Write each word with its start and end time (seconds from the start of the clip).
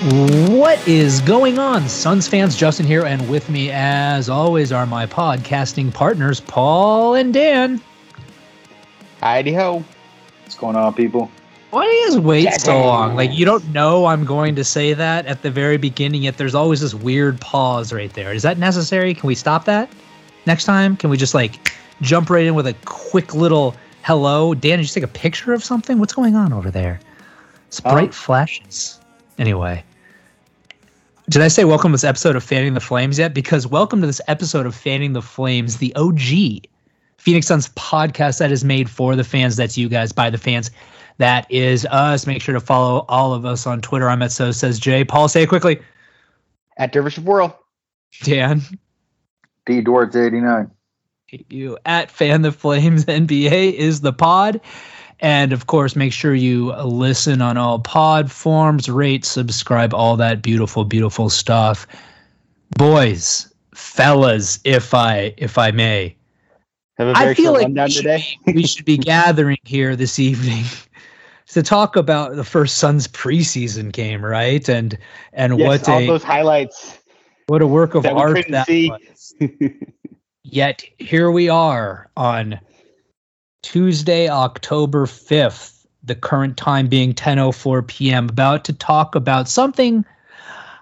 What 0.00 0.88
is 0.88 1.20
going 1.20 1.58
on, 1.58 1.86
Suns 1.86 2.26
fans? 2.26 2.56
Justin 2.56 2.86
here, 2.86 3.04
and 3.04 3.28
with 3.28 3.50
me, 3.50 3.70
as 3.70 4.30
always, 4.30 4.72
are 4.72 4.86
my 4.86 5.04
podcasting 5.04 5.92
partners, 5.92 6.40
Paul 6.40 7.16
and 7.16 7.34
Dan. 7.34 7.82
Heidi 9.20 9.52
ho. 9.52 9.84
What's 10.42 10.54
going 10.56 10.74
on, 10.74 10.94
people? 10.94 11.30
Why 11.68 11.84
do 11.84 11.90
you 11.90 12.08
guys 12.08 12.18
wait 12.18 12.50
so 12.54 12.80
long? 12.80 13.14
Like, 13.14 13.32
you 13.34 13.44
don't 13.44 13.62
know 13.74 14.06
I'm 14.06 14.24
going 14.24 14.56
to 14.56 14.64
say 14.64 14.94
that 14.94 15.26
at 15.26 15.42
the 15.42 15.50
very 15.50 15.76
beginning, 15.76 16.22
yet 16.22 16.38
there's 16.38 16.54
always 16.54 16.80
this 16.80 16.94
weird 16.94 17.38
pause 17.38 17.92
right 17.92 18.12
there. 18.14 18.32
Is 18.32 18.42
that 18.42 18.56
necessary? 18.56 19.12
Can 19.12 19.26
we 19.26 19.34
stop 19.34 19.66
that 19.66 19.90
next 20.46 20.64
time? 20.64 20.96
Can 20.96 21.10
we 21.10 21.18
just, 21.18 21.34
like, 21.34 21.74
jump 22.00 22.30
right 22.30 22.46
in 22.46 22.54
with 22.54 22.66
a 22.66 22.74
quick 22.86 23.34
little 23.34 23.76
hello? 24.02 24.54
Dan, 24.54 24.78
did 24.78 24.88
you 24.88 24.94
take 24.94 25.04
a 25.04 25.12
picture 25.12 25.52
of 25.52 25.62
something? 25.62 25.98
What's 25.98 26.14
going 26.14 26.36
on 26.36 26.54
over 26.54 26.70
there? 26.70 27.00
It's 27.68 27.80
bright 27.80 28.04
Um, 28.04 28.12
flashes. 28.12 28.98
Anyway. 29.38 29.84
Did 31.30 31.42
I 31.42 31.46
say 31.48 31.62
welcome 31.62 31.92
to 31.92 31.94
this 31.94 32.02
episode 32.02 32.34
of 32.34 32.42
Fanning 32.42 32.74
the 32.74 32.80
Flames 32.80 33.16
yet? 33.16 33.34
Because 33.34 33.64
welcome 33.64 34.00
to 34.00 34.06
this 34.08 34.20
episode 34.26 34.66
of 34.66 34.74
Fanning 34.74 35.12
the 35.12 35.22
Flames, 35.22 35.76
the 35.76 35.94
OG 35.94 36.66
Phoenix 37.18 37.46
Suns 37.46 37.68
podcast 37.68 38.40
that 38.40 38.50
is 38.50 38.64
made 38.64 38.90
for 38.90 39.14
the 39.14 39.22
fans. 39.22 39.54
That's 39.54 39.78
you 39.78 39.88
guys 39.88 40.10
by 40.10 40.28
the 40.28 40.38
fans. 40.38 40.72
That 41.18 41.48
is 41.48 41.86
us. 41.86 42.26
Make 42.26 42.42
sure 42.42 42.54
to 42.54 42.60
follow 42.60 43.04
all 43.08 43.32
of 43.32 43.46
us 43.46 43.64
on 43.64 43.80
Twitter. 43.80 44.08
I'm 44.08 44.22
at 44.22 44.32
So 44.32 44.50
Says 44.50 44.80
Jay. 44.80 45.04
Paul, 45.04 45.28
say 45.28 45.44
it 45.44 45.48
quickly. 45.48 45.80
At 46.78 46.90
Dervish 46.90 47.16
of 47.16 47.26
World. 47.26 47.52
Dan, 48.24 48.62
D 49.66 49.82
Dwarts 49.82 50.16
eighty 50.16 50.40
nine. 50.40 50.68
you 51.48 51.78
at 51.86 52.10
Fan 52.10 52.42
the 52.42 52.50
Flames 52.50 53.04
NBA 53.04 53.74
is 53.74 54.00
the 54.00 54.12
pod. 54.12 54.60
And 55.20 55.52
of 55.52 55.66
course, 55.66 55.94
make 55.94 56.12
sure 56.12 56.34
you 56.34 56.72
listen 56.76 57.42
on 57.42 57.56
all 57.56 57.78
pod 57.78 58.30
forms, 58.32 58.88
rate, 58.88 59.24
subscribe, 59.24 59.92
all 59.92 60.16
that 60.16 60.40
beautiful, 60.40 60.84
beautiful 60.84 61.28
stuff. 61.28 61.86
Boys, 62.78 63.52
fellas, 63.74 64.60
if 64.64 64.94
I 64.94 65.34
if 65.36 65.58
I 65.58 65.70
may. 65.70 66.16
Have 66.96 67.08
a 67.08 67.14
very 67.14 67.30
I 67.30 67.34
feel 67.34 67.52
like 67.52 67.68
we 67.68 67.90
should, 67.90 68.22
we 68.46 68.66
should 68.66 68.84
be 68.84 68.96
gathering 68.98 69.58
here 69.64 69.94
this 69.94 70.18
evening 70.18 70.64
to 71.48 71.62
talk 71.62 71.96
about 71.96 72.36
the 72.36 72.44
first 72.44 72.78
Suns 72.78 73.06
preseason 73.06 73.92
game, 73.92 74.24
right? 74.24 74.66
And 74.68 74.96
and 75.34 75.58
yes, 75.58 75.66
what 75.66 75.88
all 75.88 75.98
a 75.98 76.06
those 76.06 76.22
highlights. 76.22 76.98
what 77.46 77.60
a 77.60 77.66
work 77.66 77.94
of 77.94 78.04
that 78.04 78.14
art 78.14 78.46
that 78.48 78.66
see. 78.66 78.90
was. 78.90 79.34
Yet 80.42 80.82
here 80.98 81.30
we 81.30 81.48
are 81.48 82.10
on 82.16 82.58
Tuesday, 83.62 84.28
October 84.28 85.06
5th, 85.06 85.84
the 86.02 86.14
current 86.14 86.56
time 86.56 86.88
being 86.88 87.12
10:04 87.12 87.86
p.m. 87.86 88.28
about 88.28 88.64
to 88.64 88.72
talk 88.72 89.14
about 89.14 89.48
something 89.48 90.04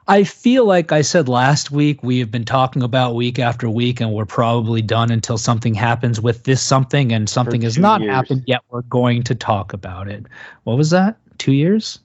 I 0.08 0.24
feel 0.24 0.64
like 0.64 0.90
I 0.90 1.02
said 1.02 1.28
last 1.28 1.70
week 1.70 2.02
we 2.02 2.18
have 2.18 2.30
been 2.30 2.46
talking 2.46 2.82
about 2.82 3.14
week 3.14 3.38
after 3.38 3.68
week 3.68 4.00
and 4.00 4.10
we're 4.10 4.24
probably 4.24 4.80
done 4.80 5.10
until 5.10 5.36
something 5.36 5.74
happens 5.74 6.18
with 6.18 6.44
this 6.44 6.62
something 6.62 7.12
and 7.12 7.28
something 7.28 7.60
has 7.60 7.76
not 7.76 8.00
years. 8.00 8.14
happened 8.14 8.42
yet 8.46 8.62
we're 8.70 8.82
going 8.82 9.22
to 9.24 9.34
talk 9.34 9.74
about 9.74 10.08
it. 10.08 10.24
What 10.64 10.78
was 10.78 10.88
that? 10.90 11.18
2 11.36 11.52
years? 11.52 11.98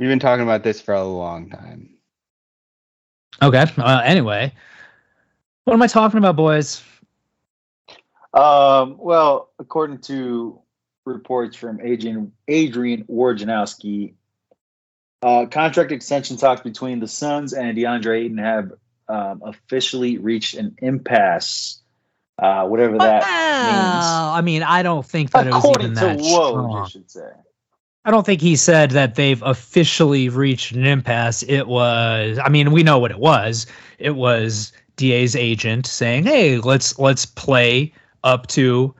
We've 0.00 0.08
been 0.08 0.18
talking 0.18 0.42
about 0.42 0.64
this 0.64 0.80
for 0.80 0.92
a 0.92 1.04
long 1.04 1.48
time. 1.50 1.88
Okay. 3.40 3.64
Uh, 3.78 4.02
anyway, 4.04 4.52
what 5.64 5.74
am 5.74 5.82
I 5.82 5.86
talking 5.86 6.18
about, 6.18 6.34
boys? 6.34 6.82
Um, 8.34 8.96
well, 8.98 9.50
according 9.60 9.98
to 9.98 10.60
reports 11.04 11.56
from 11.56 11.80
Adrian 11.80 12.32
Adrian 12.48 13.04
Wojnarowski, 13.04 14.14
uh, 15.22 15.46
contract 15.46 15.92
extension 15.92 16.36
talks 16.36 16.60
between 16.60 16.98
the 16.98 17.06
Suns 17.06 17.52
and 17.52 17.78
DeAndre 17.78 18.24
Ayton 18.24 18.38
have 18.38 18.72
um, 19.08 19.42
officially 19.44 20.18
reached 20.18 20.54
an 20.54 20.76
impasse. 20.82 21.80
Uh, 22.36 22.66
whatever 22.66 22.98
that 22.98 23.22
Well, 23.22 24.30
I 24.30 24.40
mean, 24.40 24.64
I 24.64 24.82
don't 24.82 25.06
think 25.06 25.30
that 25.30 25.44
means. 25.44 25.54
it 25.54 25.56
was 25.56 25.64
According 25.64 25.92
even 25.92 25.94
to 25.94 26.06
that 26.06 26.18
Woj, 26.18 26.50
strong. 26.50 26.82
I 26.84 26.88
should 26.88 27.08
say. 27.08 27.28
I 28.04 28.10
don't 28.10 28.26
think 28.26 28.40
he 28.40 28.56
said 28.56 28.90
that 28.90 29.14
they've 29.14 29.42
officially 29.42 30.28
reached 30.28 30.72
an 30.72 30.84
impasse. 30.84 31.44
It 31.44 31.68
was, 31.68 32.38
I 32.42 32.48
mean, 32.48 32.72
we 32.72 32.82
know 32.82 32.98
what 32.98 33.12
it 33.12 33.20
was. 33.20 33.66
It 33.98 34.16
was 34.16 34.72
DA's 34.96 35.36
agent 35.36 35.86
saying, 35.86 36.24
"Hey, 36.24 36.58
let's 36.58 36.98
let's 36.98 37.24
play 37.24 37.92
up 38.24 38.48
to 38.48 38.94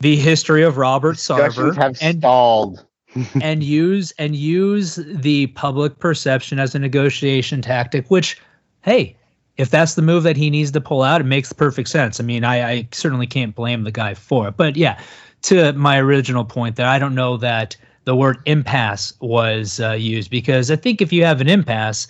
the 0.00 0.16
history 0.16 0.62
of 0.62 0.76
Robert 0.76 1.16
Sarver 1.16 1.74
have 1.76 1.96
and 2.02 2.18
stalled. 2.18 2.84
and 3.42 3.62
use 3.62 4.12
and 4.18 4.34
use 4.34 4.96
the 4.96 5.46
public 5.48 5.98
perception 5.98 6.58
as 6.58 6.74
a 6.74 6.78
negotiation 6.78 7.60
tactic 7.60 8.10
which 8.10 8.40
hey 8.82 9.14
if 9.58 9.68
that's 9.68 9.94
the 9.94 10.02
move 10.02 10.22
that 10.22 10.36
he 10.36 10.48
needs 10.48 10.70
to 10.70 10.80
pull 10.80 11.02
out 11.02 11.20
it 11.20 11.24
makes 11.24 11.52
perfect 11.52 11.90
sense 11.90 12.18
i 12.20 12.22
mean 12.22 12.42
i, 12.42 12.70
I 12.70 12.88
certainly 12.90 13.26
can't 13.26 13.54
blame 13.54 13.84
the 13.84 13.90
guy 13.90 14.14
for 14.14 14.48
it 14.48 14.56
but 14.56 14.76
yeah 14.76 14.98
to 15.42 15.74
my 15.74 15.98
original 15.98 16.44
point 16.44 16.76
that 16.76 16.86
i 16.86 16.98
don't 16.98 17.14
know 17.14 17.36
that 17.36 17.76
the 18.04 18.16
word 18.16 18.38
impasse 18.46 19.12
was 19.20 19.78
uh, 19.80 19.92
used 19.92 20.30
because 20.30 20.70
i 20.70 20.76
think 20.76 21.02
if 21.02 21.12
you 21.12 21.22
have 21.22 21.42
an 21.42 21.48
impasse 21.48 22.08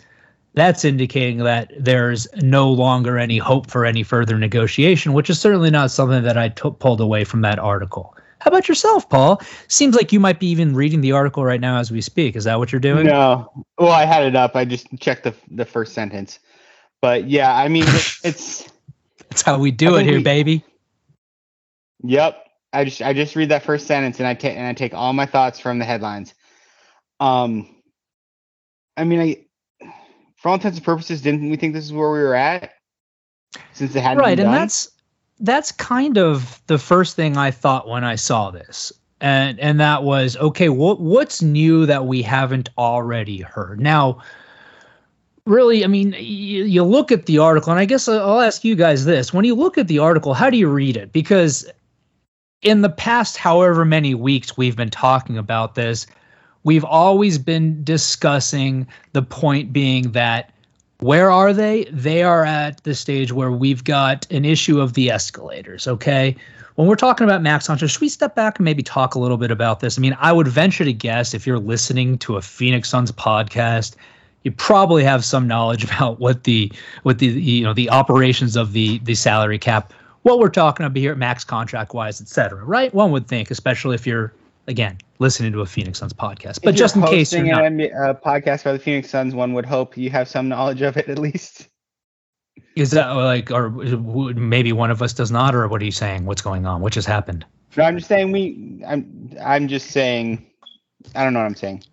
that's 0.55 0.85
indicating 0.85 1.39
that 1.39 1.73
there's 1.79 2.27
no 2.43 2.71
longer 2.71 3.19
any 3.19 3.39
hope 3.39 3.71
for 3.71 3.85
any 3.87 4.03
further 4.03 4.39
negotiation 4.39 5.13
which 5.13 5.31
is 5.31 5.41
certainly 5.41 5.71
not 5.71 5.91
something 5.91 6.23
that 6.23 6.37
i 6.37 6.49
t- 6.49 6.71
pulled 6.79 7.01
away 7.01 7.25
from 7.25 7.41
that 7.41 7.59
article 7.59 8.17
how 8.43 8.49
about 8.49 8.67
yourself, 8.67 9.09
Paul? 9.09 9.41
Seems 9.69 9.95
like 9.95 10.13
you 10.13 10.19
might 10.19 10.41
be 10.41 10.49
even 10.49 10.75
reading 10.75 11.01
the 11.01 11.13
article 11.13 11.45
right 11.45 11.61
now 11.61 11.79
as 11.79 11.93
we 11.93 12.01
speak. 12.01 12.35
Is 12.35 12.43
that 12.43 12.59
what 12.59 12.73
you're 12.73 12.81
doing? 12.81 13.07
No. 13.07 13.53
Well, 13.79 13.93
I 13.93 14.05
had 14.05 14.25
it 14.25 14.35
up. 14.35 14.57
I 14.57 14.65
just 14.65 14.89
checked 14.99 15.23
the 15.23 15.35
the 15.49 15.65
first 15.65 15.95
sentence. 15.95 16.41
But 17.01 17.29
yeah, 17.29 17.55
I 17.55 17.69
mean, 17.69 17.85
it's 18.25 18.69
That's 19.29 19.43
how 19.43 19.61
we 19.61 19.71
do 19.71 19.95
it 19.95 20.03
here, 20.05 20.17
we- 20.17 20.25
baby. 20.25 20.65
Yep. 22.03 22.45
I 22.73 22.85
just 22.85 23.01
I 23.01 23.13
just 23.13 23.37
read 23.37 23.51
that 23.51 23.63
first 23.63 23.87
sentence 23.87 24.19
and 24.19 24.27
I 24.27 24.35
take 24.35 24.57
and 24.57 24.67
I 24.67 24.73
take 24.73 24.93
all 24.93 25.13
my 25.13 25.27
thoughts 25.27 25.61
from 25.61 25.79
the 25.79 25.85
headlines. 25.85 26.35
Um 27.21 27.77
I 28.97 29.05
mean 29.05 29.21
I 29.21 29.37
for 30.43 30.49
all 30.49 30.55
intents 30.57 30.79
and 30.79 30.85
purposes, 30.85 31.23
didn't 31.23 31.49
we 31.49 31.57
think 31.57 31.73
this 31.73 31.85
is 31.85 31.93
where 31.93 32.11
we 32.11 32.19
were 32.19 32.35
at? 32.35 32.73
Since 33.75 33.95
it 33.95 34.01
hadn't 34.01 34.19
Right, 34.19 34.41
and 34.41 34.53
that's 34.53 34.91
that's 35.39 35.71
kind 35.71 36.19
of 36.19 36.61
the 36.67 36.79
first 36.79 37.15
thing 37.15 37.37
I 37.37 37.53
thought 37.53 37.89
when 37.89 38.03
I 38.03 38.17
saw 38.17 38.51
this. 38.51 38.93
And 39.21 39.61
and 39.61 39.79
that 39.79 40.03
was 40.03 40.37
okay, 40.37 40.69
what 40.69 41.01
what's 41.01 41.43
new 41.43 41.87
that 41.87 42.07
we 42.07 42.23
haven't 42.23 42.71
already 42.77 43.41
heard? 43.41 43.81
Now, 43.81 44.21
really, 45.47 45.85
I 45.85 45.87
mean, 45.87 46.13
you, 46.19 46.65
you 46.65 46.83
look 46.83 47.13
at 47.13 47.27
the 47.27 47.39
article, 47.39 47.71
and 47.71 47.79
I 47.79 47.85
guess 47.85 48.09
I'll 48.09 48.41
ask 48.41 48.65
you 48.65 48.75
guys 48.75 49.05
this. 49.05 49.33
When 49.33 49.45
you 49.45 49.55
look 49.55 49.79
at 49.79 49.87
the 49.87 50.01
article, 50.01 50.35
how 50.35 50.51
do 50.51 50.57
you 50.57 50.69
read 50.69 50.97
it? 50.97 51.13
Because 51.13 51.71
in 52.63 52.81
the 52.81 52.91
past 52.91 53.37
however 53.37 53.85
many 53.85 54.17
weeks 54.17 54.57
we've 54.57 54.77
been 54.77 54.91
talking 54.91 55.39
about 55.39 55.77
this, 55.77 56.09
we've 56.65 56.85
always 56.85 57.39
been 57.39 57.83
discussing 57.85 58.87
the 59.13 59.23
point 59.23 59.73
being 59.73 60.13
that 60.13 60.53
where 60.99 61.31
are 61.31 61.53
they? 61.53 61.85
They 61.91 62.23
are 62.23 62.45
at 62.45 62.83
the 62.85 62.95
stage 62.95 63.33
where 63.33 63.51
we've 63.51 63.83
got 63.83 64.27
an 64.31 64.45
issue 64.45 64.81
of 64.81 64.95
the 64.95 65.11
escalators, 65.11 65.89
okay? 65.89 66.37
When 66.77 66.87
we're 66.87 66.95
talking 66.95 67.25
about 67.25 67.43
Max 67.43 67.67
Hunter, 67.67 67.89
should 67.89 68.01
we 68.01 68.09
step 68.09 68.37
back 68.37 68.59
and 68.59 68.65
maybe 68.65 68.83
talk 68.83 69.15
a 69.15 69.19
little 69.19 69.37
bit 69.37 69.51
about 69.51 69.81
this? 69.81 69.99
I 69.99 70.01
mean, 70.01 70.17
I 70.21 70.33
would 70.33 70.47
venture 70.47 70.85
to 70.85 70.93
guess 70.93 71.35
if 71.35 71.47
you're 71.47 71.59
listening 71.59 72.19
to 72.19 72.37
a 72.37 72.43
Phoenix 72.43 72.89
Suns 72.89 73.11
podcast, 73.11 73.97
you 74.45 74.53
probably 74.53 75.03
have 75.03 75.25
some 75.25 75.47
knowledge 75.49 75.85
about 75.93 76.21
what 76.21 76.45
the 76.45 76.73
what 77.03 77.19
the 77.19 77.27
you 77.27 77.65
know 77.65 77.75
the 77.75 77.91
operations 77.91 78.57
of 78.57 78.73
the 78.73 78.99
the 79.01 79.15
salary 79.15 79.59
cap, 79.59 79.93
what 80.23 80.39
we're 80.39 80.49
talking 80.49 80.87
about 80.87 80.97
here, 80.97 81.15
max 81.17 81.43
contract 81.45 81.95
wise, 81.95 82.21
et 82.21 82.29
cetera, 82.29 82.65
right? 82.65 82.95
One 82.95 83.11
would 83.11 83.27
think, 83.27 83.51
especially 83.51 83.97
if 83.97 84.07
you're 84.07 84.33
again 84.67 84.99
listening 85.19 85.53
to 85.53 85.61
a 85.61 85.67
Phoenix 85.67 86.01
Suns 86.01 86.13
podcast. 86.13 86.63
But 86.63 86.71
If 86.71 86.77
just 86.77 86.97
in 86.97 87.03
case 87.03 87.33
you're 87.33 87.45
not, 87.45 87.65
a 87.65 87.93
uh, 87.93 88.15
podcast 88.15 88.65
by 88.65 88.73
the 88.73 88.79
Phoenix 88.79 89.09
Suns, 89.09 89.35
one 89.35 89.55
would 89.55 89.65
hope 89.65 89.97
you 89.97 90.11
have 90.11 90.29
some 90.29 90.49
knowledge 90.49 90.83
of 90.83 90.97
it 90.97 91.09
at 91.09 91.19
least. 91.19 91.69
Is 92.77 92.91
that 92.91 93.11
like, 93.13 93.51
or 93.51 93.71
maybe 93.71 94.73
one 94.73 94.91
of 94.91 95.01
us 95.01 95.13
does 95.13 95.31
not, 95.31 95.55
or 95.55 95.67
what 95.69 95.81
are 95.81 95.85
you 95.85 95.91
saying? 95.93 96.27
What's 96.27 96.43
going 96.43 96.67
on? 96.67 96.81
What 96.81 96.93
just 96.93 97.09
happened? 97.09 97.47
No, 97.77 97.85
I'm 97.85 97.97
just 97.97 98.09
saying 98.09 98.33
we. 98.33 98.83
I'm. 98.87 99.31
I'm 99.43 99.69
just 99.69 99.91
saying. 99.91 100.45
I 101.15 101.25
don't 101.25 101.33
know 101.33 101.41
what 101.41 101.47
I'm 101.47 101.55
saying. 101.55 101.85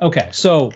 Okay, 0.00 0.28
so 0.32 0.72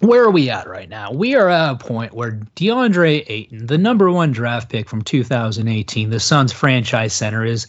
where 0.00 0.22
are 0.24 0.30
we 0.30 0.50
at 0.50 0.66
right 0.66 0.88
now? 0.88 1.12
We 1.12 1.34
are 1.34 1.48
at 1.48 1.72
a 1.72 1.76
point 1.76 2.12
where 2.14 2.32
DeAndre 2.56 3.24
Ayton, 3.28 3.66
the 3.66 3.78
number 3.78 4.10
one 4.10 4.32
draft 4.32 4.70
pick 4.70 4.88
from 4.88 5.02
2018, 5.02 6.10
the 6.10 6.20
Suns 6.20 6.52
franchise 6.52 7.12
center, 7.12 7.44
is 7.44 7.66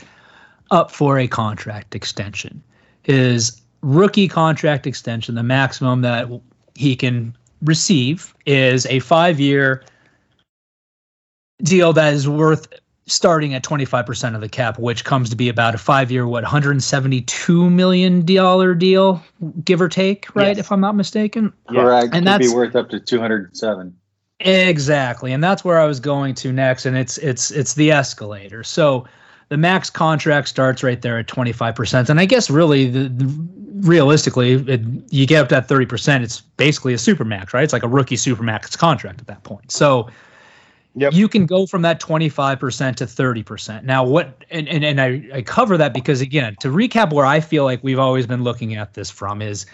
up 0.73 0.89
for 0.91 1.19
a 1.19 1.27
contract 1.27 1.95
extension. 1.95 2.61
His 3.03 3.61
rookie 3.81 4.27
contract 4.27 4.87
extension, 4.87 5.35
the 5.35 5.43
maximum 5.43 6.01
that 6.01 6.27
he 6.73 6.95
can 6.95 7.37
receive, 7.61 8.33
is 8.45 8.85
a 8.87 8.99
five 8.99 9.39
year 9.39 9.83
deal 11.61 11.93
that 11.93 12.13
is 12.13 12.27
worth 12.27 12.67
starting 13.05 13.53
at 13.53 13.63
25% 13.63 14.33
of 14.33 14.41
the 14.41 14.49
cap, 14.49 14.79
which 14.79 15.03
comes 15.05 15.29
to 15.29 15.35
be 15.35 15.47
about 15.47 15.75
a 15.75 15.77
five 15.77 16.11
year, 16.11 16.25
what, 16.25 16.43
$172 16.43 17.71
million 17.71 18.21
deal, 18.25 19.23
give 19.63 19.81
or 19.81 19.89
take, 19.89 20.33
right? 20.35 20.47
Yes. 20.47 20.57
If 20.57 20.71
I'm 20.71 20.79
not 20.79 20.95
mistaken. 20.95 21.53
Correct. 21.67 22.05
And 22.05 22.25
Could 22.25 22.25
that's 22.25 22.47
be 22.47 22.53
worth 22.53 22.75
up 22.75 22.89
to 22.89 22.99
207. 22.99 23.95
Exactly. 24.39 25.31
And 25.31 25.43
that's 25.43 25.63
where 25.63 25.79
I 25.79 25.85
was 25.85 25.99
going 25.99 26.33
to 26.35 26.51
next. 26.51 26.85
And 26.85 26.97
it's, 26.97 27.17
it's, 27.19 27.51
it's 27.51 27.75
the 27.75 27.91
escalator. 27.91 28.63
So 28.63 29.05
the 29.49 29.57
max 29.57 29.89
contract 29.89 30.47
starts 30.47 30.83
right 30.83 31.01
there 31.01 31.17
at 31.19 31.27
25%. 31.27 32.09
And 32.09 32.19
I 32.19 32.25
guess 32.25 32.49
really 32.49 32.89
the, 32.89 33.09
the 33.09 33.47
realistically, 33.87 34.53
it, 34.53 34.81
you 35.09 35.27
get 35.27 35.41
up 35.41 35.49
to 35.49 35.55
that 35.55 35.67
30%, 35.67 36.23
it's 36.23 36.41
basically 36.41 36.93
a 36.93 36.97
super 36.97 37.25
max, 37.25 37.53
right? 37.53 37.63
It's 37.63 37.73
like 37.73 37.83
a 37.83 37.87
rookie 37.87 38.15
super 38.15 38.43
max 38.43 38.75
contract 38.75 39.19
at 39.21 39.27
that 39.27 39.43
point. 39.43 39.71
So, 39.71 40.09
Yep. 40.95 41.13
You 41.13 41.27
can 41.27 41.47
go 41.47 41.65
from 41.65 41.81
that 41.81 41.99
25% 41.99 42.95
to 42.97 43.05
30%. 43.05 43.83
Now, 43.83 44.03
what, 44.03 44.45
and, 44.51 44.67
and, 44.67 44.85
and 44.85 45.01
I, 45.01 45.23
I 45.33 45.41
cover 45.41 45.75
that 45.75 45.91
because, 45.91 46.21
again, 46.21 46.55
to 46.59 46.67
recap 46.67 47.11
where 47.11 47.25
I 47.25 47.39
feel 47.39 47.63
like 47.63 47.83
we've 47.83 47.97
always 47.97 48.27
been 48.27 48.43
looking 48.43 48.75
at 48.75 48.93
this 48.93 49.09
from 49.09 49.41
is 49.41 49.65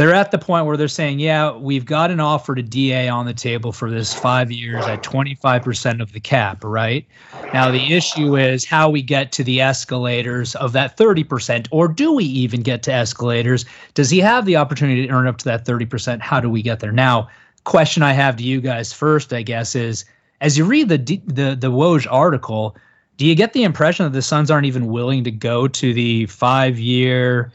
they're 0.00 0.14
at 0.14 0.30
the 0.30 0.38
point 0.38 0.64
where 0.64 0.78
they're 0.78 0.88
saying, 0.88 1.20
yeah, 1.20 1.54
we've 1.54 1.84
got 1.84 2.10
an 2.10 2.20
offer 2.20 2.54
to 2.54 2.62
DA 2.62 3.06
on 3.06 3.26
the 3.26 3.34
table 3.34 3.70
for 3.70 3.90
this 3.90 4.14
five 4.14 4.50
years 4.50 4.88
at 4.88 5.02
25% 5.02 6.00
of 6.00 6.12
the 6.12 6.20
cap, 6.20 6.64
right? 6.64 7.06
Now, 7.52 7.70
the 7.70 7.92
issue 7.92 8.34
is 8.34 8.64
how 8.64 8.88
we 8.88 9.02
get 9.02 9.30
to 9.32 9.44
the 9.44 9.60
escalators 9.60 10.54
of 10.54 10.72
that 10.72 10.96
30%, 10.96 11.68
or 11.70 11.86
do 11.86 12.14
we 12.14 12.24
even 12.24 12.62
get 12.62 12.82
to 12.84 12.92
escalators? 12.94 13.66
Does 13.92 14.08
he 14.08 14.20
have 14.20 14.46
the 14.46 14.56
opportunity 14.56 15.06
to 15.06 15.12
earn 15.12 15.26
up 15.26 15.36
to 15.36 15.44
that 15.44 15.66
30%? 15.66 16.20
How 16.20 16.40
do 16.40 16.48
we 16.48 16.62
get 16.62 16.80
there? 16.80 16.92
Now, 16.92 17.28
question 17.64 18.02
I 18.02 18.14
have 18.14 18.36
to 18.36 18.42
you 18.42 18.62
guys 18.62 18.94
first, 18.94 19.34
I 19.34 19.42
guess, 19.42 19.74
is 19.74 20.06
as 20.40 20.56
you 20.56 20.64
read 20.64 20.88
the 20.88 20.96
the 21.26 21.54
the 21.54 21.70
Woj 21.70 22.06
article, 22.10 22.74
do 23.18 23.26
you 23.26 23.34
get 23.34 23.52
the 23.52 23.64
impression 23.64 24.04
that 24.04 24.14
the 24.14 24.22
Suns 24.22 24.50
aren't 24.50 24.64
even 24.64 24.86
willing 24.86 25.24
to 25.24 25.30
go 25.30 25.68
to 25.68 25.92
the 25.92 26.24
five 26.24 26.78
year, 26.78 27.52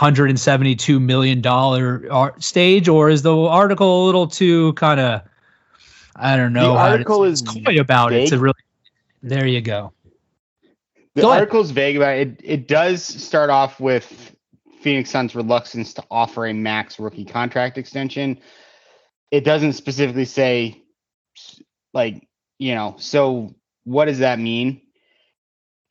hundred 0.00 0.30
and 0.30 0.40
seventy 0.40 0.74
two 0.74 0.98
million 0.98 1.42
dollar 1.42 2.06
uh, 2.10 2.30
stage, 2.38 2.88
or 2.88 3.10
is 3.10 3.20
the 3.20 3.36
article 3.36 4.02
a 4.02 4.06
little 4.06 4.26
too 4.26 4.72
kind 4.72 4.98
of 4.98 5.20
I 6.16 6.38
don't 6.38 6.54
know. 6.54 6.72
The 6.72 6.78
article 6.78 7.24
is 7.24 7.42
coy 7.42 7.78
about 7.78 8.08
vague. 8.08 8.28
it. 8.28 8.30
To 8.30 8.38
really, 8.38 8.54
there 9.22 9.46
you 9.46 9.60
go. 9.60 9.92
The 11.14 11.22
go 11.22 11.30
article 11.30 11.60
is 11.60 11.70
vague 11.70 11.96
about 11.96 12.16
it. 12.16 12.28
it. 12.28 12.40
It 12.42 12.68
does 12.68 13.04
start 13.04 13.50
off 13.50 13.78
with 13.78 14.34
Phoenix 14.80 15.10
Suns' 15.10 15.34
reluctance 15.34 15.92
to 15.92 16.04
offer 16.10 16.46
a 16.46 16.54
max 16.54 16.98
rookie 16.98 17.26
contract 17.26 17.76
extension. 17.76 18.38
It 19.30 19.44
doesn't 19.44 19.74
specifically 19.74 20.24
say 20.24 20.82
like, 21.92 22.26
you 22.58 22.74
know, 22.74 22.96
so 22.98 23.54
what 23.84 24.06
does 24.06 24.20
that 24.20 24.38
mean? 24.38 24.80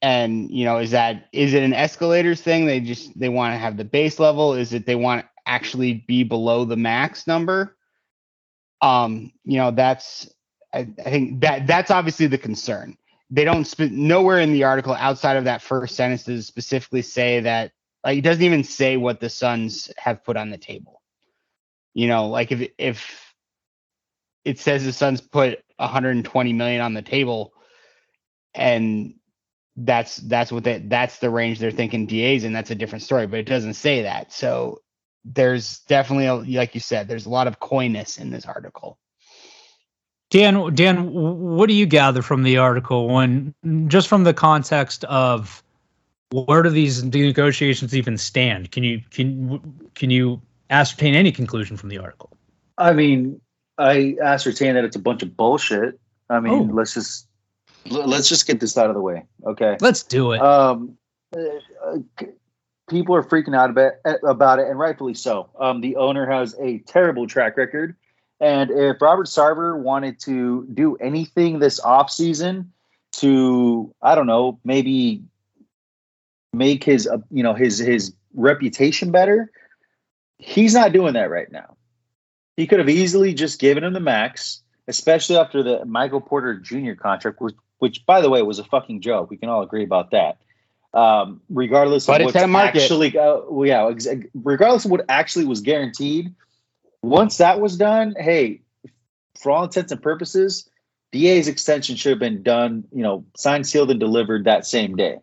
And, 0.02 0.50
you 0.50 0.64
know, 0.64 0.78
is 0.78 0.92
that 0.92 1.28
is 1.34 1.54
it 1.54 1.64
an 1.64 1.74
escalators 1.74 2.42
thing? 2.42 2.66
They 2.66 2.80
just 2.80 3.18
they 3.20 3.30
want 3.30 3.54
to 3.54 3.58
have 3.58 3.76
the 3.76 3.84
base 3.84 4.20
level? 4.20 4.54
Is 4.54 4.74
it 4.74 4.86
they 4.86 4.96
want 4.96 5.22
to 5.22 5.30
actually 5.46 5.94
be 5.94 6.24
below 6.24 6.64
the 6.66 6.78
max 6.78 7.28
number? 7.28 7.76
Um, 8.82 9.34
you 9.44 9.58
know, 9.58 9.72
that's 9.72 10.30
I, 10.74 10.88
I 11.06 11.10
think 11.10 11.42
that 11.42 11.68
that's 11.68 11.92
obviously 11.92 12.28
the 12.28 12.38
concern. 12.38 12.98
They 13.30 13.44
don't 13.44 13.66
sp- 13.68 13.92
nowhere 13.92 14.40
in 14.40 14.54
the 14.54 14.64
article 14.64 14.94
outside 14.94 15.38
of 15.38 15.44
that 15.44 15.62
first 15.62 15.96
sentence 15.96 16.24
does 16.24 16.48
specifically 16.48 17.02
say 17.02 17.42
that 17.42 17.72
like 18.04 18.18
it 18.18 18.22
doesn't 18.22 18.44
even 18.44 18.64
say 18.64 18.98
what 18.98 19.20
the 19.20 19.30
Suns 19.30 19.92
have 19.98 20.24
put 20.24 20.38
on 20.38 20.50
the 20.50 20.58
table. 20.58 21.02
You 21.94 22.08
know, 22.08 22.28
like 22.30 22.52
if 22.52 22.70
if 22.78 23.34
it 24.46 24.60
says 24.60 24.86
the 24.86 24.94
Suns 24.94 25.22
put 25.22 25.60
120 25.78 26.54
million 26.54 26.82
on 26.82 26.94
the 26.94 27.02
table, 27.02 27.54
and 28.54 29.16
that's 29.86 30.18
that's 30.18 30.52
what 30.52 30.64
they, 30.64 30.80
that's 30.80 31.20
the 31.20 31.30
range 31.30 31.60
they're 31.60 31.72
thinking 31.72 32.06
DA's 32.06 32.44
and 32.44 32.56
that's 32.56 32.72
a 32.72 32.76
different 32.76 33.04
story. 33.04 33.28
But 33.28 33.40
it 33.40 33.46
doesn't 33.46 33.76
say 33.76 34.04
that. 34.04 34.32
So 34.32 34.82
there's 35.26 35.80
definitely 35.80 36.26
a, 36.26 36.36
like 36.60 36.74
you 36.74 36.82
said, 36.82 37.08
there's 37.08 37.26
a 37.26 37.30
lot 37.30 37.48
of 37.48 37.60
coyness 37.60 38.18
in 38.18 38.30
this 38.30 38.46
article. 38.46 38.98
Dan, 40.30 40.76
Dan, 40.76 41.12
what 41.12 41.68
do 41.68 41.74
you 41.74 41.88
gather 41.88 42.22
from 42.22 42.44
the 42.44 42.58
article 42.58 43.08
when 43.08 43.54
just 43.88 44.08
from 44.08 44.24
the 44.24 44.34
context 44.34 45.04
of 45.06 45.64
where 46.32 46.62
do 46.62 46.70
these 46.70 47.04
negotiations 47.04 47.96
even 47.96 48.18
stand? 48.18 48.72
Can 48.72 48.84
you 48.84 49.02
can 49.10 49.90
can 49.96 50.12
you 50.12 50.42
ascertain 50.70 51.16
any 51.16 51.32
conclusion 51.32 51.78
from 51.78 51.90
the 51.90 51.98
article? 51.98 52.30
I 52.78 52.94
mean, 52.94 53.42
I 53.80 54.18
ascertain 54.22 54.76
that 54.76 54.86
it's 54.86 54.96
a 54.96 55.00
bunch 55.00 55.24
of 55.24 55.36
bullshit. 55.36 56.00
I 56.30 56.40
mean, 56.40 56.70
oh. 56.70 56.74
let's 56.74 56.94
just 56.94 57.28
let's 57.90 58.30
just 58.30 58.48
get 58.48 58.60
this 58.60 58.78
out 58.78 58.90
of 58.90 58.96
the 58.96 59.02
way, 59.02 59.26
okay? 59.46 59.78
Let's 59.82 60.04
do 60.04 60.32
it. 60.32 60.42
Um, 60.42 60.98
uh, 61.36 61.98
people 62.90 63.16
are 63.16 63.24
freaking 63.24 63.56
out 63.56 63.70
about 63.70 63.94
about 64.24 64.60
it, 64.60 64.68
and 64.68 64.78
rightfully 64.78 65.14
so. 65.14 65.50
Um, 65.60 65.82
the 65.82 65.96
owner 65.96 66.30
has 66.30 66.56
a 66.60 66.80
terrible 66.80 67.28
track 67.28 67.58
record, 67.58 67.96
and 68.40 68.72
if 68.72 69.02
Robert 69.02 69.28
Sarver 69.28 69.78
wanted 69.78 70.20
to 70.22 70.68
do 70.74 70.96
anything 70.98 71.60
this 71.60 71.80
off 71.80 72.10
season 72.10 72.72
to, 73.14 73.94
I 74.02 74.16
don't 74.16 74.28
know, 74.28 74.60
maybe 74.64 75.24
make 76.54 76.84
his 76.84 77.08
uh, 77.08 77.18
you 77.32 77.44
know 77.44 77.54
his 77.54 77.78
his 77.78 78.14
reputation 78.34 79.12
better, 79.12 79.52
he's 80.38 80.74
not 80.74 80.94
doing 80.94 81.14
that 81.14 81.30
right 81.30 81.52
now. 81.52 81.78
He 82.58 82.68
could 82.68 82.80
have 82.80 82.90
easily 82.90 83.34
just 83.34 83.60
given 83.60 83.84
him 83.84 83.94
the 83.94 84.00
max, 84.00 84.62
especially 84.90 85.38
after 85.38 85.62
the 85.62 85.86
Michael 85.86 86.20
Porter 86.20 86.56
Jr. 86.56 86.94
contract, 86.94 87.40
which, 87.40 87.56
which 87.78 88.06
by 88.06 88.22
the 88.22 88.30
way, 88.30 88.42
was 88.42 88.58
a 88.58 88.64
fucking 88.64 89.02
joke. 89.02 89.30
We 89.30 89.38
can 89.38 89.48
all 89.48 89.62
agree 89.62 89.84
about 89.84 90.12
that. 90.12 90.38
Um, 90.92 91.42
regardless 91.50 92.08
but 92.08 92.22
of 92.22 92.26
what 92.26 92.36
actually, 92.36 93.16
uh, 93.16 93.42
well, 93.48 93.68
yeah, 93.68 93.88
ex- 93.88 94.08
regardless 94.34 94.86
of 94.86 94.92
what 94.92 95.06
actually 95.08 95.46
was 95.46 95.62
guaranteed, 95.62 96.34
once 97.04 97.38
that 97.38 97.62
was 97.62 97.78
done, 97.78 98.16
hey, 98.18 98.62
for 99.40 99.52
all 99.52 99.64
intents 99.64 99.92
and 99.92 100.02
purposes, 100.02 100.68
DA's 101.12 101.48
extension 101.48 101.96
should 101.96 102.10
have 102.10 102.20
been 102.20 102.42
done, 102.42 102.86
you 102.92 103.04
know, 103.04 103.24
signed, 103.38 103.68
sealed, 103.68 103.92
and 103.92 104.00
delivered 104.00 104.46
that 104.46 104.66
same 104.66 104.96
day. 104.96 105.20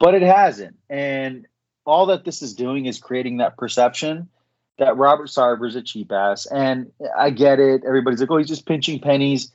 But 0.00 0.14
it 0.14 0.22
hasn't. 0.22 0.76
And 0.88 1.46
all 1.84 2.06
that 2.06 2.24
this 2.24 2.40
is 2.40 2.54
doing 2.54 2.86
is 2.86 2.98
creating 2.98 3.36
that 3.36 3.58
perception 3.58 4.30
that 4.78 4.96
Robert 4.96 5.28
Sarver's 5.28 5.76
a 5.76 5.82
cheap 5.82 6.12
ass. 6.12 6.46
And 6.46 6.92
I 7.16 7.30
get 7.30 7.58
it. 7.58 7.82
Everybody's 7.86 8.20
like, 8.20 8.30
oh, 8.30 8.38
he's 8.38 8.48
just 8.48 8.66
pinching 8.66 9.00
pennies. 9.00 9.52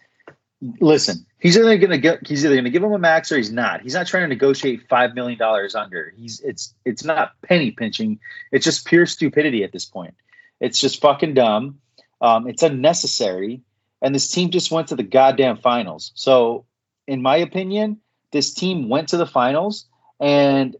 Listen, 0.80 1.26
he's 1.40 1.56
either 1.56 1.78
gonna 1.78 2.00
get 2.00 2.26
he's 2.26 2.44
either 2.44 2.56
gonna 2.56 2.72
give 2.72 2.84
him 2.84 2.92
a 2.92 2.98
max 2.98 3.32
or 3.32 3.38
he's 3.38 3.52
not. 3.52 3.82
He's 3.82 3.94
not 3.94 4.08
trying 4.08 4.24
to 4.24 4.28
negotiate 4.28 4.88
five 4.90 5.14
million 5.14 5.38
dollars 5.38 5.76
under. 5.76 6.12
He's 6.18 6.40
it's 6.40 6.74
it's 6.84 7.04
not 7.04 7.34
penny 7.44 7.70
pinching. 7.70 8.20
It's 8.52 8.66
just 8.66 8.88
pure 8.88 9.06
stupidity 9.06 9.64
at 9.64 9.72
this 9.72 9.86
point. 9.86 10.16
It's 10.60 10.80
just 10.80 11.00
fucking 11.00 11.36
dumb. 11.36 11.80
Um, 12.22 12.48
it's 12.48 12.64
unnecessary. 12.64 13.62
And 14.02 14.14
this 14.14 14.30
team 14.30 14.50
just 14.52 14.72
went 14.72 14.90
to 14.90 14.96
the 14.96 15.04
goddamn 15.04 15.58
finals. 15.58 16.12
So, 16.16 16.66
in 17.08 17.22
my 17.22 17.38
opinion, 17.38 18.00
this 18.32 18.54
team 18.54 18.90
went 18.90 19.10
to 19.10 19.18
the 19.18 19.26
finals, 19.26 19.86
and 20.20 20.76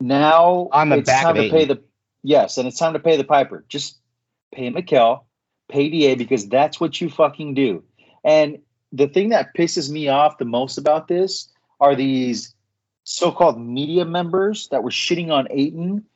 now 0.00 0.68
on 0.72 0.90
the 0.90 0.98
it's 0.98 1.06
back 1.06 1.22
time 1.22 1.36
to 1.36 1.48
pay 1.48 1.64
the 1.64 1.82
Yes, 2.24 2.56
and 2.56 2.66
it's 2.66 2.78
time 2.78 2.94
to 2.94 2.98
pay 2.98 3.18
the 3.18 3.22
piper. 3.22 3.66
Just 3.68 3.98
pay 4.50 4.70
Mikal, 4.70 5.24
pay 5.68 5.90
DA 5.90 6.14
because 6.14 6.48
that's 6.48 6.80
what 6.80 6.98
you 6.98 7.10
fucking 7.10 7.52
do. 7.52 7.84
And 8.24 8.60
the 8.92 9.08
thing 9.08 9.28
that 9.28 9.54
pisses 9.54 9.90
me 9.90 10.08
off 10.08 10.38
the 10.38 10.46
most 10.46 10.78
about 10.78 11.06
this 11.06 11.52
are 11.78 11.94
these 11.94 12.54
so-called 13.04 13.60
media 13.60 14.06
members 14.06 14.68
that 14.68 14.82
were 14.82 14.90
shitting 14.90 15.30
on 15.30 15.48
Ayton 15.50 16.06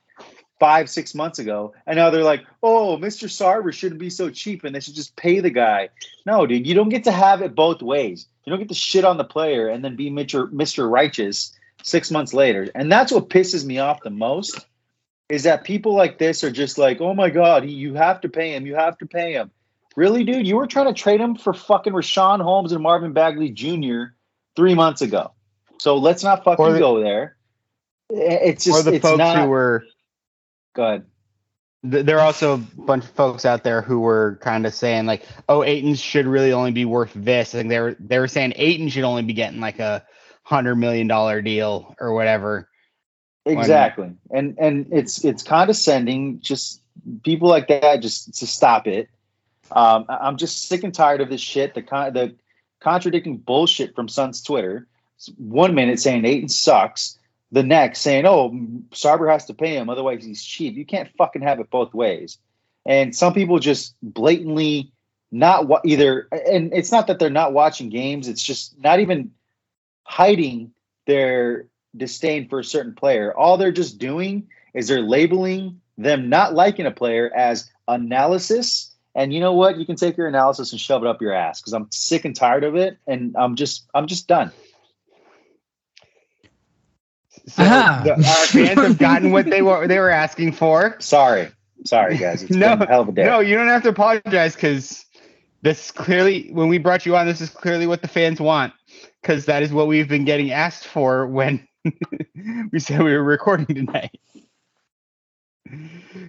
five, 0.59 0.89
six 0.89 1.15
months 1.15 1.39
ago, 1.39 1.75
and 1.87 1.99
now 1.99 2.09
they're 2.09 2.25
like, 2.25 2.45
"Oh, 2.63 2.97
Mr. 2.97 3.29
Sarver 3.29 3.73
shouldn't 3.73 4.01
be 4.01 4.11
so 4.11 4.31
cheap, 4.31 4.65
and 4.65 4.75
they 4.75 4.81
should 4.81 4.95
just 4.95 5.15
pay 5.15 5.41
the 5.41 5.51
guy." 5.51 5.91
No, 6.25 6.47
dude, 6.47 6.67
you 6.67 6.75
don't 6.75 6.89
get 6.89 7.05
to 7.05 7.13
have 7.13 7.43
it 7.43 7.55
both 7.55 7.83
ways. 7.83 8.27
You 8.45 8.51
don't 8.51 8.59
get 8.59 8.71
to 8.71 8.75
shit 8.75 9.05
on 9.05 9.19
the 9.19 9.25
player 9.25 9.69
and 9.69 9.85
then 9.85 9.95
be 9.95 10.11
Mr. 10.11 10.51
Mr. 10.51 10.91
Righteous 10.91 11.55
six 11.83 12.11
months 12.11 12.33
later, 12.33 12.71
and 12.75 12.91
that's 12.91 13.13
what 13.13 13.29
pisses 13.29 13.65
me 13.67 13.79
off 13.79 14.03
the 14.03 14.11
most 14.11 14.65
is 15.29 15.43
that 15.43 15.65
people 15.65 15.95
like 15.95 16.19
this 16.19 16.43
are 16.43 16.51
just 16.51 16.79
like, 16.79 17.01
oh 17.01 17.15
my 17.15 17.31
god, 17.31 17.65
he, 17.65 17.73
you 17.73 17.95
have 17.95 18.21
to 18.23 18.29
pay 18.29 18.55
him, 18.55 18.67
you 18.67 18.75
have 18.75 18.97
to 18.99 19.07
pay 19.07 19.33
him. 19.33 19.51
Really, 19.97 20.25
dude? 20.25 20.47
You 20.47 20.57
were 20.57 20.67
trying 20.67 20.87
to 20.87 20.95
trade 20.95 21.21
him 21.21 21.35
for 21.35 21.53
fucking 21.53 21.93
Richaun 21.93 22.41
Holmes 22.41 22.73
and 22.73 22.83
Marvin 22.83 23.13
Bagley 23.13 23.51
Jr. 23.51 24.15
three 24.55 24.75
months 24.75 25.03
ago. 25.03 25.33
So 25.79 25.97
let's 25.97 26.23
not 26.23 26.45
fucking 26.45 26.75
the, 26.75 26.79
go 26.79 27.01
there. 27.01 27.37
Eh, 28.13 28.39
it's 28.43 28.65
just 28.65 28.79
or 28.79 28.83
the 28.83 28.97
it's 28.97 29.03
folks 29.03 29.19
not, 29.19 29.39
who 29.39 29.49
were. 29.49 29.85
Go 30.75 30.85
ahead. 30.85 31.07
There 31.83 32.19
are 32.19 32.25
also 32.25 32.55
a 32.55 32.59
bunch 32.59 33.05
of 33.05 33.11
folks 33.11 33.45
out 33.45 33.63
there 33.63 33.83
who 33.83 34.01
were 34.01 34.39
kind 34.41 34.67
of 34.67 34.75
saying 34.75 35.07
like, 35.07 35.25
"Oh, 35.49 35.63
Ayton 35.63 35.95
should 35.95 36.27
really 36.27 36.53
only 36.53 36.73
be 36.73 36.85
worth 36.85 37.13
this." 37.15 37.55
I 37.55 37.59
think 37.59 37.71
they 37.71 37.81
were 37.81 37.97
they 38.01 38.19
were 38.19 38.29
saying 38.29 38.55
Ayton 38.57 38.89
should 38.89 39.05
only 39.05 39.23
be 39.23 39.33
getting 39.33 39.61
like 39.61 39.79
a 39.79 40.05
hundred 40.43 40.77
million 40.77 41.07
dollar 41.07 41.41
deal 41.41 41.95
or 42.01 42.13
whatever. 42.15 42.68
Exactly. 43.47 44.13
And 44.31 44.59
and 44.59 44.89
it's 44.93 45.25
it's 45.25 45.43
condescending. 45.43 46.41
Just 46.41 46.83
people 47.23 47.49
like 47.49 47.69
that, 47.69 48.03
just 48.03 48.35
to 48.39 48.47
stop 48.47 48.87
it. 48.87 49.09
Um, 49.71 50.07
I'm 50.09 50.37
just 50.37 50.69
sick 50.69 50.83
and 50.85 50.95
tired 50.95 51.21
of 51.21 51.29
this 51.29 51.41
shit. 51.41 51.75
The 51.75 51.83
con- 51.83 52.13
the 52.13 52.35
contradicting 52.81 53.39
bullshit 53.39 53.95
from 53.95 54.09
Suns 54.09 54.43
Twitter. 54.43 54.87
one 55.37 55.75
minute 55.75 55.99
saying 55.99 56.25
Ayton 56.25 56.49
sucks, 56.49 57.19
the 57.51 57.63
next 57.63 58.01
saying, 58.01 58.27
"Oh, 58.27 58.51
Sarver 58.91 59.31
has 59.31 59.47
to 59.47 59.55
pay 59.55 59.77
him, 59.77 59.91
otherwise 59.91 60.25
he's 60.25 60.43
cheap." 60.45 60.77
You 60.77 60.85
can't 60.85 61.11
fucking 61.17 61.43
have 61.43 61.61
it 61.61 61.71
both 61.71 61.95
ways. 61.95 62.39
And 62.87 63.15
some 63.15 63.35
people 63.35 63.59
just 63.59 63.95
blatantly 64.03 64.93
not 65.31 65.67
wa- 65.67 65.81
either, 65.85 66.29
and 66.33 66.73
it's 66.73 66.93
not 66.93 67.09
that 67.09 67.19
they're 67.19 67.31
not 67.31 67.53
watching 67.53 67.89
games; 67.89 68.29
it's 68.29 68.43
just 68.43 68.79
not 68.79 69.01
even 69.01 69.33
hiding 70.05 70.73
their 71.07 71.67
disdain 71.99 72.49
for 72.49 72.61
a 72.61 72.65
certain 72.65 72.95
player. 72.95 73.37
All 73.37 73.57
they're 73.57 73.73
just 73.73 73.99
doing 73.99 74.49
is 74.75 74.89
they're 74.89 75.03
labeling 75.03 75.81
them 75.99 76.29
not 76.29 76.55
liking 76.55 76.87
a 76.87 76.91
player 76.91 77.31
as 77.35 77.71
analysis. 77.89 78.95
And 79.15 79.33
you 79.35 79.41
know 79.41 79.53
what? 79.55 79.79
You 79.79 79.85
can 79.87 79.97
take 79.97 80.17
your 80.17 80.29
analysis 80.29 80.73
and 80.73 80.81
shove 80.81 81.03
it 81.03 81.09
up 81.09 81.21
your 81.21 81.33
ass 81.33 81.61
because 81.61 81.73
I'm 81.73 81.89
sick 81.91 82.25
and 82.25 82.37
tired 82.37 82.65
of 82.65 82.77
it, 82.77 82.99
and 83.07 83.35
I'm 83.37 83.57
just 83.57 83.87
I'm 83.95 84.07
just 84.07 84.29
done. 84.29 84.53
So 87.49 87.65
Ah. 87.65 88.03
the, 88.05 88.13
our 88.13 88.21
fans 88.47 88.81
have 88.81 88.99
gotten 88.99 89.33
what 89.33 89.47
they 89.47 89.63
were 89.63 89.87
they 89.87 89.99
were 89.99 90.11
asking 90.11 90.53
for. 90.53 90.97
Sorry, 91.01 91.49
sorry 91.85 92.17
guys. 92.19 92.43
It's 92.43 92.57
No, 92.57 92.77
been 92.77 92.83
a 92.83 92.87
hell 92.87 93.01
of 93.03 93.09
a 93.09 93.13
day. 93.13 93.25
No, 93.25 93.41
you 93.41 93.57
don't 93.57 93.69
have 93.69 93.83
to 93.85 93.89
apologize 93.89 94.55
because 94.55 95.05
this 95.63 95.91
clearly 95.91 96.51
when 96.53 96.69
we 96.69 96.79
brought 96.79 97.05
you 97.07 97.17
on. 97.17 97.27
This 97.27 97.41
is 97.41 97.51
clearly 97.51 97.87
what 97.87 98.03
the 98.03 98.09
fans 98.09 98.41
want 98.41 98.73
because 99.23 99.47
that 99.47 99.63
is 99.63 99.73
what 99.73 99.89
we've 99.89 100.09
been 100.09 100.25
getting 100.25 100.53
asked 100.53 100.87
for 100.87 101.27
when 101.27 101.68
we 102.73 102.79
said 102.79 103.03
we 103.03 103.13
were 103.13 103.23
recording 103.23 103.67
tonight. 103.67 104.19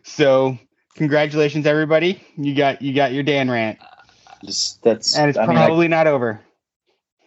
So, 0.04 0.58
congratulations, 0.96 1.66
everybody! 1.66 2.22
You 2.38 2.56
got 2.56 2.82
you 2.82 2.94
got 2.94 3.14
your 3.14 3.24
Dan 3.24 3.50
rant, 3.50 3.80
Just 4.44 4.84
that's 4.84 5.18
and 5.18 5.30
it's 5.30 5.38
I 5.38 5.46
mean, 5.46 5.58
I- 5.58 5.66
probably 5.66 5.88
not 5.88 6.08
over. 6.08 6.42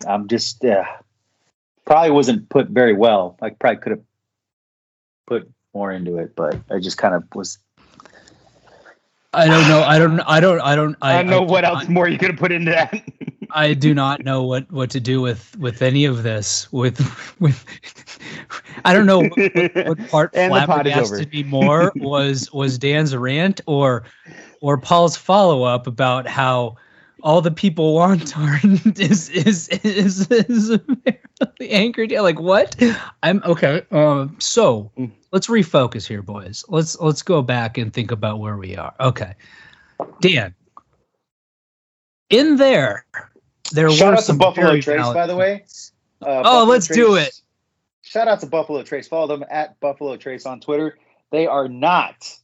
I'm 0.06 0.28
just 0.28 0.62
yeah. 0.62 0.86
Probably 1.84 2.10
wasn't 2.10 2.48
put 2.48 2.68
very 2.68 2.92
well. 2.94 3.36
I 3.42 3.50
probably 3.50 3.78
could 3.78 3.90
have 3.92 4.02
put 5.26 5.50
more 5.74 5.90
into 5.90 6.18
it, 6.18 6.34
but 6.36 6.56
I 6.70 6.78
just 6.78 6.96
kind 6.96 7.14
of 7.14 7.24
was. 7.34 7.58
I 9.34 9.46
don't 9.46 9.68
know. 9.68 9.82
I 9.82 9.98
don't. 9.98 10.20
I 10.20 10.40
don't. 10.40 10.60
I 10.60 10.76
don't. 10.76 10.96
I, 11.00 11.16
don't 11.22 11.30
know 11.30 11.42
what 11.42 11.64
I- 11.64 11.68
else 11.68 11.88
more 11.88 12.08
you 12.08 12.18
could 12.18 12.30
have 12.30 12.38
put 12.38 12.52
into 12.52 12.70
that. 12.72 13.02
I 13.54 13.74
do 13.74 13.94
not 13.94 14.24
know 14.24 14.42
what 14.42 14.70
what 14.70 14.90
to 14.90 15.00
do 15.00 15.20
with 15.20 15.56
with 15.58 15.82
any 15.82 16.04
of 16.04 16.22
this. 16.22 16.70
With 16.72 17.00
with, 17.40 17.64
I 18.84 18.92
don't 18.92 19.06
know 19.06 19.20
what, 19.20 19.86
what, 19.86 20.08
part 20.08 20.30
And 20.36 20.52
the 20.52 20.66
pod 20.66 20.86
is 20.86 20.92
over. 20.94 21.06
flabbergasted 21.06 21.32
me 21.32 21.42
more 21.42 21.92
was 21.96 22.52
was 22.52 22.78
Dan's 22.78 23.14
rant 23.14 23.60
or 23.66 24.04
or 24.60 24.78
Paul's 24.78 25.16
follow 25.16 25.62
up 25.64 25.86
about 25.86 26.26
how 26.26 26.76
all 27.22 27.40
the 27.40 27.50
people 27.50 27.94
want 27.94 28.36
are 28.38 28.60
is 28.96 29.28
is 29.30 29.68
is 29.68 30.30
is 30.30 30.70
apparently 30.70 31.70
anchored. 31.70 32.10
Yeah, 32.10 32.20
like 32.20 32.40
what? 32.40 32.76
I'm 33.22 33.42
okay. 33.44 33.82
Um, 33.90 34.36
so 34.38 34.90
let's 35.30 35.46
refocus 35.46 36.06
here, 36.06 36.22
boys. 36.22 36.64
Let's 36.68 36.98
let's 37.00 37.22
go 37.22 37.42
back 37.42 37.78
and 37.78 37.92
think 37.92 38.10
about 38.10 38.40
where 38.40 38.56
we 38.56 38.76
are. 38.76 38.94
Okay, 39.00 39.34
Dan. 40.20 40.54
In 42.30 42.56
there, 42.56 43.04
there 43.72 43.90
Shout 43.90 44.12
were 44.12 44.18
out 44.18 44.24
to 44.24 44.34
Buffalo 44.34 44.80
Trace, 44.80 45.12
by 45.12 45.26
the 45.26 45.36
way. 45.36 45.64
Uh, 46.20 46.26
Oh, 46.26 46.42
Buffalo 46.42 46.64
let's 46.64 46.86
do 46.88 47.14
it. 47.16 47.40
Shout 48.02 48.28
out 48.28 48.40
to 48.40 48.46
Buffalo 48.46 48.82
Trace. 48.82 49.08
Follow 49.08 49.26
them 49.26 49.44
at 49.50 49.78
Buffalo 49.80 50.16
Trace 50.16 50.46
on 50.46 50.60
Twitter. 50.60 50.98
They 51.30 51.46
are 51.46 51.68
not 51.68 52.36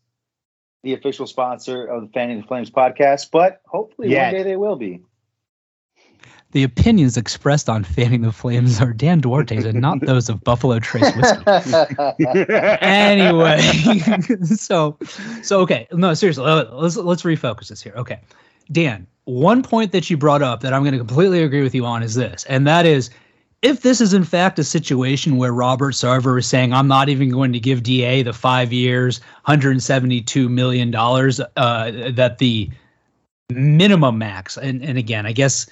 the 0.82 0.94
official 0.94 1.26
sponsor 1.26 1.84
of 1.84 2.02
the 2.02 2.08
Fanning 2.08 2.40
the 2.40 2.46
Flames 2.46 2.70
podcast, 2.70 3.30
but 3.32 3.60
hopefully 3.66 4.10
Yet. 4.10 4.32
one 4.32 4.34
day 4.34 4.42
they 4.50 4.56
will 4.56 4.76
be. 4.76 5.02
The 6.52 6.62
opinions 6.62 7.18
expressed 7.18 7.68
on 7.68 7.84
Fanning 7.84 8.22
the 8.22 8.32
Flames 8.32 8.80
are 8.80 8.94
Dan 8.94 9.20
Duarte's 9.20 9.66
and 9.66 9.80
not 9.82 10.00
those 10.06 10.30
of 10.30 10.42
Buffalo 10.42 10.78
Trace 10.78 11.14
Whiskey. 11.14 11.44
anyway, 12.80 13.60
so 14.44 14.96
so 15.42 15.60
okay, 15.60 15.86
no 15.92 16.14
seriously, 16.14 16.44
let's 16.44 16.96
let's 16.96 17.22
refocus 17.22 17.68
this 17.68 17.82
here. 17.82 17.92
Okay, 17.96 18.20
Dan, 18.72 19.06
one 19.28 19.62
point 19.62 19.92
that 19.92 20.08
you 20.08 20.16
brought 20.16 20.42
up 20.42 20.60
that 20.62 20.72
I'm 20.72 20.82
going 20.82 20.92
to 20.92 20.98
completely 20.98 21.42
agree 21.42 21.62
with 21.62 21.74
you 21.74 21.84
on 21.84 22.02
is 22.02 22.14
this, 22.14 22.44
and 22.44 22.66
that 22.66 22.86
is. 22.86 23.10
If 23.60 23.82
this 23.82 24.00
is 24.00 24.14
in 24.14 24.22
fact 24.22 24.60
a 24.60 24.62
situation 24.62 25.36
where 25.36 25.52
Robert 25.52 25.94
Sarver 25.94 26.38
is 26.38 26.46
saying, 26.46 26.72
I'm 26.72 26.86
not 26.86 27.08
even 27.08 27.28
going 27.28 27.52
to 27.52 27.58
give 27.58 27.82
DA 27.82 28.22
the 28.22 28.32
five 28.32 28.72
years, 28.72 29.20
$172 29.48 30.48
million 30.48 30.94
uh, 30.94 32.12
that 32.12 32.38
the 32.38 32.70
minimum 33.50 34.16
max, 34.16 34.56
and, 34.56 34.80
and 34.84 34.96
again, 34.96 35.26
I 35.26 35.32
guess 35.32 35.66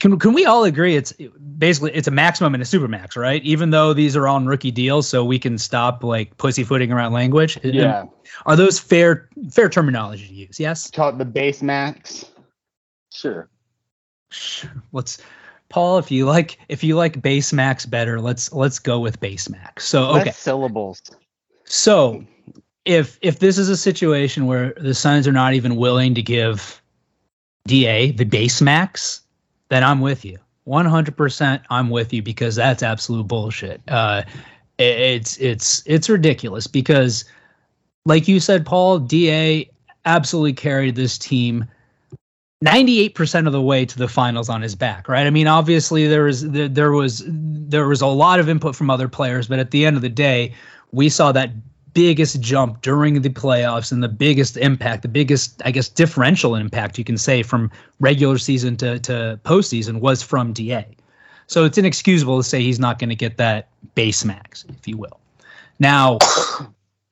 can 0.00 0.18
can 0.18 0.32
we 0.32 0.46
all 0.46 0.64
agree 0.64 0.96
it's 0.96 1.12
basically 1.58 1.92
it's 1.92 2.08
a 2.08 2.10
maximum 2.10 2.54
and 2.54 2.62
a 2.62 2.66
super 2.66 2.88
max, 2.88 3.16
right? 3.16 3.42
Even 3.42 3.70
though 3.70 3.92
these 3.92 4.16
are 4.16 4.28
on 4.28 4.46
rookie 4.46 4.70
deals, 4.70 5.08
so 5.08 5.24
we 5.24 5.38
can 5.38 5.58
stop 5.58 6.04
like 6.04 6.36
pussyfooting 6.36 6.92
around 6.92 7.12
language. 7.12 7.58
yeah, 7.64 8.04
Are 8.46 8.56
those 8.56 8.78
fair 8.78 9.28
fair 9.50 9.68
terminology 9.68 10.28
to 10.28 10.34
use? 10.34 10.60
Yes. 10.60 10.90
call 10.90 11.10
it 11.10 11.18
the 11.18 11.24
base 11.24 11.62
max. 11.62 12.26
Sure. 13.14 13.48
Let's 14.92 15.18
Paul, 15.68 15.98
if 15.98 16.10
you 16.10 16.26
like 16.26 16.58
if 16.68 16.84
you 16.84 16.96
like 16.96 17.20
base 17.20 17.52
max 17.52 17.86
better, 17.86 18.20
let's 18.20 18.52
let's 18.52 18.78
go 18.78 19.00
with 19.00 19.18
base 19.20 19.48
max. 19.48 19.88
So 19.88 20.10
okay. 20.10 20.26
Less 20.26 20.38
syllables. 20.38 21.02
So 21.64 22.24
if 22.84 23.18
if 23.22 23.38
this 23.38 23.58
is 23.58 23.68
a 23.68 23.76
situation 23.76 24.46
where 24.46 24.74
the 24.76 24.94
Suns 24.94 25.26
are 25.26 25.32
not 25.32 25.54
even 25.54 25.76
willing 25.76 26.14
to 26.14 26.22
give 26.22 26.80
DA 27.66 28.12
the 28.12 28.24
base 28.24 28.60
max, 28.60 29.22
then 29.68 29.82
I'm 29.82 30.00
with 30.00 30.24
you. 30.24 30.38
100% 30.66 31.62
I'm 31.70 31.90
with 31.90 32.12
you 32.12 32.22
because 32.22 32.54
that's 32.54 32.82
absolute 32.82 33.26
bullshit. 33.26 33.80
Uh 33.88 34.22
it- 34.78 34.98
it's 35.00 35.36
it's 35.38 35.82
it's 35.86 36.08
ridiculous 36.08 36.66
because 36.66 37.24
like 38.06 38.28
you 38.28 38.38
said 38.38 38.66
Paul, 38.66 38.98
DA 38.98 39.68
absolutely 40.04 40.52
carried 40.52 40.94
this 40.94 41.16
team 41.18 41.64
98% 42.64 43.46
of 43.46 43.52
the 43.52 43.60
way 43.60 43.84
to 43.84 43.98
the 43.98 44.08
finals 44.08 44.48
on 44.48 44.62
his 44.62 44.74
back, 44.74 45.08
right? 45.08 45.26
I 45.26 45.30
mean, 45.30 45.46
obviously 45.46 46.06
there 46.06 46.24
was 46.24 46.48
there, 46.48 46.92
was 46.92 47.22
there 47.26 47.86
was 47.86 48.00
a 48.00 48.06
lot 48.06 48.40
of 48.40 48.48
input 48.48 48.74
from 48.74 48.90
other 48.90 49.08
players, 49.08 49.48
but 49.48 49.58
at 49.58 49.70
the 49.70 49.84
end 49.84 49.96
of 49.96 50.02
the 50.02 50.08
day, 50.08 50.54
we 50.92 51.08
saw 51.08 51.30
that 51.32 51.50
biggest 51.92 52.40
jump 52.40 52.80
during 52.82 53.22
the 53.22 53.28
playoffs 53.28 53.92
and 53.92 54.02
the 54.02 54.08
biggest 54.08 54.56
impact, 54.56 55.02
the 55.02 55.08
biggest, 55.08 55.62
I 55.64 55.70
guess, 55.70 55.88
differential 55.88 56.56
impact 56.56 56.98
you 56.98 57.04
can 57.04 57.18
say 57.18 57.42
from 57.42 57.70
regular 58.00 58.38
season 58.38 58.76
to, 58.78 58.98
to 59.00 59.38
postseason 59.44 60.00
was 60.00 60.22
from 60.22 60.52
DA. 60.52 60.86
So 61.46 61.64
it's 61.64 61.78
inexcusable 61.78 62.38
to 62.38 62.42
say 62.42 62.62
he's 62.62 62.80
not 62.80 62.98
going 62.98 63.10
to 63.10 63.16
get 63.16 63.36
that 63.36 63.68
base 63.94 64.24
max, 64.24 64.64
if 64.68 64.88
you 64.88 64.96
will. 64.96 65.20
Now, 65.78 66.18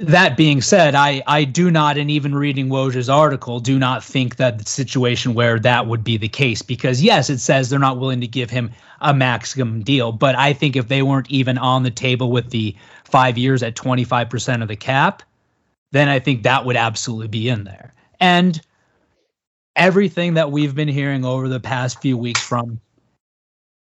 that 0.02 0.36
being 0.36 0.60
said, 0.60 0.96
I, 0.96 1.22
I 1.26 1.44
do 1.44 1.70
not, 1.70 1.96
and 1.96 2.10
even 2.10 2.34
reading 2.34 2.68
Woj's 2.68 3.08
article, 3.08 3.60
do 3.60 3.78
not 3.78 4.02
think 4.02 4.36
that 4.36 4.58
the 4.58 4.64
situation 4.64 5.34
where 5.34 5.60
that 5.60 5.86
would 5.86 6.02
be 6.02 6.16
the 6.16 6.28
case 6.28 6.60
because 6.60 7.02
yes, 7.02 7.30
it 7.30 7.38
says 7.38 7.70
they're 7.70 7.78
not 7.78 7.98
willing 7.98 8.20
to 8.20 8.26
give 8.26 8.50
him 8.50 8.72
a 9.00 9.14
maximum 9.14 9.82
deal, 9.82 10.10
but 10.10 10.36
I 10.36 10.52
think 10.52 10.74
if 10.74 10.88
they 10.88 11.02
weren't 11.02 11.30
even 11.30 11.56
on 11.56 11.84
the 11.84 11.90
table 11.90 12.32
with 12.32 12.50
the 12.50 12.74
five 13.04 13.38
years 13.38 13.62
at 13.62 13.76
25% 13.76 14.62
of 14.62 14.68
the 14.68 14.76
cap, 14.76 15.22
then 15.92 16.08
I 16.08 16.18
think 16.18 16.42
that 16.42 16.64
would 16.64 16.76
absolutely 16.76 17.28
be 17.28 17.48
in 17.48 17.64
there. 17.64 17.94
And 18.18 18.60
everything 19.76 20.34
that 20.34 20.50
we've 20.50 20.74
been 20.74 20.88
hearing 20.88 21.24
over 21.24 21.48
the 21.48 21.60
past 21.60 22.00
few 22.00 22.18
weeks 22.18 22.40
from 22.40 22.80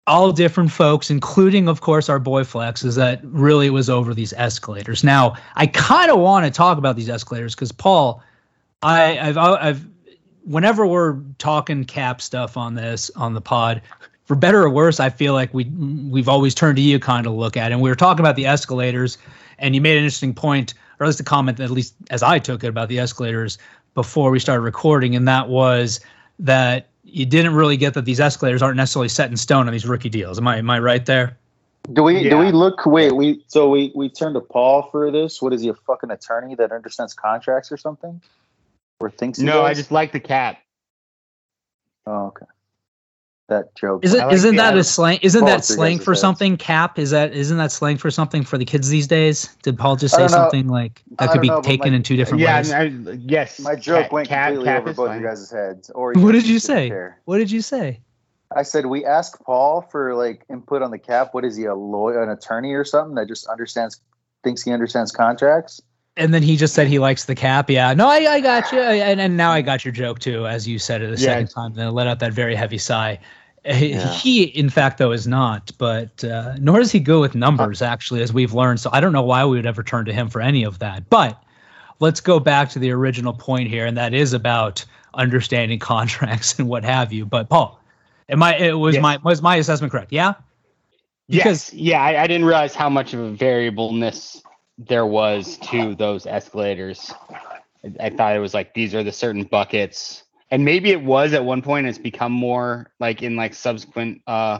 all 0.07 0.31
different 0.31 0.71
folks, 0.71 1.09
including, 1.09 1.67
of 1.67 1.81
course, 1.81 2.09
our 2.09 2.19
boy 2.19 2.43
Flex, 2.43 2.83
is 2.83 2.95
that 2.95 3.21
really 3.23 3.67
it 3.67 3.71
was 3.71 3.89
over 3.89 4.13
these 4.13 4.33
escalators. 4.33 5.03
Now, 5.03 5.35
I 5.55 5.67
kind 5.67 6.09
of 6.09 6.19
want 6.19 6.45
to 6.45 6.51
talk 6.51 6.77
about 6.77 6.95
these 6.95 7.09
escalators 7.09 7.55
because 7.55 7.71
Paul, 7.71 8.23
I, 8.81 9.19
I've, 9.19 9.37
uh, 9.37 9.57
I've, 9.61 9.87
whenever 10.43 10.87
we're 10.87 11.19
talking 11.37 11.85
cap 11.85 12.21
stuff 12.21 12.57
on 12.57 12.73
this 12.75 13.11
on 13.15 13.33
the 13.33 13.41
pod, 13.41 13.81
for 14.25 14.35
better 14.35 14.63
or 14.63 14.69
worse, 14.69 14.99
I 14.99 15.09
feel 15.09 15.33
like 15.33 15.53
we 15.53 15.65
we've 15.65 16.29
always 16.29 16.55
turned 16.55 16.77
to 16.77 16.81
you 16.81 16.99
kind 16.99 17.27
of 17.27 17.33
look 17.33 17.57
at. 17.57 17.71
it. 17.71 17.73
And 17.73 17.81
we 17.81 17.89
were 17.89 17.95
talking 17.95 18.21
about 18.21 18.35
the 18.35 18.45
escalators, 18.45 19.17
and 19.59 19.75
you 19.75 19.81
made 19.81 19.97
an 19.97 20.03
interesting 20.03 20.33
point, 20.33 20.73
or 20.99 21.03
at 21.03 21.07
least 21.07 21.19
a 21.19 21.23
comment, 21.23 21.59
at 21.59 21.69
least 21.69 21.95
as 22.09 22.23
I 22.23 22.39
took 22.39 22.63
it 22.63 22.67
about 22.67 22.89
the 22.89 22.97
escalators 22.97 23.57
before 23.93 24.31
we 24.31 24.39
started 24.39 24.61
recording, 24.61 25.15
and 25.15 25.27
that 25.27 25.49
was 25.49 25.99
that 26.39 26.87
you 27.11 27.25
didn't 27.25 27.53
really 27.53 27.77
get 27.77 27.93
that 27.93 28.05
these 28.05 28.19
escalators 28.19 28.61
aren't 28.61 28.77
necessarily 28.77 29.09
set 29.09 29.29
in 29.29 29.37
stone 29.37 29.67
on 29.67 29.73
these 29.73 29.85
rookie 29.85 30.09
deals. 30.09 30.37
Am 30.37 30.47
I 30.47 30.57
am 30.57 30.69
I 30.69 30.79
right 30.79 31.05
there? 31.05 31.37
Do 31.91 32.03
we 32.03 32.29
do 32.29 32.37
we 32.37 32.51
look 32.51 32.85
wait 32.85 33.11
we 33.15 33.43
so 33.47 33.69
we 33.69 33.91
we 33.95 34.09
turn 34.09 34.33
to 34.33 34.39
Paul 34.39 34.83
for 34.91 35.11
this? 35.11 35.41
What 35.41 35.51
is 35.51 35.61
he 35.61 35.67
a 35.67 35.73
fucking 35.73 36.11
attorney 36.11 36.55
that 36.55 36.71
understands 36.71 37.13
contracts 37.13 37.71
or 37.71 37.77
something? 37.77 38.21
Or 38.99 39.09
thinks 39.09 39.39
he 39.39 39.45
No, 39.45 39.63
I 39.63 39.73
just 39.73 39.91
like 39.91 40.11
the 40.11 40.19
cap. 40.19 40.59
oh 42.05 42.27
okay. 42.27 42.45
That 43.51 43.75
joke. 43.75 44.05
Isn't 44.05 44.17
like 44.17 44.33
isn't 44.33 44.55
that 44.55 44.77
a 44.77 44.83
slang? 44.83 45.19
Isn't 45.21 45.43
that 45.43 45.65
slang 45.65 45.99
for 45.99 46.15
something? 46.15 46.55
Cap 46.55 46.97
is 46.97 47.09
that 47.09 47.33
isn't 47.33 47.57
that 47.57 47.69
slang 47.73 47.97
for 47.97 48.09
something 48.09 48.43
for 48.43 48.57
the 48.57 48.63
kids 48.63 48.87
these 48.87 49.07
days? 49.07 49.53
Did 49.61 49.77
Paul 49.77 49.97
just 49.97 50.15
say 50.15 50.25
something 50.29 50.69
like 50.69 51.03
that 51.19 51.31
could 51.31 51.41
be 51.41 51.49
know, 51.49 51.59
taken 51.61 51.91
my- 51.91 51.97
in 51.97 52.03
two 52.03 52.15
different 52.15 52.39
Yeah, 52.39 52.55
ways? 52.59 52.71
I, 52.71 52.83
yes. 53.25 53.59
My 53.59 53.75
joke 53.75 54.03
cap- 54.03 54.11
went 54.13 54.29
cap- 54.29 54.47
completely 54.53 54.65
cap 54.71 54.81
over 54.83 54.93
both 54.93 55.07
fine. 55.09 55.19
you 55.19 55.27
guys' 55.27 55.51
heads. 55.51 55.89
Or 55.89 56.13
What 56.13 56.31
did 56.31 56.47
you 56.47 56.59
say? 56.59 56.87
care. 56.87 57.19
What 57.25 57.39
did 57.39 57.51
you 57.51 57.61
say? 57.61 57.99
I 58.55 58.63
said 58.63 58.85
we 58.85 59.03
ask 59.03 59.37
Paul 59.43 59.81
for 59.81 60.15
like 60.15 60.45
input 60.49 60.81
on 60.81 60.91
the 60.91 60.97
cap. 60.97 61.33
What 61.33 61.43
is 61.43 61.57
he, 61.57 61.65
a 61.65 61.75
lawyer, 61.75 62.23
an 62.23 62.29
attorney, 62.29 62.71
or 62.73 62.85
something 62.85 63.15
that 63.15 63.27
just 63.27 63.47
understands, 63.47 63.99
thinks 64.45 64.61
he 64.63 64.71
understands 64.71 65.11
contracts? 65.11 65.81
And 66.17 66.33
then 66.33 66.43
he 66.43 66.57
just 66.57 66.73
said 66.73 66.87
he 66.87 66.99
likes 66.99 67.23
the 67.25 67.35
cap. 67.35 67.69
Yeah, 67.69 67.93
no, 67.93 68.07
I, 68.07 68.17
I 68.33 68.39
got 68.41 68.69
you, 68.73 68.79
and, 68.79 69.21
and 69.21 69.37
now 69.37 69.51
I 69.51 69.61
got 69.61 69.85
your 69.85 69.93
joke 69.93 70.19
too, 70.19 70.45
as 70.47 70.67
you 70.67 70.77
said 70.79 71.01
it 71.01 71.05
the 71.05 71.21
Yeah. 71.21 71.31
second 71.33 71.47
time. 71.47 71.73
Then 71.73 71.93
let 71.93 72.07
out 72.07 72.19
that 72.19 72.33
very 72.33 72.55
heavy 72.55 72.77
sigh. 72.77 73.19
He- 73.65 73.91
Yeah. 73.91 74.13
He, 74.13 74.43
in 74.43 74.69
fact, 74.69 74.97
though, 74.97 75.11
is 75.11 75.27
not. 75.27 75.71
But 75.77 76.23
uh, 76.23 76.55
nor 76.59 76.79
does 76.79 76.91
he 76.91 76.99
go 76.99 77.21
with 77.21 77.35
numbers, 77.35 77.81
actually, 77.81 78.21
as 78.21 78.33
we've 78.33 78.53
learned. 78.53 78.79
So 78.79 78.89
I 78.93 78.99
don't 78.99 79.13
know 79.13 79.21
why 79.21 79.45
we 79.45 79.55
would 79.57 79.65
ever 79.65 79.83
turn 79.83 80.05
to 80.05 80.13
him 80.13 80.29
for 80.29 80.41
any 80.41 80.63
of 80.63 80.79
that. 80.79 81.09
But 81.09 81.41
let's 81.99 82.19
go 82.21 82.39
back 82.39 82.69
to 82.71 82.79
the 82.79 82.91
original 82.91 83.33
point 83.33 83.69
here, 83.69 83.85
and 83.85 83.95
that 83.97 84.13
is 84.13 84.33
about 84.33 84.83
understanding 85.13 85.77
contracts 85.93 86.57
and 86.57 86.67
what 86.67 86.83
have 86.83 87.13
you. 87.13 87.25
But 87.25 87.49
Paul, 87.49 87.79
am 88.29 88.41
I? 88.41 88.57
It 88.57 88.73
was 88.73 88.95
Yes. 88.95 89.01
my 89.01 89.17
was 89.23 89.41
my 89.41 89.57
assessment 89.57 89.91
correct? 89.91 90.11
Yeah. 90.11 90.33
Yes, 91.27 91.71
yeah, 91.71 92.01
I, 92.01 92.23
I 92.23 92.27
didn't 92.27 92.45
realize 92.45 92.75
how 92.75 92.89
much 92.89 93.13
of 93.13 93.21
a 93.21 93.31
variableness 93.31 94.43
there 94.77 95.05
was 95.05 95.57
to 95.59 95.95
those 95.95 96.25
escalators. 96.25 97.13
I, 97.85 98.07
I 98.07 98.09
thought 98.09 98.35
it 98.35 98.39
was 98.39 98.53
like 98.53 98.73
these 98.73 98.93
are 98.93 99.01
the 99.03 99.13
certain 99.13 99.43
buckets, 99.43 100.23
and 100.51 100.65
maybe 100.65 100.91
it 100.91 101.01
was 101.01 101.33
at 101.33 101.43
one 101.43 101.61
point. 101.61 101.87
It's 101.87 101.97
become 101.97 102.31
more 102.31 102.91
like 102.99 103.23
in 103.23 103.35
like 103.35 103.53
subsequent 103.53 104.21
uh, 104.27 104.59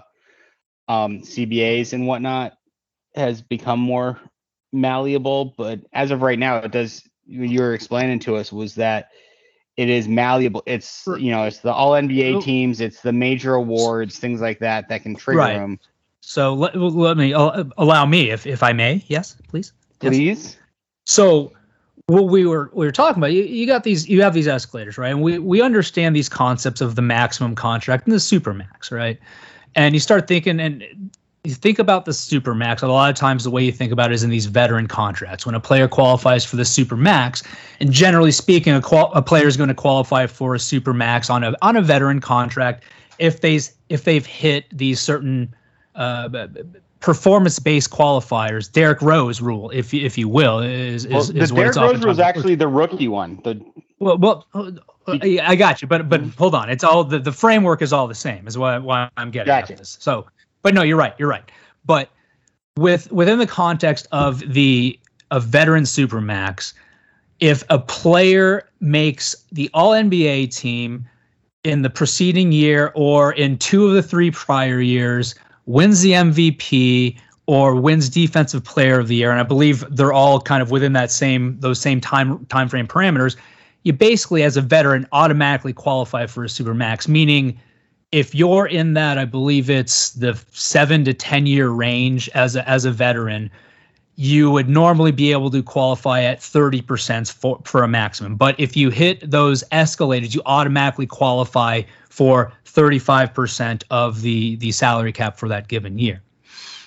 um, 0.87 1.19
CBAs 1.19 1.93
and 1.93 2.07
whatnot 2.07 2.53
has 3.15 3.41
become 3.41 3.79
more 3.79 4.19
malleable. 4.71 5.53
But 5.57 5.81
as 5.93 6.11
of 6.11 6.21
right 6.21 6.39
now, 6.39 6.57
it 6.57 6.71
does. 6.71 7.03
You 7.25 7.61
were 7.61 7.73
explaining 7.73 8.19
to 8.21 8.35
us 8.37 8.51
was 8.51 8.75
that 8.75 9.09
it 9.77 9.89
is 9.89 10.07
malleable. 10.07 10.63
It's 10.65 11.07
you 11.07 11.31
know 11.31 11.43
it's 11.43 11.59
the 11.59 11.71
All 11.71 11.91
NBA 11.91 12.41
teams, 12.41 12.81
it's 12.81 13.01
the 13.01 13.13
major 13.13 13.55
awards, 13.55 14.17
things 14.17 14.41
like 14.41 14.59
that 14.59 14.89
that 14.89 15.03
can 15.03 15.15
trigger 15.15 15.39
Right. 15.39 15.53
them. 15.53 15.79
So 16.21 16.53
let, 16.53 16.75
let 16.75 17.17
me 17.17 17.33
uh, 17.33 17.63
allow 17.77 18.05
me, 18.05 18.29
if 18.29 18.45
if 18.45 18.63
I 18.63 18.73
may. 18.73 19.03
Yes, 19.07 19.35
please. 19.47 19.73
Yes. 20.01 20.11
Please. 20.11 20.57
So 21.05 21.51
what 22.11 22.27
we 22.27 22.45
were 22.45 22.69
we 22.73 22.85
were 22.85 22.91
talking 22.91 23.21
about, 23.21 23.31
you, 23.31 23.43
you 23.43 23.65
got 23.65 23.83
these 23.83 24.07
you 24.07 24.21
have 24.21 24.33
these 24.33 24.47
escalators, 24.47 24.97
right? 24.97 25.11
And 25.11 25.21
we 25.21 25.39
we 25.39 25.61
understand 25.61 26.15
these 26.15 26.27
concepts 26.29 26.81
of 26.81 26.95
the 26.95 27.01
maximum 27.01 27.55
contract 27.55 28.05
and 28.05 28.13
the 28.13 28.19
super 28.19 28.53
max, 28.53 28.91
right? 28.91 29.17
And 29.75 29.93
you 29.93 29.99
start 29.99 30.27
thinking 30.27 30.59
and 30.59 30.83
you 31.43 31.55
think 31.55 31.79
about 31.79 32.05
the 32.05 32.13
super 32.13 32.53
max. 32.53 32.81
A 32.81 32.87
lot 32.87 33.09
of 33.09 33.15
times 33.15 33.43
the 33.45 33.49
way 33.49 33.63
you 33.63 33.71
think 33.71 33.91
about 33.91 34.11
it 34.11 34.15
is 34.15 34.23
in 34.23 34.29
these 34.29 34.45
veteran 34.45 34.87
contracts. 34.87 35.45
When 35.45 35.55
a 35.55 35.59
player 35.59 35.87
qualifies 35.87 36.43
for 36.43 36.57
the 36.57 36.65
super 36.65 36.97
max, 36.97 37.41
and 37.79 37.91
generally 37.91 38.31
speaking, 38.31 38.73
a, 38.73 38.81
qual- 38.81 39.11
a 39.13 39.21
player 39.21 39.47
is 39.47 39.57
going 39.57 39.69
to 39.69 39.73
qualify 39.73 40.27
for 40.27 40.53
a 40.53 40.59
super 40.59 40.93
max 40.93 41.29
on 41.29 41.43
a 41.43 41.55
on 41.61 41.77
a 41.77 41.81
veteran 41.81 42.19
contract 42.19 42.83
if 43.19 43.39
they 43.39 43.59
if 43.89 44.03
they've 44.03 44.25
hit 44.25 44.65
these 44.77 44.99
certain 44.99 45.55
uh, 45.95 46.27
performance 47.01 47.59
based 47.59 47.89
qualifiers, 47.89 48.71
Derrick 48.71 49.01
Rose 49.01 49.41
rule, 49.41 49.69
if 49.71 49.93
you- 49.93 50.05
if 50.05 50.17
you 50.17 50.29
will, 50.29 50.59
is 50.59 51.05
is, 51.05 51.11
Well, 51.11 51.19
is 51.21 51.27
the 51.27 51.33
Derrick 51.33 51.57
Rose 51.57 51.77
oftentimes 51.77 52.05
was 52.05 52.19
actually 52.19 52.55
the 52.55 52.67
rookie 52.67 53.07
one. 53.07 53.39
The 53.43 53.59
well, 53.99 54.17
well, 54.17 54.45
uh, 54.55 54.71
I 55.43 55.55
got 55.55 55.81
you, 55.81 55.87
but 55.87 56.07
but 56.07 56.21
hold 56.37 56.55
on. 56.55 56.69
It's 56.69 56.83
all 56.83 57.03
the, 57.03 57.19
the 57.19 57.31
framework 57.31 57.81
is 57.81 57.91
all 57.91 58.07
the 58.07 58.15
same. 58.15 58.47
Is 58.47 58.57
what, 58.57 58.83
why 58.83 59.09
I'm 59.17 59.31
getting 59.31 59.47
Gotcha. 59.47 59.73
at 59.73 59.79
this. 59.79 59.97
So, 59.99 60.25
but 60.61 60.73
no, 60.73 60.83
you're 60.83 60.97
right. 60.97 61.13
You're 61.17 61.27
right. 61.29 61.43
But 61.85 62.09
with 62.77 63.11
within 63.11 63.39
the 63.39 63.47
context 63.47 64.07
of 64.11 64.39
the 64.53 64.97
of 65.31 65.43
veteran 65.45 65.83
supermax, 65.83 66.73
if 67.39 67.63
a 67.69 67.79
player 67.79 68.67
makes 68.79 69.35
the 69.51 69.69
All 69.73 69.91
NBA 69.91 70.55
team 70.55 71.07
in 71.63 71.81
the 71.81 71.89
preceding 71.89 72.51
year 72.51 72.91
or 72.95 73.33
in 73.33 73.57
two 73.57 73.87
of 73.87 73.93
the 73.93 74.03
three 74.03 74.31
prior 74.31 74.79
years, 74.81 75.35
wins 75.65 76.01
the 76.01 76.11
MVP 76.11 77.17
or 77.47 77.75
wins 77.75 78.07
defensive 78.07 78.63
player 78.63 78.99
of 78.99 79.07
the 79.07 79.15
year 79.15 79.31
and 79.31 79.39
i 79.39 79.43
believe 79.43 79.83
they're 79.89 80.13
all 80.13 80.39
kind 80.39 80.61
of 80.61 80.71
within 80.71 80.93
that 80.93 81.11
same 81.11 81.59
those 81.59 81.79
same 81.79 81.99
time 81.99 82.45
time 82.45 82.69
frame 82.69 82.87
parameters 82.87 83.35
you 83.83 83.91
basically 83.91 84.43
as 84.43 84.55
a 84.57 84.61
veteran 84.61 85.07
automatically 85.11 85.73
qualify 85.73 86.25
for 86.25 86.43
a 86.43 86.49
super 86.49 86.73
max 86.73 87.07
meaning 87.07 87.59
if 88.11 88.35
you're 88.35 88.67
in 88.67 88.93
that 88.93 89.17
i 89.17 89.25
believe 89.25 89.69
it's 89.69 90.11
the 90.11 90.39
7 90.51 91.03
to 91.03 91.13
10 91.13 91.45
year 91.45 91.69
range 91.69 92.29
as 92.29 92.55
a 92.55 92.67
as 92.69 92.85
a 92.85 92.91
veteran 92.91 93.49
you 94.15 94.51
would 94.51 94.69
normally 94.69 95.11
be 95.11 95.31
able 95.31 95.49
to 95.49 95.63
qualify 95.63 96.21
at 96.21 96.39
30% 96.39 97.31
for, 97.31 97.59
for 97.63 97.81
a 97.81 97.87
maximum. 97.87 98.35
But 98.35 98.59
if 98.59 98.77
you 98.77 98.91
hit 98.91 99.31
those 99.31 99.63
escalators, 99.71 100.35
you 100.35 100.43
automatically 100.45 101.07
qualify 101.07 101.81
for 102.11 102.51
35% 102.65 103.83
of 103.89 104.21
the, 104.21 104.57
the 104.57 104.71
salary 104.71 105.11
cap 105.11 105.37
for 105.37 105.47
that 105.47 105.67
given 105.69 105.97
year. 105.97 106.21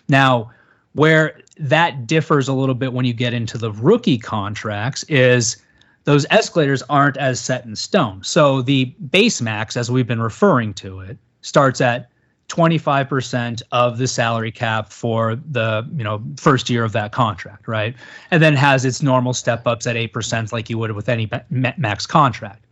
Now, 0.08 0.50
where 0.92 1.40
that 1.58 2.06
differs 2.06 2.46
a 2.46 2.52
little 2.52 2.74
bit 2.74 2.92
when 2.92 3.04
you 3.04 3.14
get 3.14 3.32
into 3.32 3.58
the 3.58 3.72
rookie 3.72 4.18
contracts 4.18 5.02
is 5.04 5.56
those 6.04 6.26
escalators 6.30 6.82
aren't 6.88 7.16
as 7.16 7.40
set 7.40 7.64
in 7.64 7.74
stone. 7.74 8.22
So 8.22 8.62
the 8.62 8.84
base 9.10 9.40
max, 9.40 9.76
as 9.76 9.90
we've 9.90 10.06
been 10.06 10.20
referring 10.20 10.74
to 10.74 11.00
it, 11.00 11.16
starts 11.40 11.80
at 11.80 12.10
25% 12.48 13.62
of 13.72 13.98
the 13.98 14.06
salary 14.06 14.52
cap 14.52 14.92
for 14.92 15.37
the 15.37 15.88
you 15.96 16.04
know 16.04 16.22
first 16.37 16.68
year 16.68 16.84
of 16.84 16.92
that 16.92 17.10
contract 17.10 17.66
right 17.66 17.96
and 18.30 18.42
then 18.42 18.54
has 18.54 18.84
its 18.84 19.02
normal 19.02 19.32
step 19.32 19.66
ups 19.66 19.87
at 19.87 19.96
8% 19.96 20.52
like 20.52 20.68
you 20.68 20.76
would 20.76 20.92
with 20.92 21.08
any 21.08 21.28
max 21.50 22.06
contract 22.06 22.63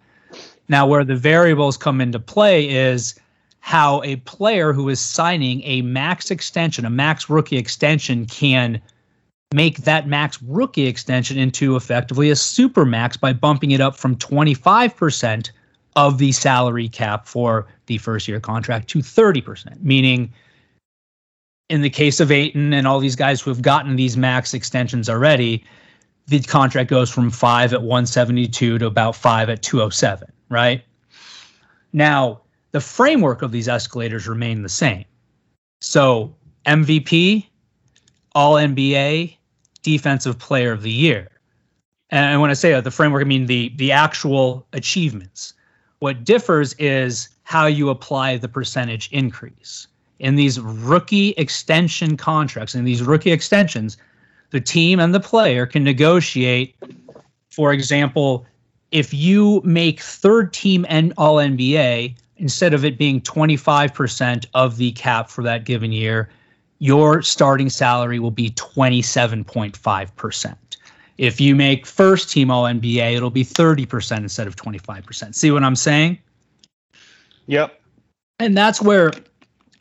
now 0.72 0.86
where 0.86 1.04
the 1.04 1.14
variables 1.14 1.76
come 1.76 2.00
into 2.00 2.18
play 2.18 2.68
is 2.68 3.14
how 3.60 4.02
a 4.02 4.16
player 4.16 4.72
who 4.72 4.88
is 4.88 4.98
signing 4.98 5.62
a 5.62 5.82
max 5.82 6.30
extension 6.30 6.84
a 6.84 6.90
max 6.90 7.30
rookie 7.30 7.56
extension 7.56 8.26
can 8.26 8.80
make 9.52 9.78
that 9.78 10.08
max 10.08 10.42
rookie 10.42 10.86
extension 10.86 11.38
into 11.38 11.76
effectively 11.76 12.30
a 12.30 12.36
super 12.36 12.84
max 12.84 13.16
by 13.16 13.32
bumping 13.32 13.70
it 13.70 13.80
up 13.80 13.96
from 13.96 14.16
25% 14.16 15.50
of 15.96 16.18
the 16.18 16.32
salary 16.32 16.88
cap 16.88 17.26
for 17.26 17.66
the 17.86 17.98
first 17.98 18.26
year 18.26 18.40
contract 18.40 18.88
to 18.88 19.00
30%, 19.00 19.82
meaning 19.82 20.32
in 21.68 21.82
the 21.82 21.90
case 21.90 22.20
of 22.20 22.30
Ayton 22.30 22.72
and 22.72 22.86
all 22.86 22.98
these 22.98 23.16
guys 23.16 23.40
who 23.40 23.50
have 23.50 23.62
gotten 23.62 23.96
these 23.96 24.16
max 24.16 24.54
extensions 24.54 25.08
already, 25.08 25.64
the 26.26 26.40
contract 26.40 26.88
goes 26.88 27.10
from 27.10 27.30
five 27.30 27.72
at 27.72 27.82
172 27.82 28.78
to 28.78 28.86
about 28.86 29.16
five 29.16 29.48
at 29.48 29.62
207, 29.62 30.30
right? 30.52 30.84
Now, 31.92 32.40
the 32.72 32.80
framework 32.80 33.42
of 33.42 33.52
these 33.52 33.68
escalators 33.68 34.26
remain 34.26 34.62
the 34.62 34.68
same. 34.68 35.04
So, 35.80 36.34
MVP, 36.66 37.46
All 38.34 38.54
NBA, 38.54 39.36
Defensive 39.82 40.38
Player 40.38 40.72
of 40.72 40.82
the 40.82 40.90
Year. 40.90 41.28
And 42.10 42.40
when 42.40 42.50
I 42.50 42.54
say 42.54 42.78
the 42.78 42.90
framework, 42.90 43.22
I 43.22 43.24
mean 43.24 43.46
the 43.46 43.72
the 43.76 43.90
actual 43.90 44.66
achievements. 44.74 45.54
What 46.00 46.24
differs 46.24 46.74
is 46.74 47.30
how 47.44 47.66
you 47.66 47.88
apply 47.88 48.36
the 48.36 48.48
percentage 48.48 49.08
increase. 49.12 49.86
In 50.18 50.36
these 50.36 50.60
rookie 50.60 51.30
extension 51.30 52.16
contracts, 52.16 52.74
in 52.74 52.84
these 52.84 53.02
rookie 53.02 53.32
extensions, 53.32 53.96
the 54.50 54.60
team 54.60 55.00
and 55.00 55.14
the 55.14 55.20
player 55.20 55.66
can 55.66 55.84
negotiate. 55.84 56.76
For 57.50 57.72
example, 57.72 58.46
if 58.92 59.12
you 59.12 59.60
make 59.64 60.00
third 60.00 60.52
team 60.52 60.86
and 60.88 61.12
all 61.16 61.36
NBA, 61.36 62.14
instead 62.36 62.74
of 62.74 62.84
it 62.84 62.98
being 62.98 63.20
25% 63.22 64.46
of 64.54 64.76
the 64.76 64.92
cap 64.92 65.30
for 65.30 65.42
that 65.42 65.64
given 65.64 65.90
year, 65.90 66.28
your 66.78 67.22
starting 67.22 67.70
salary 67.70 68.18
will 68.18 68.30
be 68.30 68.50
27.5%. 68.50 70.56
If 71.18 71.40
you 71.40 71.54
make 71.54 71.86
first 71.86 72.30
team 72.30 72.50
all 72.50 72.64
NBA, 72.64 73.16
it'll 73.16 73.30
be 73.30 73.44
30% 73.44 74.18
instead 74.18 74.46
of 74.46 74.56
25%. 74.56 75.34
See 75.34 75.50
what 75.50 75.62
I'm 75.62 75.76
saying? 75.76 76.18
Yep. 77.46 77.80
And 78.38 78.56
that's 78.56 78.82
where 78.82 79.12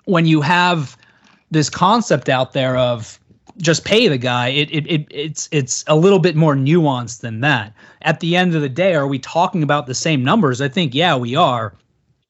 when 0.06 0.26
you 0.26 0.42
have 0.42 0.98
this 1.52 1.70
concept 1.70 2.30
out 2.30 2.54
there 2.54 2.78
of 2.78 3.20
just 3.58 3.86
pay 3.86 4.08
the 4.08 4.18
guy, 4.18 4.50
it, 4.50 4.70
it, 4.72 4.88
it 4.88 5.08
it's 5.10 5.50
it's 5.52 5.84
a 5.88 5.96
little 5.96 6.20
bit 6.20 6.36
more 6.36 6.56
nuanced 6.56 7.22
than 7.22 7.42
that. 7.42 7.74
At 8.02 8.20
the 8.20 8.36
end 8.36 8.56
of 8.56 8.62
the 8.62 8.70
day, 8.70 8.96
are 8.96 9.08
we 9.08 9.20
talking 9.20 9.64
about 9.64 9.88
the 9.88 9.96
same 9.96 10.24
numbers? 10.24 10.62
I 10.62 10.68
think 10.68 10.94
yeah, 10.94 11.16
we 11.16 11.36
are. 11.36 11.76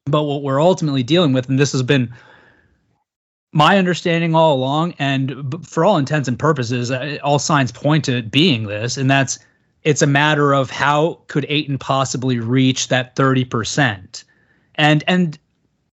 But 0.06 0.24
what 0.24 0.42
we're 0.42 0.62
ultimately 0.62 1.04
dealing 1.04 1.34
with, 1.34 1.48
and 1.48 1.60
this 1.60 1.72
has 1.74 1.84
been 1.84 2.14
my 3.54 3.78
understanding 3.78 4.34
all 4.34 4.56
along, 4.56 4.94
and 4.98 5.56
for 5.66 5.86
all 5.86 5.98
intents 5.98 6.28
and 6.28 6.40
purposes, 6.40 6.90
uh, 6.90 7.18
all 7.24 7.40
signs 7.40 7.72
point 7.72 8.06
to 8.06 8.18
it 8.18 8.32
being 8.32 8.68
this, 8.68 8.98
and 8.98 9.10
that's 9.12 9.40
it's 9.84 10.02
a 10.02 10.08
matter 10.08 10.54
of 10.54 10.70
how 10.70 11.20
could 11.28 11.46
Ayton 11.50 11.78
possibly 11.78 12.40
reach 12.40 12.88
that 12.88 13.16
thirty 13.16 13.46
percent, 13.46 14.24
and 14.76 15.04
and 15.08 15.38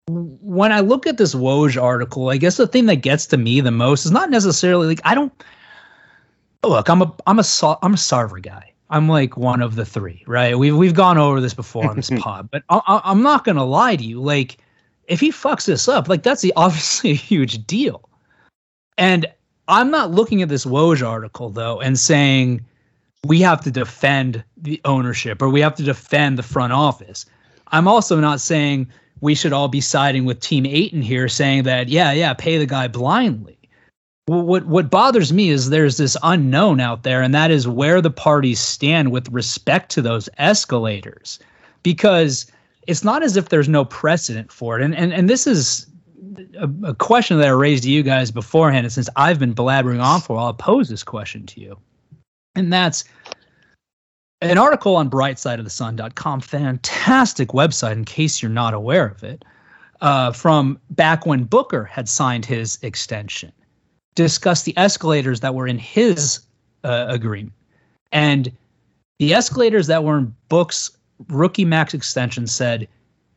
when 0.09 0.73
I 0.73 0.81
look 0.81 1.07
at 1.07 1.19
this 1.19 1.35
Woj 1.35 1.81
article, 1.81 2.31
I 2.31 2.37
guess 2.37 2.57
the 2.57 2.67
thing 2.67 2.87
that 2.87 2.97
gets 2.97 3.27
to 3.27 3.37
me 3.37 3.61
the 3.61 3.71
most 3.71 4.05
is 4.05 4.11
not 4.11 4.31
necessarily 4.31 4.87
like 4.89 5.01
I 5.05 5.15
don't 5.15 5.33
look. 6.65 6.89
I'm 6.89 7.03
a 7.03 7.15
I'm 7.27 7.39
a 7.39 7.45
I'm 7.83 7.95
a 7.95 7.97
Sarver 7.97 8.43
guy. 8.43 8.73
I'm 8.91 9.09
like 9.09 9.37
one 9.37 9.63
of 9.63 9.77
the 9.77 9.87
three, 9.87 10.25
right? 10.27 10.59
We've 10.59 10.77
we've 10.77 10.95
gone 10.95 11.19
over 11.19 11.41
this 11.41 11.55
before 11.55 11.89
on 11.89 11.97
this 11.97 12.11
pod, 12.19 12.51
but 12.51 12.63
I, 12.69 12.81
I, 12.87 13.01
I'm 13.05 13.23
not 13.23 13.45
gonna 13.45 13.65
lie 13.65 13.97
to 13.97 14.05
you. 14.05 14.21
Like 14.21 14.59
if 15.07 15.21
he 15.21 15.31
fucks 15.31 15.67
this 15.67 15.89
up, 15.89 16.09
like 16.09 16.23
that's 16.23 16.43
the, 16.43 16.53
obviously 16.57 17.11
a 17.11 17.15
huge 17.15 17.65
deal. 17.67 18.09
And 18.99 19.27
I'm 19.69 19.91
not 19.91 20.11
looking 20.11 20.43
at 20.43 20.49
this 20.49 20.65
Woj 20.65 21.07
article 21.07 21.49
though 21.49 21.81
and 21.81 21.99
saying 21.99 22.65
we 23.25 23.41
have 23.41 23.61
to 23.63 23.71
defend 23.71 24.43
the 24.57 24.81
ownership 24.85 25.41
or 25.41 25.49
we 25.49 25.61
have 25.61 25.77
to 25.77 25.85
defend 25.85 26.37
the 26.37 26.43
front 26.43 26.73
office. 26.73 27.25
I'm 27.69 27.87
also 27.87 28.21
not 28.21 28.41
saying 28.41 28.89
we 29.21 29.35
should 29.35 29.53
all 29.53 29.69
be 29.69 29.81
siding 29.81 30.25
with 30.25 30.41
Team 30.41 30.67
Ayton 30.67 31.03
here, 31.03 31.29
saying 31.29 31.63
that 31.65 31.89
yeah, 31.89 32.13
yeah, 32.13 32.35
pay 32.35 32.59
the 32.59 32.67
guy 32.67 32.89
blindly. 32.89 33.59
What 34.27 34.67
what 34.67 34.91
bothers 34.91 35.33
me 35.33 35.51
is 35.51 35.71
there's 35.71 35.97
this 35.97 36.17
unknown 36.23 36.81
out 36.81 37.03
there, 37.03 37.23
and 37.23 37.35
that 37.35 37.51
is 37.51 37.67
where 37.67 38.01
the 38.01 38.11
parties 38.11 38.61
stand 38.61 39.11
with 39.11 39.29
respect 39.31 39.91
to 39.93 40.03
those 40.03 40.29
escalators, 40.39 41.41
because 41.83 42.47
it's 42.87 43.05
not 43.05 43.23
as 43.23 43.37
if 43.37 43.49
there's 43.49 43.69
no 43.69 43.85
precedent 43.85 44.53
for 44.53 44.79
it. 44.79 44.85
And 44.85 44.95
and 44.95 45.13
and 45.13 45.29
this 45.29 45.47
is 45.47 45.87
a, 46.57 46.71
a 46.85 46.95
question 46.95 47.39
that 47.39 47.49
I 47.49 47.51
raised 47.51 47.83
to 47.83 47.91
you 47.91 48.03
guys 48.03 48.31
beforehand, 48.31 48.87
and 48.87 48.93
since 48.93 49.09
I've 49.17 49.39
been 49.39 49.55
blabbering 49.55 50.03
on 50.03 50.21
for, 50.21 50.39
I'll 50.39 50.55
pose 50.55 50.89
this 50.89 51.03
question 51.03 51.45
to 51.47 51.61
you, 51.61 51.77
and 52.55 52.73
that's 52.73 53.05
an 54.43 54.59
article 54.59 54.97
on 54.97 55.09
brightsideofthesun.com, 55.09 56.41
fantastic 56.41 57.51
website 57.51 57.93
in 57.93 58.05
case 58.05 58.43
you're 58.43 58.51
not 58.51 58.75
aware 58.75 59.07
of 59.07 59.23
it, 59.23 59.45
uh, 60.01 60.33
from 60.33 60.81
back 60.91 61.25
when 61.25 61.45
Booker 61.45 61.85
had 61.85 62.09
signed 62.09 62.45
his 62.45 62.77
extension, 62.83 63.53
discussed 64.17 64.65
the 64.65 64.77
escalators 64.77 65.41
that 65.41 65.55
were 65.55 65.69
in 65.69 65.79
his 65.79 66.41
uh, 66.83 67.07
agreement. 67.09 67.55
And 68.11 68.51
the 69.21 69.33
escalators 69.33 69.87
that 69.87 70.03
were 70.03 70.19
in 70.19 70.35
Book's 70.49 70.91
rookie 71.29 71.65
max 71.65 71.95
extension 71.95 72.49
said 72.49 72.89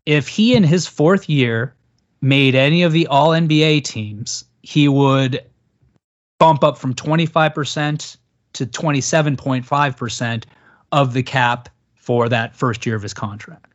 if 0.07 0.27
he 0.27 0.55
in 0.55 0.63
his 0.63 0.87
fourth 0.87 1.29
year 1.29 1.75
made 2.21 2.55
any 2.55 2.81
of 2.81 2.91
the 2.91 3.05
all 3.07 3.29
NBA 3.29 3.83
teams, 3.83 4.43
he 4.63 4.87
would 4.87 5.43
bump 6.39 6.63
up 6.63 6.79
from 6.79 6.95
25% 6.95 8.17
to 8.53 8.65
27.5% 8.65 10.43
of 10.95 11.13
the 11.13 11.21
cap 11.21 11.67
for 11.93 12.29
that 12.29 12.55
first 12.55 12.86
year 12.86 12.95
of 12.95 13.01
his 13.01 13.13
contract. 13.13 13.73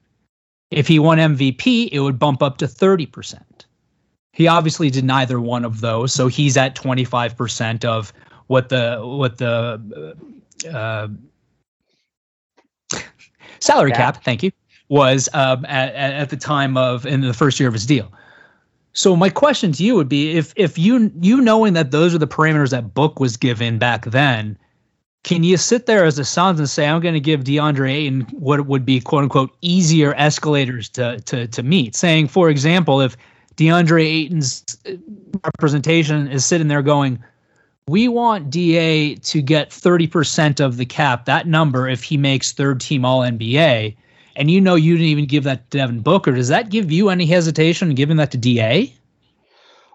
If 0.71 0.89
he 0.89 0.99
won 0.99 1.19
MVP, 1.19 1.91
it 1.93 2.01
would 2.01 2.19
bump 2.19 2.43
up 2.43 2.57
to 2.59 2.67
30%. 2.67 3.43
He 4.33 4.49
obviously 4.49 4.89
did 4.89 5.05
neither 5.05 5.39
one 5.39 5.67
of 5.67 5.83
those, 5.83 6.15
so 6.15 6.29
he's 6.29 6.57
at 6.57 6.75
25% 6.75 7.85
of 7.85 8.13
what 8.47 8.71
the 8.71 8.99
what 9.03 9.37
the 9.39 10.17
uh, 10.73 11.09
salary 13.59 13.93
cap, 13.93 14.25
thank 14.25 14.43
you, 14.43 14.51
was 14.89 15.29
um, 15.35 15.67
at, 15.67 15.95
at 15.95 16.31
the 16.31 16.37
time 16.37 16.77
of 16.77 17.05
in 17.05 17.21
the 17.21 17.35
first 17.35 17.61
year 17.61 17.69
of 17.69 17.75
his 17.75 17.85
deal. 17.85 18.11
So 18.93 19.15
my 19.15 19.29
question 19.29 19.73
to 19.73 19.85
you 19.85 19.95
would 19.95 20.09
be 20.09 20.33
if 20.37 20.55
if 20.57 20.79
you 20.79 21.13
you 21.21 21.41
knowing 21.41 21.75
that 21.75 21.91
those 21.91 22.15
are 22.15 22.19
the 22.19 22.27
parameters 22.27 22.71
that 22.71 22.95
book 22.95 23.21
was 23.21 23.37
given 23.37 23.79
back 23.79 24.07
then, 24.07 24.57
can 25.23 25.45
you 25.45 25.57
sit 25.57 25.87
there 25.87 26.05
as 26.05 26.19
a 26.19 26.25
Suns 26.25 26.59
and 26.59 26.69
say, 26.69 26.87
I'm 26.87 27.01
going 27.01 27.15
to 27.15 27.21
give 27.21 27.45
DeAndre 27.45 27.93
Ayton 27.93 28.23
what 28.33 28.67
would 28.67 28.87
be 28.87 29.01
quote 29.01 29.25
unquote 29.25 29.55
easier 29.61 30.15
escalators 30.15 30.89
to, 30.91 31.21
to, 31.21 31.47
to 31.49 31.63
meet? 31.63 31.95
Saying, 31.95 32.29
for 32.29 32.49
example, 32.49 33.01
if 33.01 33.17
DeAndre 33.57 34.05
Ayton's 34.05 34.79
uh, 34.87 34.93
representation 35.45 36.29
is 36.29 36.47
sitting 36.47 36.69
there 36.69 36.83
going, 36.83 37.23
we 37.87 38.09
want 38.09 38.51
DA 38.51 39.17
to 39.17 39.43
get 39.43 39.71
30% 39.71 40.61
of 40.61 40.77
the 40.77 40.87
cap, 40.87 41.27
that 41.27 41.47
number, 41.47 41.89
if 41.89 42.03
he 42.03 42.17
makes 42.17 42.53
third 42.53 42.81
team 42.81 43.05
All 43.05 43.21
NBA, 43.21 43.97
and 44.37 44.51
you 44.51 44.61
know 44.61 44.77
you 44.77 44.95
didn't 44.95 45.09
even 45.09 45.27
give 45.27 45.45
that 45.45 45.71
to 45.71 45.79
Devin 45.79 46.01
Booker, 46.01 46.33
does 46.33 46.49
that 46.49 46.71
give 46.71 46.91
you 46.91 47.11
any 47.11 47.27
hesitation 47.27 47.91
in 47.91 47.95
giving 47.95 48.17
that 48.17 48.31
to 48.31 48.39
DA? 48.39 48.95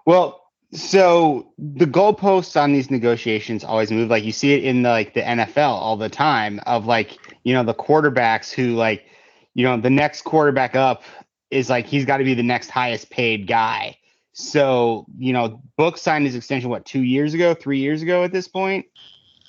Well, 0.04 0.45
so 0.72 1.52
the 1.58 1.86
goalposts 1.86 2.60
on 2.60 2.72
these 2.72 2.90
negotiations 2.90 3.62
always 3.62 3.90
move. 3.92 4.10
Like 4.10 4.24
you 4.24 4.32
see 4.32 4.54
it 4.54 4.64
in 4.64 4.82
the, 4.82 4.90
like 4.90 5.14
the 5.14 5.22
NFL 5.22 5.70
all 5.70 5.96
the 5.96 6.08
time 6.08 6.60
of 6.66 6.86
like 6.86 7.18
you 7.44 7.54
know 7.54 7.62
the 7.62 7.74
quarterbacks 7.74 8.52
who 8.52 8.74
like 8.74 9.06
you 9.54 9.64
know 9.64 9.80
the 9.80 9.90
next 9.90 10.22
quarterback 10.22 10.74
up 10.74 11.02
is 11.50 11.70
like 11.70 11.86
he's 11.86 12.04
got 12.04 12.16
to 12.18 12.24
be 12.24 12.34
the 12.34 12.42
next 12.42 12.70
highest 12.70 13.10
paid 13.10 13.46
guy. 13.46 13.96
So 14.32 15.06
you 15.16 15.32
know 15.32 15.62
Book 15.76 15.98
signed 15.98 16.26
his 16.26 16.34
extension 16.34 16.68
what 16.68 16.84
two 16.84 17.02
years 17.02 17.32
ago, 17.32 17.54
three 17.54 17.78
years 17.78 18.02
ago 18.02 18.24
at 18.24 18.32
this 18.32 18.48
point. 18.48 18.86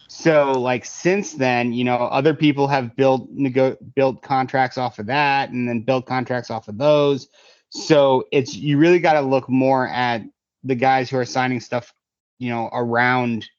So 0.07 0.51
like 0.51 0.85
since 0.85 1.33
then, 1.33 1.73
you 1.73 1.83
know 1.83 1.95
other 1.95 2.35
people 2.35 2.67
have 2.67 2.95
built 2.95 3.27
nego- 3.31 3.77
built 3.95 4.21
contracts 4.21 4.77
off 4.77 4.99
of 4.99 5.07
that, 5.07 5.49
and 5.49 5.67
then 5.67 5.81
built 5.81 6.05
contracts 6.05 6.51
off 6.51 6.67
of 6.67 6.77
those. 6.77 7.27
So 7.69 8.23
it's 8.31 8.55
you 8.55 8.77
really 8.77 8.99
got 8.99 9.13
to 9.13 9.21
look 9.21 9.49
more 9.49 9.87
at 9.87 10.21
the 10.63 10.75
guys 10.75 11.09
who 11.09 11.17
are 11.17 11.25
signing 11.25 11.59
stuff, 11.59 11.93
you 12.39 12.49
know, 12.49 12.69
around 12.71 13.49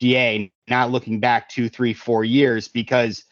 DA, 0.00 0.52
not 0.68 0.90
looking 0.90 1.20
back 1.20 1.48
two, 1.48 1.68
three, 1.68 1.92
four 1.92 2.24
years 2.24 2.68
because, 2.68 3.24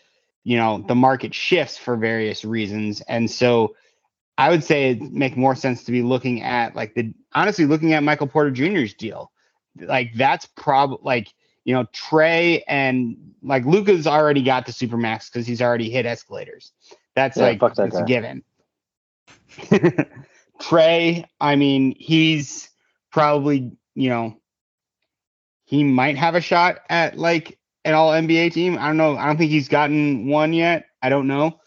you 0.45 0.57
know, 0.57 0.85
the 0.87 0.95
market 0.95 1.35
shifts 1.35 1.77
for 1.77 1.97
various 1.97 2.45
reasons. 2.45 3.01
And 3.03 3.31
so 3.31 3.75
I 4.39 4.51
would 4.51 4.65
say 4.65 4.91
it 4.91 5.03
make 5.03 5.37
more 5.37 5.55
sense 5.55 5.85
to 5.85 5.93
be 5.93 6.03
looking 6.03 6.43
at 6.43 6.77
like 6.77 6.95
the 6.95 7.13
honestly 7.35 7.65
looking 7.65 7.93
at 7.93 8.03
Michael 8.03 8.27
Porter 8.27 8.51
Jr.'s 8.51 8.95
deal. 8.95 9.31
Like 9.79 10.13
that's 10.15 10.47
probably 10.57 10.99
like, 11.03 11.33
you 11.65 11.75
know, 11.75 11.85
Trae 11.87 12.63
and 12.69 13.17
like 13.43 13.65
Luka's 13.65 14.07
already 14.07 14.43
got 14.43 14.67
the 14.67 14.73
supermax 14.73 15.31
because 15.31 15.47
he's 15.47 15.63
already 15.63 15.91
hit 15.91 16.07
escalators. 16.07 16.73
That's 17.15 17.37
yeah, 17.37 17.45
like 17.45 17.61
that 17.61 17.79
it's 17.79 17.97
a 17.97 18.05
given. 18.05 18.43
Trae, 20.61 21.25
I 21.41 21.57
mean, 21.57 21.95
he's 21.99 22.71
probably, 23.17 23.73
you 23.95 24.11
know, 24.11 24.37
he 25.65 25.83
might 25.83 26.19
have 26.19 26.35
a 26.35 26.41
shot 26.43 26.81
at 26.91 27.17
like 27.17 27.59
an 27.87 27.95
all 27.95 28.11
NBA 28.11 28.53
team. 28.53 28.77
I 28.77 28.89
don't 28.89 28.99
know. 28.99 29.17
I 29.17 29.25
don't 29.25 29.39
think 29.39 29.51
he's 29.51 29.69
gotten 29.69 30.29
one 30.29 30.53
yet. 30.53 30.85
I 31.01 31.09
don't 31.09 31.27
know. 31.27 31.59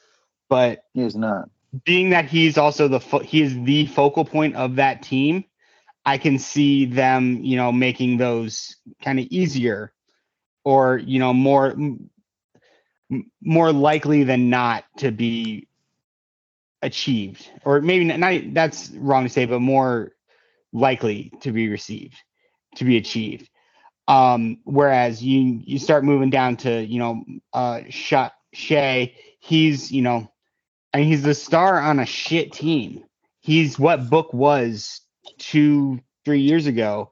But 0.47 0.83
he's 0.93 1.15
not. 1.15 1.49
Being 1.85 2.11
that 2.11 2.25
he's 2.25 2.59
also 2.59 2.87
the 2.87 2.99
fo- 2.99 3.23
he 3.23 3.41
is 3.41 3.55
the 3.63 3.87
focal 3.87 4.25
point 4.25 4.57
of 4.57 4.75
that 4.75 5.01
team, 5.01 5.43
I 6.05 6.19
can 6.19 6.37
see 6.37 6.85
them, 6.85 7.43
you 7.43 7.57
know, 7.57 7.71
making 7.71 8.17
those 8.17 8.75
kind 9.01 9.19
of 9.19 9.25
easier 9.31 9.91
or, 10.63 10.99
you 10.99 11.17
know, 11.17 11.33
more 11.33 11.75
more 13.41 13.73
likely 13.73 14.23
than 14.23 14.51
not 14.51 14.83
to 14.97 15.09
be 15.09 15.67
achieved 16.83 17.49
or 17.65 17.81
maybe 17.81 18.05
not, 18.05 18.19
not 18.19 18.53
that's 18.53 18.91
wrong 18.91 19.23
to 19.23 19.29
say 19.29 19.45
but 19.45 19.59
more 19.59 20.11
likely 20.73 21.31
to 21.41 21.51
be 21.51 21.69
received, 21.69 22.15
to 22.75 22.85
be 22.85 22.97
achieved. 22.97 23.49
Um, 24.07 24.57
whereas 24.63 25.23
you 25.23 25.61
you 25.63 25.77
start 25.77 26.03
moving 26.03 26.29
down 26.29 26.57
to 26.57 26.83
you 26.83 26.99
know 26.99 27.23
uh 27.53 27.81
Shot 27.89 28.33
Shai, 28.53 29.13
he's 29.39 29.91
you 29.91 30.01
know, 30.01 30.31
and 30.93 31.03
he's 31.03 31.21
the 31.21 31.35
star 31.35 31.79
on 31.79 31.99
a 31.99 32.05
shit 32.05 32.51
team. 32.51 33.03
He's 33.41 33.77
what 33.77 34.09
Book 34.09 34.33
was 34.33 35.01
two 35.37 35.99
three 36.25 36.41
years 36.41 36.65
ago, 36.65 37.11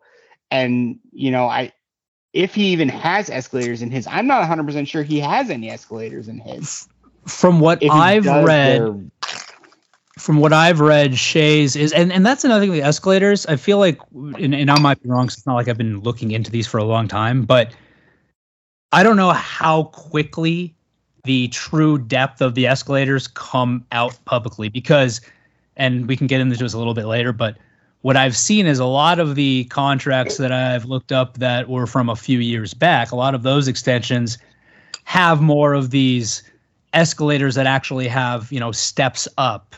and 0.50 1.00
you 1.12 1.32
know 1.32 1.48
I 1.48 1.72
if 2.34 2.54
he 2.54 2.68
even 2.68 2.90
has 2.90 3.30
escalators 3.30 3.82
in 3.82 3.90
his, 3.90 4.06
I'm 4.08 4.28
not 4.28 4.40
100 4.40 4.66
percent 4.66 4.88
sure 4.88 5.04
he 5.04 5.20
has 5.20 5.50
any 5.50 5.70
escalators 5.70 6.28
in 6.28 6.40
his. 6.40 6.88
From 7.26 7.60
what 7.60 7.84
I've 7.84 8.26
read, 8.26 9.12
from 10.18 10.38
what 10.38 10.54
I've 10.54 10.80
read, 10.80 11.18
Shai's 11.18 11.76
is, 11.76 11.94
and, 11.94 12.12
and 12.12 12.26
that's 12.26 12.44
another 12.44 12.66
thing. 12.66 12.74
The 12.74 12.82
escalators, 12.82 13.46
I 13.46 13.56
feel 13.56 13.78
like, 13.78 14.00
and, 14.14 14.54
and 14.54 14.70
I 14.70 14.80
might 14.80 15.02
be 15.02 15.10
wrong. 15.10 15.26
it's 15.26 15.46
not 15.46 15.56
like 15.56 15.68
I've 15.68 15.78
been 15.78 16.00
looking 16.02 16.32
into 16.32 16.52
these 16.52 16.68
for 16.68 16.78
a 16.78 16.84
long 16.84 17.08
time, 17.08 17.44
but 17.44 17.74
I 18.92 19.04
don't 19.04 19.18
know 19.18 19.32
how 19.32 19.84
quickly 19.84 20.74
the 21.24 21.50
true 21.50 21.98
depth 21.98 22.42
of 22.42 22.56
the 22.56 22.68
escalators 22.68 23.28
come 23.28 23.86
out 23.92 24.18
publicly 24.26 24.70
because, 24.70 25.22
and 25.76 26.08
we 26.08 26.16
can 26.16 26.28
get 26.28 26.42
into 26.42 26.56
this 26.56 26.74
a 26.74 26.78
little 26.78 26.94
bit 26.94 27.06
later, 27.06 27.34
but 27.34 27.58
what 28.02 28.16
I've 28.16 28.38
seen 28.38 28.68
is 28.68 28.80
a 28.80 28.86
lot 28.86 29.20
of 29.20 29.36
the 29.36 29.66
contracts 29.66 30.38
that 30.38 30.52
I've 30.52 30.86
looked 30.86 31.12
up 31.12 31.38
that 31.40 31.68
were 31.68 31.88
from 31.88 32.10
a 32.10 32.16
few 32.16 32.40
years 32.40 32.74
back. 32.74 33.12
A 33.12 33.16
lot 33.16 33.36
of 33.36 33.44
those 33.44 33.68
extensions 33.68 34.38
have 35.04 35.42
more 35.42 35.74
of 35.74 35.90
these 35.90 36.44
escalators 36.94 37.56
that 37.56 37.66
actually 37.66 38.08
have 38.08 38.52
you 38.52 38.60
know 38.60 38.72
steps 38.72 39.28
up 39.38 39.76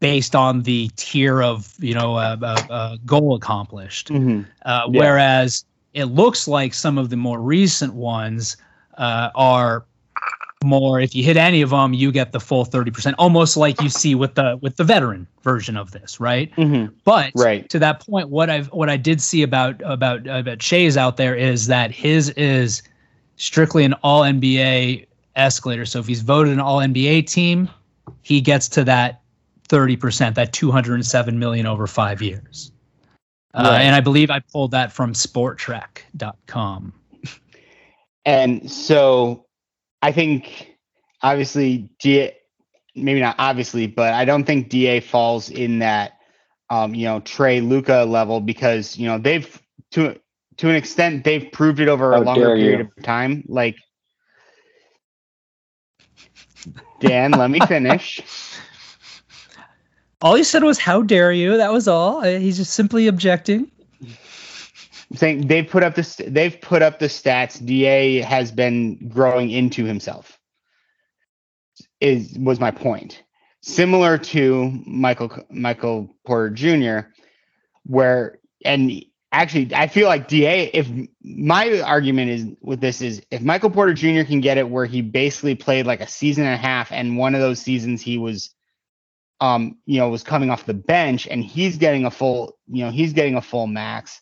based 0.00 0.34
on 0.34 0.62
the 0.62 0.88
tier 0.96 1.42
of 1.42 1.74
you 1.78 1.94
know 1.94 2.16
a, 2.16 2.38
a, 2.42 2.72
a 2.72 2.98
goal 3.06 3.34
accomplished. 3.34 4.08
Mm-hmm. 4.08 4.42
Uh, 4.64 4.88
yeah. 4.90 4.98
Whereas 4.98 5.64
it 5.94 6.06
looks 6.06 6.48
like 6.48 6.74
some 6.74 6.98
of 6.98 7.10
the 7.10 7.16
more 7.16 7.40
recent 7.40 7.94
ones 7.94 8.56
uh, 8.98 9.30
are 9.34 9.84
more. 10.64 11.00
If 11.00 11.14
you 11.14 11.22
hit 11.22 11.36
any 11.36 11.62
of 11.62 11.70
them, 11.70 11.94
you 11.94 12.12
get 12.12 12.32
the 12.32 12.40
full 12.40 12.64
thirty 12.64 12.90
percent, 12.90 13.16
almost 13.18 13.56
like 13.56 13.80
you 13.80 13.88
see 13.88 14.14
with 14.14 14.34
the 14.34 14.58
with 14.60 14.76
the 14.76 14.84
veteran 14.84 15.26
version 15.42 15.76
of 15.76 15.92
this, 15.92 16.20
right? 16.20 16.54
Mm-hmm. 16.56 16.94
But 17.04 17.32
right. 17.34 17.68
to 17.70 17.78
that 17.78 18.04
point, 18.04 18.28
what 18.28 18.50
I've 18.50 18.68
what 18.68 18.90
I 18.90 18.96
did 18.96 19.20
see 19.20 19.42
about 19.42 19.80
about 19.84 20.26
about 20.26 20.62
Shai's 20.62 20.96
out 20.96 21.16
there 21.16 21.34
is 21.34 21.66
that 21.66 21.90
his 21.90 22.30
is 22.30 22.82
strictly 23.36 23.84
an 23.84 23.94
All 24.02 24.22
NBA 24.22 25.06
escalator. 25.36 25.86
So 25.86 25.98
if 25.98 26.06
he's 26.06 26.22
voted 26.22 26.52
an 26.52 26.60
All 26.60 26.78
NBA 26.78 27.26
team, 27.26 27.68
he 28.22 28.40
gets 28.40 28.68
to 28.70 28.84
that 28.84 29.19
30%, 29.70 30.34
that 30.34 30.52
207 30.52 31.38
million 31.38 31.66
over 31.66 31.86
five 31.86 32.20
years. 32.20 32.72
Uh, 33.54 33.78
and 33.80 33.94
I 33.94 34.00
believe 34.00 34.30
I 34.30 34.40
pulled 34.40 34.72
that 34.72 34.92
from 34.92 35.12
spotrac.com. 35.12 36.92
And 38.24 38.70
so 38.70 39.46
I 40.02 40.12
think 40.12 40.76
obviously 41.22 41.90
DA, 42.00 42.36
maybe 42.94 43.20
not 43.20 43.36
obviously, 43.38 43.86
but 43.86 44.12
I 44.12 44.24
don't 44.24 44.44
think 44.44 44.68
DA 44.68 45.00
falls 45.00 45.50
in 45.50 45.78
that 45.78 46.12
um, 46.70 46.94
you 46.94 47.04
know, 47.04 47.20
Trae 47.20 47.66
Luka 47.66 48.04
level 48.04 48.40
because, 48.40 48.96
you 48.96 49.06
know, 49.06 49.18
they've 49.18 49.60
to 49.92 50.18
to 50.58 50.68
an 50.68 50.76
extent 50.76 51.24
they've 51.24 51.50
proved 51.52 51.80
it 51.80 51.88
over 51.88 52.12
a 52.12 52.20
longer 52.20 52.46
dare 52.46 52.56
you. 52.56 52.64
period 52.64 52.80
of 52.96 53.02
time. 53.02 53.44
Like 53.48 53.76
Dan, 57.00 57.32
let 57.32 57.50
me 57.50 57.58
finish. 57.60 58.20
All 60.22 60.34
he 60.34 60.44
said 60.44 60.62
was, 60.62 60.78
How 60.78 61.02
dare 61.02 61.32
you? 61.32 61.56
That 61.56 61.72
was 61.72 61.88
all. 61.88 62.18
Uh, 62.18 62.38
He's 62.38 62.56
just 62.56 62.74
simply 62.74 63.06
objecting. 63.06 63.70
Saying 65.14 65.48
they've 65.48 65.68
put 65.68 65.82
up 65.82 65.96
this 65.96 66.20
they've 66.24 66.60
put 66.60 66.82
up 66.82 67.00
the 67.00 67.06
stats 67.06 67.64
da 67.64 68.20
has 68.20 68.52
been 68.52 69.08
growing 69.08 69.50
into 69.50 69.84
himself 69.84 70.38
is 72.00 72.36
was 72.38 72.60
my 72.60 72.70
point 72.70 73.22
similar 73.62 74.16
to 74.16 74.70
michael 74.86 75.30
michael 75.50 76.08
porter 76.24 76.50
jr 76.50 77.08
where 77.84 78.38
and 78.64 79.04
actually 79.32 79.74
i 79.74 79.86
feel 79.86 80.06
like 80.06 80.28
da 80.28 80.70
if 80.72 80.88
my 81.22 81.80
argument 81.80 82.30
is 82.30 82.46
with 82.62 82.80
this 82.80 83.02
is 83.02 83.20
if 83.30 83.42
michael 83.42 83.70
porter 83.70 83.92
jr 83.92 84.22
can 84.22 84.40
get 84.40 84.58
it 84.58 84.70
where 84.70 84.86
he 84.86 85.02
basically 85.02 85.54
played 85.54 85.86
like 85.86 86.00
a 86.00 86.06
season 86.06 86.44
and 86.44 86.54
a 86.54 86.56
half 86.56 86.90
and 86.92 87.18
one 87.18 87.34
of 87.34 87.40
those 87.40 87.60
seasons 87.60 88.00
he 88.00 88.16
was 88.16 88.54
um 89.40 89.76
you 89.86 89.98
know 89.98 90.08
was 90.08 90.22
coming 90.22 90.50
off 90.50 90.66
the 90.66 90.74
bench 90.74 91.26
and 91.26 91.44
he's 91.44 91.78
getting 91.78 92.04
a 92.04 92.10
full 92.10 92.56
you 92.68 92.84
know 92.84 92.90
he's 92.90 93.12
getting 93.12 93.36
a 93.36 93.42
full 93.42 93.66
max 93.66 94.20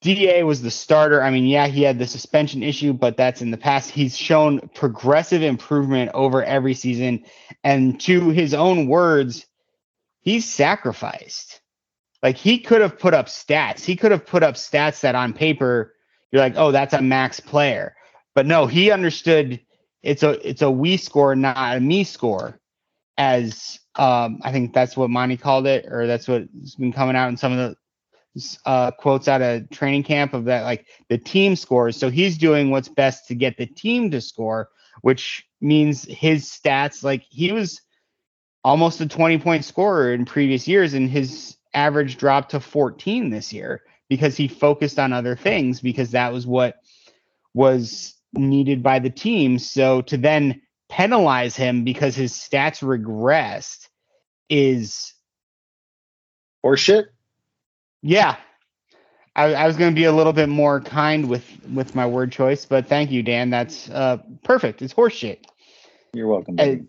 DA 0.00 0.44
was 0.44 0.62
the 0.62 0.70
starter. 0.70 1.22
I 1.22 1.30
mean, 1.30 1.44
yeah, 1.46 1.66
he 1.66 1.82
had 1.82 1.98
the 1.98 2.06
suspension 2.06 2.62
issue, 2.62 2.92
but 2.92 3.16
that's 3.16 3.42
in 3.42 3.50
the 3.50 3.56
past. 3.56 3.90
He's 3.90 4.16
shown 4.16 4.60
progressive 4.74 5.42
improvement 5.42 6.12
over 6.14 6.44
every 6.44 6.74
season. 6.74 7.24
And 7.64 8.00
to 8.02 8.30
his 8.30 8.54
own 8.54 8.86
words, 8.86 9.46
he's 10.20 10.48
sacrificed. 10.48 11.60
Like 12.22 12.36
he 12.36 12.58
could 12.58 12.80
have 12.80 12.98
put 12.98 13.14
up 13.14 13.26
stats. 13.26 13.84
He 13.84 13.96
could 13.96 14.12
have 14.12 14.24
put 14.24 14.42
up 14.42 14.54
stats 14.54 15.00
that 15.00 15.14
on 15.14 15.32
paper 15.32 15.94
you're 16.30 16.42
like, 16.42 16.54
"Oh, 16.56 16.72
that's 16.72 16.94
a 16.94 17.00
max 17.00 17.40
player." 17.40 17.94
But 18.34 18.46
no, 18.46 18.66
he 18.66 18.90
understood 18.90 19.60
it's 20.02 20.22
a 20.22 20.48
it's 20.48 20.62
a 20.62 20.70
we 20.70 20.96
score, 20.96 21.34
not 21.34 21.76
a 21.76 21.80
me 21.80 22.04
score. 22.04 22.60
As 23.18 23.78
um, 23.96 24.40
I 24.42 24.52
think 24.52 24.72
that's 24.72 24.96
what 24.96 25.10
Monty 25.10 25.36
called 25.36 25.66
it, 25.66 25.86
or 25.90 26.06
that's 26.06 26.28
what's 26.28 26.76
been 26.76 26.92
coming 26.92 27.16
out 27.16 27.28
in 27.28 27.36
some 27.36 27.52
of 27.52 27.58
the 27.58 27.76
uh, 28.64 28.90
quotes 28.92 29.28
out 29.28 29.42
of 29.42 29.68
training 29.70 30.04
camp 30.04 30.34
of 30.34 30.44
that 30.44 30.62
like 30.62 30.86
the 31.08 31.18
team 31.18 31.56
scores. 31.56 31.96
So 31.96 32.10
he's 32.10 32.38
doing 32.38 32.70
what's 32.70 32.88
best 32.88 33.26
to 33.28 33.34
get 33.34 33.56
the 33.56 33.66
team 33.66 34.10
to 34.12 34.20
score, 34.20 34.68
which 35.02 35.46
means 35.60 36.04
his 36.04 36.44
stats 36.44 37.02
like 37.02 37.24
he 37.28 37.52
was 37.52 37.80
almost 38.64 39.00
a 39.00 39.08
20 39.08 39.38
point 39.38 39.64
scorer 39.64 40.12
in 40.12 40.24
previous 40.24 40.68
years 40.68 40.94
and 40.94 41.10
his 41.10 41.56
average 41.74 42.16
dropped 42.16 42.50
to 42.52 42.60
14 42.60 43.30
this 43.30 43.52
year 43.52 43.82
because 44.08 44.36
he 44.36 44.48
focused 44.48 44.98
on 44.98 45.12
other 45.12 45.36
things 45.36 45.80
because 45.80 46.10
that 46.12 46.32
was 46.32 46.46
what 46.46 46.76
was 47.54 48.14
needed 48.34 48.82
by 48.82 48.98
the 48.98 49.10
team. 49.10 49.58
So 49.58 50.02
to 50.02 50.16
then 50.16 50.60
penalize 50.88 51.56
him 51.56 51.84
because 51.84 52.16
his 52.16 52.32
stats 52.34 52.82
regressed 52.82 53.88
is 54.50 55.14
Or 56.62 56.76
shit. 56.76 57.06
yeah. 58.02 58.36
I, 59.36 59.54
I 59.54 59.66
was 59.66 59.76
going 59.76 59.90
to 59.92 59.94
be 59.94 60.04
a 60.04 60.12
little 60.12 60.32
bit 60.32 60.48
more 60.48 60.80
kind 60.80 61.28
with 61.28 61.44
with 61.72 61.94
my 61.94 62.06
word 62.06 62.32
choice, 62.32 62.64
but 62.66 62.88
thank 62.88 63.10
you, 63.10 63.22
Dan. 63.22 63.50
That's 63.50 63.88
uh, 63.90 64.18
perfect. 64.44 64.82
It's 64.82 64.94
horseshit. 64.94 65.38
You're 66.14 66.28
welcome. 66.28 66.56
Buddy. 66.56 66.82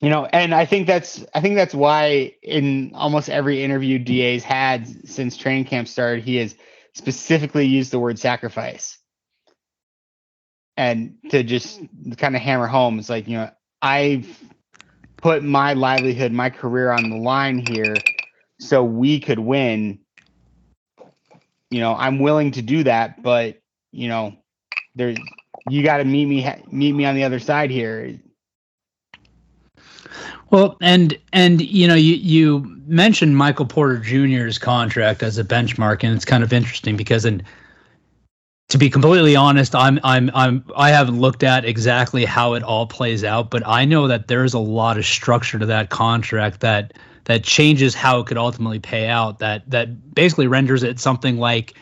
You 0.00 0.10
know, 0.10 0.26
and 0.26 0.54
I 0.54 0.66
think 0.66 0.86
that's 0.86 1.26
I 1.34 1.40
think 1.42 1.56
that's 1.56 1.74
why 1.74 2.34
in 2.42 2.92
almost 2.94 3.30
every 3.30 3.64
interview 3.64 3.98
DA's 3.98 4.44
had 4.44 4.86
since 5.08 5.36
training 5.36 5.66
camp 5.66 5.88
started, 5.88 6.24
he 6.24 6.36
has 6.36 6.56
specifically 6.94 7.66
used 7.66 7.92
the 7.92 8.00
word 8.00 8.18
sacrifice. 8.18 8.98
And 10.76 11.16
to 11.30 11.42
just 11.42 11.80
kind 12.16 12.34
of 12.34 12.42
hammer 12.42 12.66
home, 12.66 12.98
it's 12.98 13.08
like, 13.08 13.28
you 13.28 13.36
know, 13.36 13.50
I've 13.80 14.42
put 15.16 15.44
my 15.44 15.72
livelihood, 15.74 16.32
my 16.32 16.50
career 16.50 16.90
on 16.90 17.10
the 17.10 17.16
line 17.16 17.64
here 17.66 17.94
so 18.58 18.82
we 18.82 19.20
could 19.20 19.38
win. 19.38 19.98
You 21.70 21.80
know, 21.80 21.94
I'm 21.94 22.18
willing 22.18 22.50
to 22.52 22.62
do 22.62 22.82
that, 22.84 23.22
but 23.22 23.58
you 23.92 24.08
know, 24.08 24.36
there's 24.94 25.16
you 25.68 25.82
got 25.82 25.98
to 25.98 26.04
meet 26.04 26.26
me 26.26 26.48
meet 26.70 26.92
me 26.92 27.04
on 27.04 27.14
the 27.14 27.24
other 27.24 27.38
side 27.38 27.70
here. 27.70 28.18
Well, 30.50 30.76
and 30.80 31.18
and 31.32 31.60
you 31.60 31.88
know, 31.88 31.94
you 31.94 32.14
you 32.14 32.80
mentioned 32.86 33.36
Michael 33.36 33.66
Porter 33.66 33.98
Jr.'s 33.98 34.58
contract 34.58 35.22
as 35.22 35.38
a 35.38 35.44
benchmark, 35.44 36.04
and 36.04 36.14
it's 36.14 36.24
kind 36.24 36.44
of 36.44 36.52
interesting 36.52 36.96
because, 36.96 37.24
and 37.24 37.42
to 38.74 38.78
be 38.78 38.90
completely 38.90 39.36
honest, 39.36 39.72
I'm 39.76 40.00
I'm 40.02 40.32
I'm 40.34 40.64
I 40.76 40.90
haven't 40.90 41.20
looked 41.20 41.44
at 41.44 41.64
exactly 41.64 42.24
how 42.24 42.54
it 42.54 42.64
all 42.64 42.88
plays 42.88 43.22
out, 43.22 43.48
but 43.48 43.62
I 43.64 43.84
know 43.84 44.08
that 44.08 44.26
there's 44.26 44.52
a 44.52 44.58
lot 44.58 44.98
of 44.98 45.06
structure 45.06 45.60
to 45.60 45.66
that 45.66 45.90
contract 45.90 46.58
that 46.62 46.94
that 47.26 47.44
changes 47.44 47.94
how 47.94 48.18
it 48.18 48.26
could 48.26 48.36
ultimately 48.36 48.80
pay 48.80 49.06
out. 49.06 49.38
That 49.38 49.70
that 49.70 50.12
basically 50.12 50.48
renders 50.48 50.82
it 50.82 50.98
something 50.98 51.38
like 51.38 51.74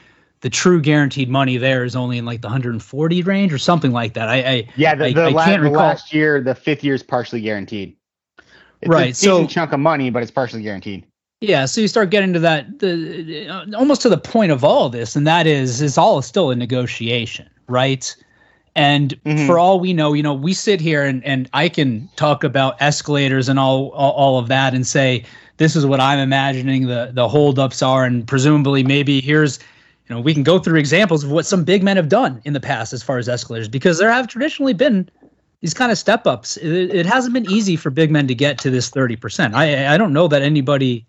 the 0.42 0.50
true 0.50 0.82
guaranteed 0.82 1.30
money 1.30 1.56
there 1.56 1.82
is 1.82 1.96
only 1.96 2.18
in 2.18 2.26
like 2.26 2.42
the 2.42 2.48
140 2.48 3.22
range 3.22 3.54
or 3.54 3.58
something 3.58 3.92
like 3.92 4.12
that. 4.12 4.28
I, 4.28 4.36
I 4.36 4.68
Yeah, 4.76 4.94
the, 4.94 5.06
I- 5.06 5.12
the, 5.14 5.22
I 5.22 5.28
la- 5.30 5.44
can't 5.46 5.62
the 5.62 5.70
recall. 5.70 5.86
last 5.86 6.12
year, 6.12 6.42
the 6.42 6.54
fifth 6.54 6.84
year 6.84 6.94
is 6.94 7.02
partially 7.02 7.40
guaranteed. 7.40 7.96
It's 8.82 8.88
Right, 8.90 9.12
a 9.12 9.14
so- 9.14 9.46
chunk 9.46 9.72
of 9.72 9.80
money, 9.80 10.10
but 10.10 10.22
it's 10.22 10.30
partially 10.32 10.62
guaranteed. 10.62 11.06
Yeah, 11.42 11.64
so 11.64 11.80
you 11.80 11.88
start 11.88 12.10
getting 12.10 12.32
to 12.34 12.38
that 12.38 12.78
the 12.78 13.48
uh, 13.48 13.66
almost 13.76 14.00
to 14.02 14.08
the 14.08 14.16
point 14.16 14.52
of 14.52 14.62
all 14.62 14.88
this, 14.88 15.16
and 15.16 15.26
that 15.26 15.44
is 15.46 15.82
is 15.82 15.98
all 15.98 16.22
still 16.22 16.50
a 16.50 16.56
negotiation, 16.56 17.50
right? 17.68 18.14
And 18.76 19.20
Mhm. 19.24 19.46
for 19.46 19.58
all 19.58 19.80
we 19.80 19.92
know, 19.92 20.12
you 20.12 20.22
know, 20.22 20.34
we 20.34 20.54
sit 20.54 20.80
here 20.80 21.02
and 21.02 21.24
and 21.24 21.50
I 21.52 21.68
can 21.68 22.08
talk 22.14 22.44
about 22.44 22.80
escalators 22.80 23.48
and 23.48 23.58
all 23.58 23.90
all, 23.90 24.12
all 24.12 24.38
of 24.38 24.46
that 24.48 24.72
and 24.72 24.86
say 24.86 25.24
this 25.56 25.74
is 25.74 25.84
what 25.84 25.98
I'm 25.98 26.20
imagining 26.20 26.86
the 26.86 27.10
the 27.12 27.28
holdups 27.28 27.82
are, 27.82 28.04
and 28.04 28.24
presumably 28.26 28.84
maybe 28.84 29.20
here's 29.20 29.58
you 30.08 30.14
know 30.14 30.20
we 30.20 30.34
can 30.34 30.44
go 30.44 30.60
through 30.60 30.78
examples 30.78 31.24
of 31.24 31.32
what 31.32 31.44
some 31.44 31.64
big 31.64 31.82
men 31.82 31.96
have 31.96 32.08
done 32.08 32.40
in 32.44 32.52
the 32.52 32.60
past 32.60 32.92
as 32.92 33.02
far 33.02 33.18
as 33.18 33.28
escalators 33.28 33.66
because 33.68 33.98
there 33.98 34.12
have 34.12 34.28
traditionally 34.28 34.74
been 34.74 35.08
these 35.60 35.74
kind 35.74 35.90
of 35.90 35.98
step 35.98 36.24
ups. 36.24 36.56
It, 36.56 36.72
it 36.94 37.06
hasn't 37.06 37.34
been 37.34 37.46
easy 37.50 37.74
for 37.74 37.90
big 37.90 38.12
men 38.12 38.28
to 38.28 38.34
get 38.34 38.58
to 38.60 38.70
this 38.70 38.90
30%. 38.90 39.54
I 39.54 39.92
I 39.92 39.98
don't 39.98 40.12
know 40.12 40.28
that 40.28 40.42
anybody 40.42 41.04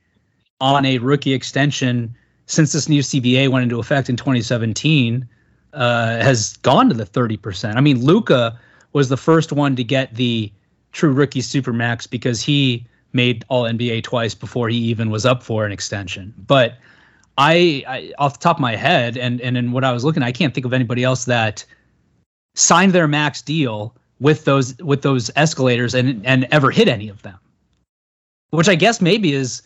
on 0.62 0.86
a 0.86 0.98
rookie 1.00 1.34
extension 1.34 2.16
since 2.46 2.72
this 2.72 2.90
new 2.90 3.02
CBA 3.02 3.50
went 3.50 3.64
into 3.64 3.80
effect 3.80 4.10
in 4.10 4.16
2017 4.16 5.28
uh, 5.74 6.18
has 6.22 6.58
gone 6.58 6.88
to 6.90 6.96
the 6.96 7.06
30%. 7.06 7.76
I 7.76 7.82
mean, 7.82 8.04
Luka 8.04 8.60
was 8.94 9.10
the 9.10 9.18
first 9.18 9.52
one 9.52 9.76
to 9.76 9.84
get 9.84 10.14
the 10.16 10.52
true 10.92 11.12
rookie 11.12 11.42
supermax 11.42 12.10
because 12.10 12.42
he 12.42 12.86
made 13.12 13.44
all 13.50 13.64
NBA 13.64 14.04
twice 14.04 14.36
before 14.36 14.70
he 14.70 14.78
even 14.78 15.10
was 15.10 15.26
up 15.26 15.44
for 15.44 15.66
an 15.66 15.72
extension. 15.72 16.34
But 16.38 16.78
I, 17.38 17.84
I 17.88 18.14
off 18.20 18.34
the 18.34 18.44
top 18.44 18.58
of 18.58 18.62
my 18.62 18.76
head 18.76 19.18
and 19.18 19.42
and 19.42 19.58
in 19.58 19.72
what 19.72 19.84
I 19.84 19.92
was 19.92 20.04
looking, 20.04 20.22
I 20.22 20.32
can't 20.32 20.54
think 20.54 20.66
of 20.66 20.74
anybody 20.74 21.04
else 21.04 21.26
that 21.26 21.66
signed 22.56 22.94
their 22.94 23.08
max 23.08 23.42
deal 23.42 23.96
with 24.20 24.46
those 24.46 24.78
with 24.78 25.02
those 25.02 25.32
escalators 25.36 25.96
and 25.96 26.24
and 26.26 26.48
ever 26.52 26.70
hit 26.70 26.88
any 26.88 27.10
of 27.10 27.22
them. 27.24 27.38
Which 28.52 28.70
I 28.70 28.76
guess 28.76 29.02
maybe 29.02 29.34
is 29.34 29.64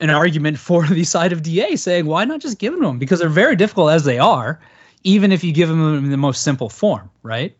an 0.00 0.10
argument 0.10 0.58
for 0.58 0.86
the 0.86 1.04
side 1.04 1.32
of 1.32 1.42
DA 1.42 1.76
saying 1.76 2.06
why 2.06 2.24
not 2.24 2.40
just 2.40 2.58
give 2.58 2.72
them 2.72 2.82
to 2.82 2.88
them 2.88 2.98
because 2.98 3.18
they're 3.18 3.28
very 3.28 3.56
difficult 3.56 3.90
as 3.90 4.04
they 4.04 4.18
are, 4.18 4.60
even 5.04 5.32
if 5.32 5.44
you 5.44 5.52
give 5.52 5.68
them 5.68 5.96
in 5.96 6.10
the 6.10 6.16
most 6.16 6.42
simple 6.42 6.68
form, 6.68 7.10
right? 7.22 7.56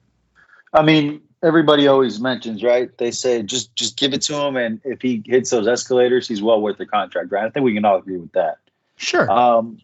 I 0.72 0.83
mean, 0.83 1.22
everybody 1.42 1.87
always 1.87 2.20
mentions, 2.20 2.62
right? 2.62 2.96
They 2.98 3.11
say 3.11 3.42
just 3.42 3.74
just 3.74 3.96
give 3.96 4.12
it 4.12 4.22
to 4.22 4.35
him, 4.35 4.57
and 4.57 4.81
if 4.85 5.01
he 5.01 5.22
hits 5.24 5.51
those 5.51 5.66
escalators, 5.66 6.29
he's 6.29 6.42
well 6.42 6.61
worth 6.61 6.79
the 6.79 6.87
contract, 6.87 7.33
right? 7.33 7.44
I 7.44 7.51
think 7.51 7.64
we 7.64 7.74
can 7.74 7.85
all 7.85 7.98
agree 7.98 8.18
with 8.18 8.33
that. 8.33 8.59
Sure. 8.96 9.31
Um, 9.31 9.79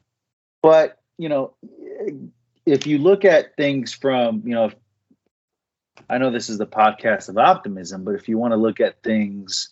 but 0.62 0.98
you 1.18 1.28
know, 1.28 1.54
if 2.66 2.86
you 2.86 2.98
look 2.98 3.24
at 3.24 3.56
things 3.56 3.92
from 3.92 4.42
you 4.44 4.54
know, 4.54 4.70
I 6.08 6.18
know 6.18 6.30
this 6.30 6.50
is 6.50 6.58
the 6.58 6.66
podcast 6.66 7.28
of 7.28 7.38
optimism, 7.38 8.04
but 8.04 8.14
if 8.14 8.28
you 8.28 8.38
want 8.38 8.52
to 8.52 8.56
look 8.56 8.80
at 8.80 9.02
things 9.02 9.70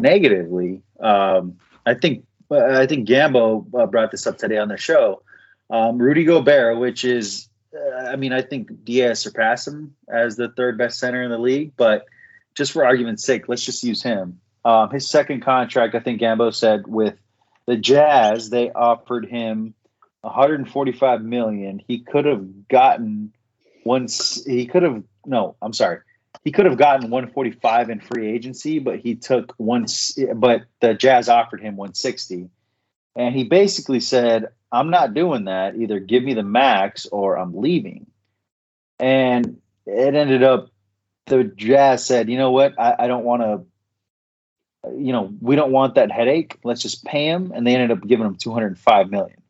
negatively, 0.00 0.82
um, 0.98 1.58
I 1.86 1.94
think 1.94 2.24
I 2.50 2.86
think 2.86 3.08
Gambo 3.08 3.66
uh, 3.74 3.86
brought 3.86 4.10
this 4.10 4.26
up 4.26 4.38
today 4.38 4.58
on 4.58 4.68
the 4.68 4.76
show. 4.76 5.22
Um, 5.70 5.98
Rudy 5.98 6.24
Gobert, 6.24 6.78
which 6.78 7.04
is, 7.04 7.48
uh, 7.76 8.08
I 8.08 8.16
mean, 8.16 8.32
I 8.32 8.42
think 8.42 8.84
DA's 8.84 9.20
surpassed 9.20 9.68
him 9.68 9.94
as 10.12 10.34
the 10.34 10.48
third 10.48 10.76
best 10.76 10.98
center 10.98 11.22
in 11.22 11.30
the 11.30 11.38
league, 11.38 11.72
but 11.76 12.06
just 12.56 12.72
for 12.72 12.84
argument's 12.84 13.24
sake, 13.24 13.48
let's 13.48 13.64
just 13.64 13.84
use 13.84 14.02
him. 14.02 14.40
Um, 14.64 14.90
his 14.90 15.08
second 15.08 15.42
contract, 15.42 15.94
I 15.94 16.00
think 16.00 16.20
Gambo 16.20 16.52
said 16.52 16.88
with 16.88 17.14
the 17.66 17.76
Jazz, 17.76 18.50
they 18.50 18.72
offered 18.72 19.26
him 19.26 19.74
145 20.22 21.22
million. 21.22 21.80
He 21.86 22.00
could 22.00 22.24
have 22.24 22.68
gotten 22.68 23.32
once 23.84 24.44
he 24.44 24.66
could 24.66 24.82
have 24.82 25.02
no, 25.24 25.54
I'm 25.62 25.72
sorry. 25.72 25.98
He 26.44 26.52
could 26.52 26.66
have 26.66 26.78
gotten 26.78 27.10
145 27.10 27.90
in 27.90 28.00
free 28.00 28.30
agency, 28.30 28.78
but 28.78 28.98
he 28.98 29.14
took 29.16 29.54
once 29.58 30.18
but 30.34 30.62
the 30.80 30.94
Jazz 30.94 31.28
offered 31.28 31.60
him 31.60 31.76
160. 31.76 32.48
And 33.16 33.34
he 33.34 33.44
basically 33.44 34.00
said, 34.00 34.48
I'm 34.72 34.90
not 34.90 35.14
doing 35.14 35.44
that. 35.44 35.76
Either 35.76 35.98
give 35.98 36.22
me 36.22 36.34
the 36.34 36.42
max 36.42 37.06
or 37.06 37.36
I'm 37.36 37.56
leaving. 37.56 38.06
And 38.98 39.60
it 39.86 40.14
ended 40.14 40.42
up 40.42 40.70
the 41.26 41.44
Jazz 41.44 42.06
said, 42.06 42.30
you 42.30 42.38
know 42.38 42.52
what, 42.52 42.78
I, 42.78 42.96
I 43.00 43.06
don't 43.06 43.24
want 43.24 43.42
to 43.42 43.64
you 44.96 45.12
know, 45.12 45.32
we 45.40 45.56
don't 45.56 45.72
want 45.72 45.96
that 45.96 46.10
headache. 46.10 46.58
Let's 46.64 46.80
just 46.80 47.04
pay 47.04 47.26
him. 47.26 47.52
And 47.54 47.66
they 47.66 47.74
ended 47.74 47.90
up 47.90 48.06
giving 48.06 48.26
him 48.26 48.36
205 48.36 49.10
million. 49.10 49.40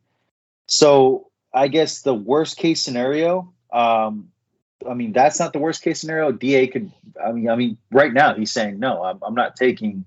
So 0.67 1.29
I 1.53 1.67
guess 1.67 2.01
the 2.01 2.13
worst 2.13 2.57
case 2.57 2.81
scenario, 2.81 3.53
um, 3.71 4.30
I 4.89 4.93
mean, 4.93 5.13
that's 5.13 5.39
not 5.39 5.53
the 5.53 5.59
worst 5.59 5.81
case 5.81 6.01
scenario. 6.01 6.31
Da 6.31 6.67
could, 6.67 6.91
I 7.23 7.31
mean, 7.31 7.49
I 7.49 7.55
mean, 7.55 7.77
right 7.91 8.13
now 8.13 8.33
he's 8.33 8.51
saying 8.51 8.79
no, 8.79 9.03
I'm, 9.03 9.19
I'm 9.21 9.35
not 9.35 9.55
taking 9.55 10.05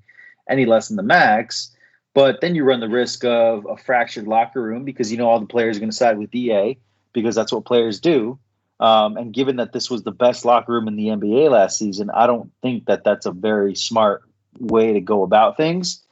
any 0.48 0.66
less 0.66 0.88
than 0.88 0.96
the 0.96 1.02
max. 1.02 1.70
But 2.14 2.40
then 2.40 2.54
you 2.54 2.62
run 2.62 2.78
the 2.78 2.88
risk 2.88 3.24
of 3.24 3.66
a 3.68 3.76
fractured 3.76 4.28
locker 4.28 4.62
room 4.62 4.84
because 4.84 5.10
you 5.10 5.18
know 5.18 5.28
all 5.28 5.40
the 5.40 5.46
players 5.46 5.76
are 5.76 5.80
going 5.80 5.90
to 5.90 5.96
side 5.96 6.16
with 6.16 6.30
Da 6.30 6.76
because 7.12 7.34
that's 7.34 7.52
what 7.52 7.64
players 7.64 7.98
do. 8.00 8.38
Um, 8.78 9.16
and 9.16 9.32
given 9.32 9.56
that 9.56 9.72
this 9.72 9.90
was 9.90 10.02
the 10.02 10.12
best 10.12 10.44
locker 10.44 10.72
room 10.72 10.88
in 10.88 10.96
the 10.96 11.06
NBA 11.06 11.50
last 11.50 11.78
season, 11.78 12.10
I 12.10 12.26
don't 12.26 12.52
think 12.62 12.86
that 12.86 13.02
that's 13.04 13.26
a 13.26 13.32
very 13.32 13.74
smart 13.74 14.22
way 14.58 14.92
to 14.92 15.00
go 15.00 15.22
about 15.22 15.56
things. 15.56 16.02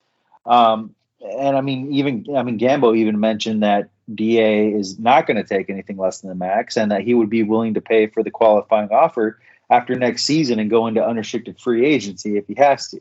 Um, 0.44 0.94
and 1.20 1.56
I 1.56 1.60
mean, 1.60 1.92
even 1.92 2.26
I 2.36 2.42
mean, 2.42 2.58
Gambo 2.58 2.96
even 2.96 3.20
mentioned 3.20 3.62
that 3.62 3.90
Da 4.12 4.72
is 4.72 4.98
not 4.98 5.26
going 5.26 5.36
to 5.36 5.44
take 5.44 5.70
anything 5.70 5.96
less 5.96 6.20
than 6.20 6.28
the 6.28 6.34
max, 6.34 6.76
and 6.76 6.90
that 6.90 7.02
he 7.02 7.14
would 7.14 7.30
be 7.30 7.42
willing 7.42 7.74
to 7.74 7.80
pay 7.80 8.06
for 8.06 8.22
the 8.22 8.30
qualifying 8.30 8.90
offer 8.90 9.38
after 9.70 9.94
next 9.94 10.24
season 10.24 10.58
and 10.58 10.68
go 10.68 10.86
into 10.86 11.04
unrestricted 11.04 11.58
free 11.58 11.86
agency 11.86 12.36
if 12.36 12.46
he 12.46 12.54
has 12.54 12.88
to. 12.88 13.00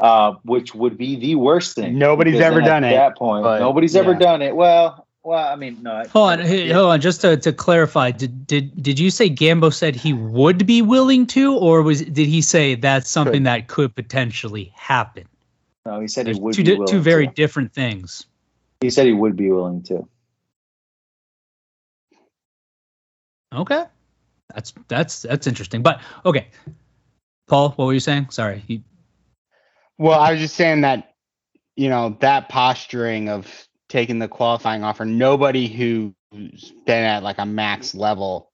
Uh, 0.00 0.34
which 0.42 0.74
would 0.74 0.98
be 0.98 1.14
the 1.14 1.36
worst 1.36 1.76
thing. 1.76 1.96
Nobody's 1.96 2.40
ever 2.40 2.60
done 2.60 2.82
at 2.82 2.92
it. 2.92 2.96
At 2.96 3.10
that 3.10 3.16
point, 3.16 3.44
but, 3.44 3.60
nobody's 3.60 3.94
yeah. 3.94 4.00
ever 4.00 4.14
done 4.14 4.42
it. 4.42 4.56
Well, 4.56 5.06
well, 5.22 5.46
I 5.46 5.54
mean, 5.54 5.80
no. 5.80 6.02
Hold 6.12 6.30
on, 6.30 6.40
hey, 6.40 6.70
hold 6.70 6.90
on. 6.90 7.00
Just 7.00 7.20
to, 7.20 7.36
to 7.36 7.52
clarify, 7.52 8.10
did 8.10 8.44
did 8.44 8.82
did 8.82 8.98
you 8.98 9.10
say 9.10 9.30
Gambo 9.30 9.72
said 9.72 9.94
he 9.94 10.12
would 10.12 10.66
be 10.66 10.82
willing 10.82 11.26
to, 11.28 11.54
or 11.56 11.82
was 11.82 12.02
did 12.02 12.26
he 12.26 12.42
say 12.42 12.74
that's 12.74 13.08
something 13.08 13.42
Could. 13.42 13.46
that 13.46 13.68
could 13.68 13.94
potentially 13.94 14.72
happen? 14.74 15.28
No, 15.86 16.00
he 16.00 16.08
said 16.08 16.26
There's 16.26 16.38
he 16.38 16.42
would 16.42 16.54
two 16.54 16.64
be 16.64 16.72
willing 16.72 16.88
two 16.88 17.00
very 17.00 17.28
to. 17.28 17.34
different 17.34 17.72
things. 17.72 18.26
He 18.80 18.90
said 18.90 19.06
he 19.06 19.12
would 19.12 19.36
be 19.36 19.52
willing 19.52 19.82
to. 19.84 20.08
Okay, 23.54 23.84
that's 24.54 24.72
that's 24.88 25.22
that's 25.22 25.46
interesting. 25.46 25.82
But 25.82 26.00
okay, 26.24 26.48
Paul, 27.48 27.70
what 27.76 27.86
were 27.86 27.92
you 27.92 28.00
saying? 28.00 28.30
Sorry, 28.30 28.82
Well, 29.98 30.18
I 30.18 30.32
was 30.32 30.40
just 30.40 30.56
saying 30.56 30.80
that, 30.82 31.14
you 31.76 31.88
know, 31.88 32.16
that 32.20 32.48
posturing 32.48 33.28
of 33.28 33.68
taking 33.88 34.18
the 34.18 34.28
qualifying 34.28 34.82
offer, 34.82 35.04
nobody 35.04 35.68
who's 35.68 36.72
been 36.86 37.04
at 37.04 37.22
like 37.22 37.38
a 37.38 37.46
max 37.46 37.94
level 37.94 38.50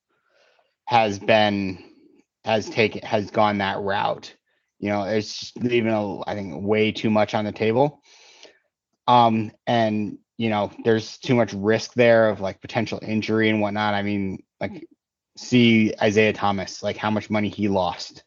has 0.86 1.18
been 1.18 1.82
has 2.44 2.68
taken 2.68 3.02
has 3.02 3.30
gone 3.30 3.58
that 3.58 3.78
route. 3.78 4.34
You 4.80 4.90
know, 4.90 5.04
it's 5.04 5.52
leaving 5.56 5.92
a, 5.92 6.28
I 6.28 6.34
think 6.34 6.62
way 6.62 6.92
too 6.92 7.10
much 7.10 7.34
on 7.34 7.44
the 7.44 7.52
table. 7.52 8.02
Um, 9.06 9.52
and 9.66 10.18
you 10.38 10.50
know, 10.50 10.70
there's 10.84 11.18
too 11.18 11.34
much 11.34 11.52
risk 11.52 11.94
there 11.94 12.28
of 12.28 12.40
like 12.40 12.60
potential 12.60 13.00
injury 13.02 13.48
and 13.48 13.60
whatnot. 13.60 13.94
I 13.94 14.02
mean, 14.02 14.42
like 14.60 14.86
see 15.36 15.94
Isaiah 16.00 16.32
Thomas, 16.32 16.82
like 16.82 16.96
how 16.96 17.10
much 17.10 17.30
money 17.30 17.48
he 17.48 17.68
lost 17.68 18.24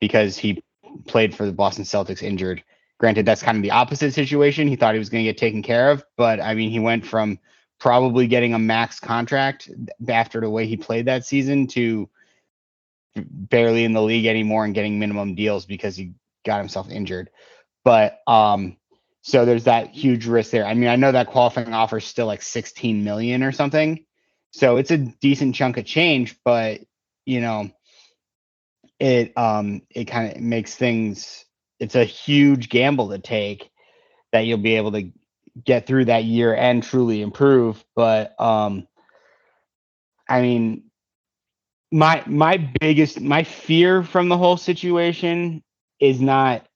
because 0.00 0.36
he 0.36 0.62
played 1.06 1.34
for 1.34 1.46
the 1.46 1.52
Boston 1.52 1.84
Celtics 1.84 2.22
injured. 2.22 2.62
Granted, 2.98 3.26
that's 3.26 3.42
kind 3.42 3.56
of 3.56 3.62
the 3.62 3.72
opposite 3.72 4.14
situation. 4.14 4.68
He 4.68 4.76
thought 4.76 4.94
he 4.94 4.98
was 4.98 5.10
going 5.10 5.24
to 5.24 5.30
get 5.30 5.38
taken 5.38 5.62
care 5.62 5.90
of, 5.90 6.04
but 6.16 6.40
I 6.40 6.54
mean, 6.54 6.70
he 6.70 6.80
went 6.80 7.04
from 7.04 7.38
probably 7.78 8.26
getting 8.26 8.54
a 8.54 8.58
max 8.58 8.98
contract 8.98 9.70
after 10.08 10.40
the 10.40 10.48
way 10.48 10.66
he 10.66 10.76
played 10.78 11.06
that 11.06 11.26
season 11.26 11.66
to 11.66 12.08
barely 13.14 13.84
in 13.84 13.92
the 13.92 14.02
league 14.02 14.26
anymore 14.26 14.64
and 14.64 14.74
getting 14.74 14.98
minimum 14.98 15.34
deals 15.34 15.66
because 15.66 15.96
he 15.96 16.14
got 16.44 16.58
himself 16.58 16.90
injured. 16.90 17.30
But 17.84 18.20
um 18.26 18.76
so 19.22 19.44
there's 19.44 19.64
that 19.64 19.90
huge 19.90 20.26
risk 20.26 20.52
there. 20.52 20.64
I 20.64 20.74
mean, 20.74 20.88
I 20.88 20.94
know 20.94 21.10
that 21.10 21.26
qualifying 21.26 21.74
offer 21.74 21.98
is 21.98 22.04
still 22.04 22.26
like 22.26 22.42
16 22.42 23.02
million 23.02 23.42
or 23.42 23.50
something. 23.50 24.05
So 24.56 24.78
it's 24.78 24.90
a 24.90 24.96
decent 24.96 25.54
chunk 25.54 25.76
of 25.76 25.84
change, 25.84 26.38
but 26.42 26.80
you 27.26 27.42
know, 27.42 27.70
it 28.98 29.36
um 29.36 29.82
it 29.90 30.06
kind 30.06 30.34
of 30.34 30.40
makes 30.40 30.74
things 30.74 31.44
it's 31.78 31.94
a 31.94 32.04
huge 32.04 32.70
gamble 32.70 33.10
to 33.10 33.18
take 33.18 33.70
that 34.32 34.46
you'll 34.46 34.56
be 34.56 34.76
able 34.76 34.92
to 34.92 35.12
get 35.62 35.86
through 35.86 36.06
that 36.06 36.24
year 36.24 36.54
and 36.54 36.82
truly 36.82 37.20
improve. 37.20 37.84
But 37.94 38.40
um 38.40 38.88
i 40.28 40.40
mean 40.40 40.84
my 41.92 42.22
my 42.26 42.56
biggest 42.80 43.20
my 43.20 43.44
fear 43.44 44.02
from 44.02 44.30
the 44.30 44.38
whole 44.38 44.56
situation 44.56 45.62
is 46.00 46.18
not 46.20 46.66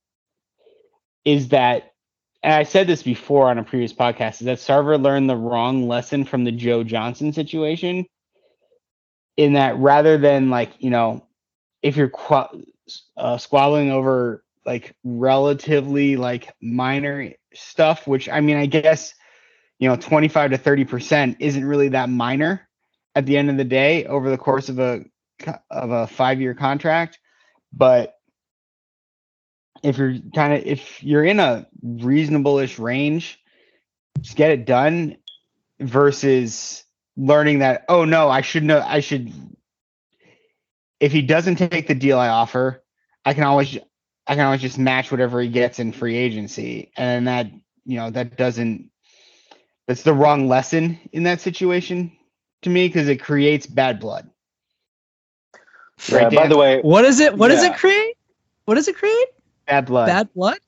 is 1.25 1.49
that 1.49 1.90
and 2.43 2.55
i 2.55 2.63
said 2.63 2.87
this 2.87 3.03
before 3.03 3.49
on 3.49 3.59
a 3.59 3.65
previous 3.65 3.93
podcast 3.93 4.41
is 4.41 4.47
that 4.47 4.59
sarver 4.59 5.01
learned 5.01 5.29
the 5.29 5.37
wrong 5.37 5.89
lesson 5.89 6.25
from 6.25 6.45
the 6.45 6.53
joe 6.53 6.83
johnson 6.83 7.33
situation 7.33 8.07
in 9.37 9.55
that 9.55 9.77
rather 9.79 10.19
than 10.19 10.51
like 10.51 10.73
you 10.79 10.91
know 10.91 11.27
if 11.83 11.97
you're 11.97 12.11
qu- 12.11 12.65
uh, 13.17 13.39
squabbling 13.39 13.91
over 13.91 14.45
like 14.67 14.95
relatively 15.05 16.17
like 16.17 16.53
minor 16.61 17.33
stuff 17.55 18.07
which 18.07 18.29
i 18.29 18.41
mean 18.41 18.57
i 18.57 18.67
guess 18.67 19.15
you 19.79 19.89
know 19.89 19.97
25 19.97 20.51
to 20.53 20.59
30 20.59 20.85
percent 20.85 21.37
isn't 21.41 21.65
really 21.65 21.89
that 21.89 22.09
minor 22.09 22.69
at 23.15 23.27
the 23.27 23.37
end 23.37 23.51
of 23.51 23.57
the 23.57 23.65
day 23.65 24.05
over 24.07 24.31
the 24.31 24.39
course 24.39 24.69
of 24.69 24.79
a 24.79 25.05
of 25.71 25.91
a 25.91 26.07
five 26.07 26.41
year 26.41 26.55
contract 26.55 27.19
but 27.73 28.20
if 29.83 29.99
you're 29.99 30.17
kind 30.35 30.53
of 30.53 30.65
if 30.65 31.03
you're 31.03 31.25
in 31.25 31.41
a 31.41 31.67
reasonable-ish 31.83 32.79
range 32.79 33.39
just 34.21 34.37
get 34.37 34.51
it 34.51 34.67
done 34.67 35.17
versus 35.81 36.85
learning 37.17 37.61
that 37.61 37.85
oh 37.89 38.05
no 38.05 38.29
i 38.29 38.41
should 38.41 38.63
know 38.63 38.81
i 38.81 39.01
should 39.01 39.33
if 41.01 41.13
he 41.13 41.23
doesn't 41.23 41.57
take 41.57 41.87
the 41.87 41.95
deal 41.95 42.19
i 42.19 42.29
offer 42.29 42.83
i 43.25 43.33
can 43.33 43.45
always 43.45 43.79
I 44.31 44.37
can 44.37 44.45
always 44.45 44.61
just 44.61 44.79
match 44.79 45.11
whatever 45.11 45.41
he 45.41 45.49
gets 45.49 45.81
in 45.81 45.91
free 45.91 46.17
agency, 46.17 46.93
and 46.97 47.27
that 47.27 47.51
you 47.85 47.97
know 47.97 48.11
that 48.11 48.37
doesn't. 48.37 48.89
That's 49.89 50.05
the 50.05 50.15
wrong 50.15 50.47
lesson 50.47 51.01
in 51.11 51.25
that 51.25 51.41
situation 51.41 52.13
to 52.63 52.71
me 52.71 52.87
because 52.87 53.09
it 53.09 53.17
creates 53.17 53.67
bad 53.67 53.99
blood. 53.99 54.31
Yeah, 56.09 56.19
Right, 56.19 56.33
by 56.33 56.47
the 56.47 56.57
way, 56.57 56.81
what 56.83 57.05
is 57.05 57.19
it? 57.19 57.37
What 57.37 57.49
does 57.49 57.65
it 57.65 57.75
create? 57.75 58.17
What 58.67 58.77
does 58.77 58.87
it 58.87 58.95
create? 58.95 59.29
Bad 59.71 59.87
blood. 59.87 60.07
Bad, 60.07 60.35
blood. 60.35 60.59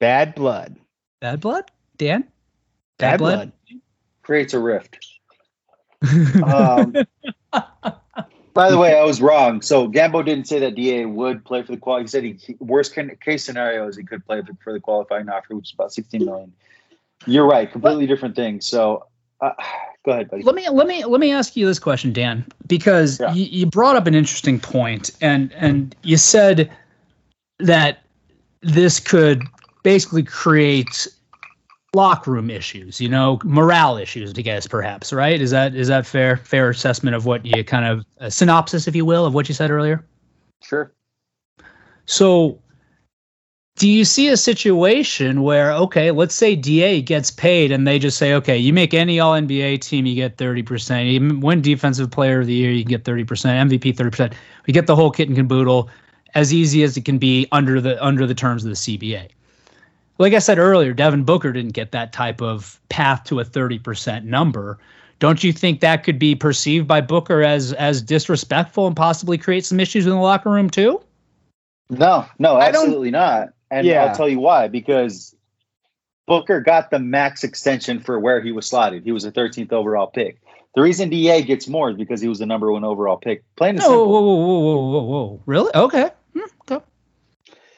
Bad 0.00 0.34
blood. 0.34 0.74
blood. 0.74 0.76
Bad 1.20 1.40
blood. 1.40 1.70
Dan. 1.98 2.24
Bad 2.98 3.18
blood. 3.18 3.52
creates 4.22 4.54
a 4.54 4.58
rift. 4.58 4.98
Um, 6.42 6.96
by 8.54 8.70
the 8.70 8.78
way, 8.78 8.98
I 8.98 9.04
was 9.04 9.20
wrong. 9.20 9.60
So 9.62 9.86
Gambo 9.88 10.24
didn't 10.24 10.48
say 10.48 10.58
that 10.60 10.74
Da 10.74 11.04
would 11.04 11.44
play 11.44 11.62
for 11.62 11.72
the 11.72 11.78
qual. 11.78 12.00
He 12.00 12.06
said 12.06 12.24
he 12.24 12.38
worst 12.58 12.96
case 13.20 13.44
scenario 13.44 13.86
is 13.86 13.96
he 13.96 14.02
could 14.02 14.24
play 14.26 14.40
for, 14.42 14.52
for 14.64 14.72
the 14.72 14.80
qualifying 14.80 15.28
offer, 15.28 15.54
which 15.54 15.68
is 15.68 15.74
about 15.74 15.92
16 15.92 16.24
million. 16.24 16.52
You're 17.26 17.46
right, 17.46 17.70
completely 17.70 18.06
different 18.06 18.34
thing. 18.34 18.60
So 18.62 19.06
uh, 19.40 19.52
go 20.04 20.12
ahead, 20.12 20.30
buddy. 20.30 20.42
let 20.42 20.54
me 20.54 20.68
let 20.70 20.86
me 20.86 21.04
let 21.04 21.20
me 21.20 21.30
ask 21.30 21.54
you 21.54 21.66
this 21.66 21.78
question, 21.78 22.12
Dan, 22.12 22.44
because 22.66 23.20
Yeah. 23.20 23.32
you, 23.34 23.44
you 23.44 23.66
brought 23.66 23.94
up 23.94 24.06
an 24.06 24.14
interesting 24.14 24.58
point, 24.58 25.10
and 25.20 25.52
and 25.52 25.94
you 26.02 26.16
said 26.16 26.70
that 27.62 28.02
this 28.62 29.00
could 29.00 29.42
basically 29.82 30.22
create 30.22 31.08
locker 31.94 32.30
room 32.30 32.50
issues, 32.50 33.00
you 33.00 33.08
know, 33.08 33.40
morale 33.44 33.96
issues, 33.96 34.32
I 34.36 34.42
guess, 34.42 34.66
perhaps, 34.66 35.12
right? 35.12 35.40
Is 35.40 35.50
that 35.50 35.74
is 35.74 35.88
that 35.88 36.06
fair 36.06 36.36
fair 36.36 36.70
assessment 36.70 37.16
of 37.16 37.26
what 37.26 37.44
you 37.44 37.64
kind 37.64 37.84
of 37.84 38.04
a 38.18 38.30
synopsis, 38.30 38.86
if 38.86 38.94
you 38.94 39.04
will, 39.04 39.26
of 39.26 39.34
what 39.34 39.48
you 39.48 39.54
said 39.54 39.70
earlier? 39.70 40.04
Sure. 40.62 40.92
So, 42.06 42.58
do 43.76 43.88
you 43.88 44.04
see 44.04 44.28
a 44.28 44.36
situation 44.36 45.42
where, 45.42 45.72
okay, 45.72 46.10
let's 46.10 46.34
say 46.34 46.54
DA 46.54 47.00
gets 47.00 47.30
paid 47.30 47.72
and 47.72 47.86
they 47.86 47.98
just 47.98 48.18
say, 48.18 48.34
okay, 48.34 48.58
you 48.58 48.72
make 48.72 48.92
any 48.92 49.20
All 49.20 49.32
NBA 49.32 49.80
team, 49.80 50.06
you 50.06 50.14
get 50.14 50.36
30%. 50.36 51.12
You 51.12 51.38
win 51.38 51.62
Defensive 51.62 52.10
Player 52.10 52.40
of 52.40 52.46
the 52.46 52.52
Year, 52.52 52.72
you 52.72 52.84
get 52.84 53.04
30%. 53.04 53.24
MVP, 53.26 53.96
30%. 53.96 54.34
We 54.66 54.72
get 54.72 54.86
the 54.86 54.96
whole 54.96 55.10
kit 55.10 55.28
and 55.28 55.36
caboodle. 55.36 55.88
As 56.34 56.52
easy 56.54 56.82
as 56.82 56.96
it 56.96 57.04
can 57.04 57.18
be 57.18 57.46
under 57.52 57.80
the 57.80 58.02
under 58.04 58.26
the 58.26 58.34
terms 58.34 58.64
of 58.64 58.70
the 58.70 58.76
CBA. 58.76 59.28
Like 60.18 60.34
I 60.34 60.38
said 60.38 60.58
earlier, 60.58 60.92
Devin 60.92 61.24
Booker 61.24 61.52
didn't 61.52 61.72
get 61.72 61.92
that 61.92 62.12
type 62.12 62.42
of 62.42 62.78
path 62.90 63.24
to 63.24 63.40
a 63.40 63.44
30% 63.44 64.24
number. 64.24 64.78
Don't 65.18 65.42
you 65.42 65.50
think 65.52 65.80
that 65.80 66.04
could 66.04 66.18
be 66.18 66.34
perceived 66.34 66.86
by 66.86 67.00
Booker 67.00 67.42
as 67.42 67.72
as 67.74 68.02
disrespectful 68.02 68.86
and 68.86 68.96
possibly 68.96 69.38
create 69.38 69.64
some 69.64 69.80
issues 69.80 70.06
in 70.06 70.12
the 70.12 70.18
locker 70.18 70.50
room 70.50 70.68
too? 70.70 71.00
No, 71.90 72.26
no, 72.38 72.58
absolutely 72.60 73.10
not. 73.10 73.50
And 73.70 73.86
Yeah. 73.86 74.04
I'll 74.04 74.14
tell 74.16 74.28
you 74.28 74.40
why. 74.40 74.68
Because 74.68 75.34
Booker 76.26 76.60
got 76.60 76.90
the 76.90 76.98
max 76.98 77.42
extension 77.42 78.00
for 78.00 78.18
where 78.20 78.40
he 78.40 78.52
was 78.52 78.66
slotted. 78.66 79.04
He 79.04 79.12
was 79.12 79.24
a 79.24 79.32
13th 79.32 79.72
overall 79.72 80.06
pick. 80.06 80.40
The 80.76 80.82
reason 80.82 81.08
DA 81.10 81.42
gets 81.42 81.66
more 81.66 81.90
is 81.90 81.96
because 81.96 82.20
he 82.20 82.28
was 82.28 82.38
the 82.38 82.46
number 82.46 82.70
one 82.70 82.84
overall 82.84 83.16
pick. 83.16 83.42
Plain 83.56 83.70
and 83.70 83.78
No, 83.80 83.88
whoa, 83.88 83.94
simple. 83.96 84.12
whoa, 84.12 84.20
whoa, 84.22 84.58
whoa, 84.60 84.90
whoa, 84.90 85.02
whoa. 85.02 85.40
Really? 85.46 85.70
Okay. 85.74 86.10
Hmm, 86.34 86.40
okay. 86.70 86.84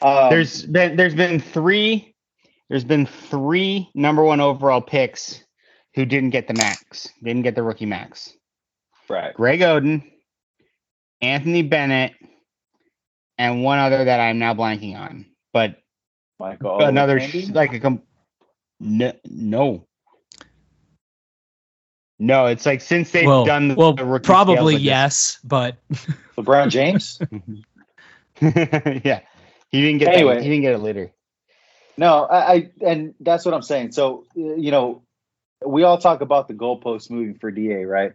Um, 0.02 0.30
There's 0.30 0.66
been 0.66 0.96
there's 0.96 1.14
been 1.14 1.40
three 1.40 2.14
there's 2.68 2.84
been 2.84 3.06
three 3.06 3.90
number 3.94 4.22
one 4.24 4.40
overall 4.40 4.80
picks 4.80 5.42
who 5.94 6.04
didn't 6.04 6.30
get 6.30 6.48
the 6.48 6.54
max, 6.54 7.08
didn't 7.22 7.42
get 7.42 7.54
the 7.54 7.62
rookie 7.62 7.86
max. 7.86 8.32
right. 9.08 9.34
Greg 9.34 9.60
Oden, 9.60 10.02
Anthony 11.20 11.62
Bennett, 11.62 12.14
and 13.38 13.62
one 13.62 13.78
other 13.78 14.04
that 14.04 14.20
I'm 14.20 14.38
now 14.38 14.54
blanking 14.54 14.96
on. 14.98 15.26
But 15.52 15.76
Michael. 16.38 16.82
another 16.82 17.18
Andy? 17.18 17.46
sh- 17.46 17.50
like 17.50 17.74
a 17.74 17.80
com- 17.80 18.02
no, 18.80 19.12
no. 19.26 19.86
No, 22.18 22.46
it's 22.46 22.64
like 22.66 22.80
since 22.80 23.10
they've 23.10 23.26
well, 23.26 23.44
done 23.44 23.68
the, 23.68 23.74
well, 23.74 23.94
the 23.94 24.04
rookie 24.04 24.26
probably 24.26 24.54
scales, 24.54 24.72
like 24.74 24.82
yes, 24.82 25.38
but 25.44 25.76
LeBron 26.36 26.68
James. 26.70 27.20
this- 28.42 29.00
yeah, 29.04 29.20
he 29.70 29.80
didn't 29.80 29.98
get 29.98 30.14
Anyway. 30.14 30.34
that. 30.34 30.42
He 30.42 30.48
didn't 30.48 30.62
get 30.62 30.74
it 30.74 30.78
later. 30.78 31.12
No, 31.96 32.24
I, 32.24 32.52
I 32.52 32.70
and 32.86 33.14
that's 33.20 33.44
what 33.44 33.54
I'm 33.54 33.62
saying. 33.62 33.92
So 33.92 34.24
you 34.34 34.70
know, 34.70 35.02
we 35.64 35.82
all 35.82 35.98
talk 35.98 36.20
about 36.20 36.48
the 36.48 36.54
goalposts 36.54 37.10
moving 37.10 37.34
for 37.34 37.50
DA, 37.50 37.84
right? 37.84 38.12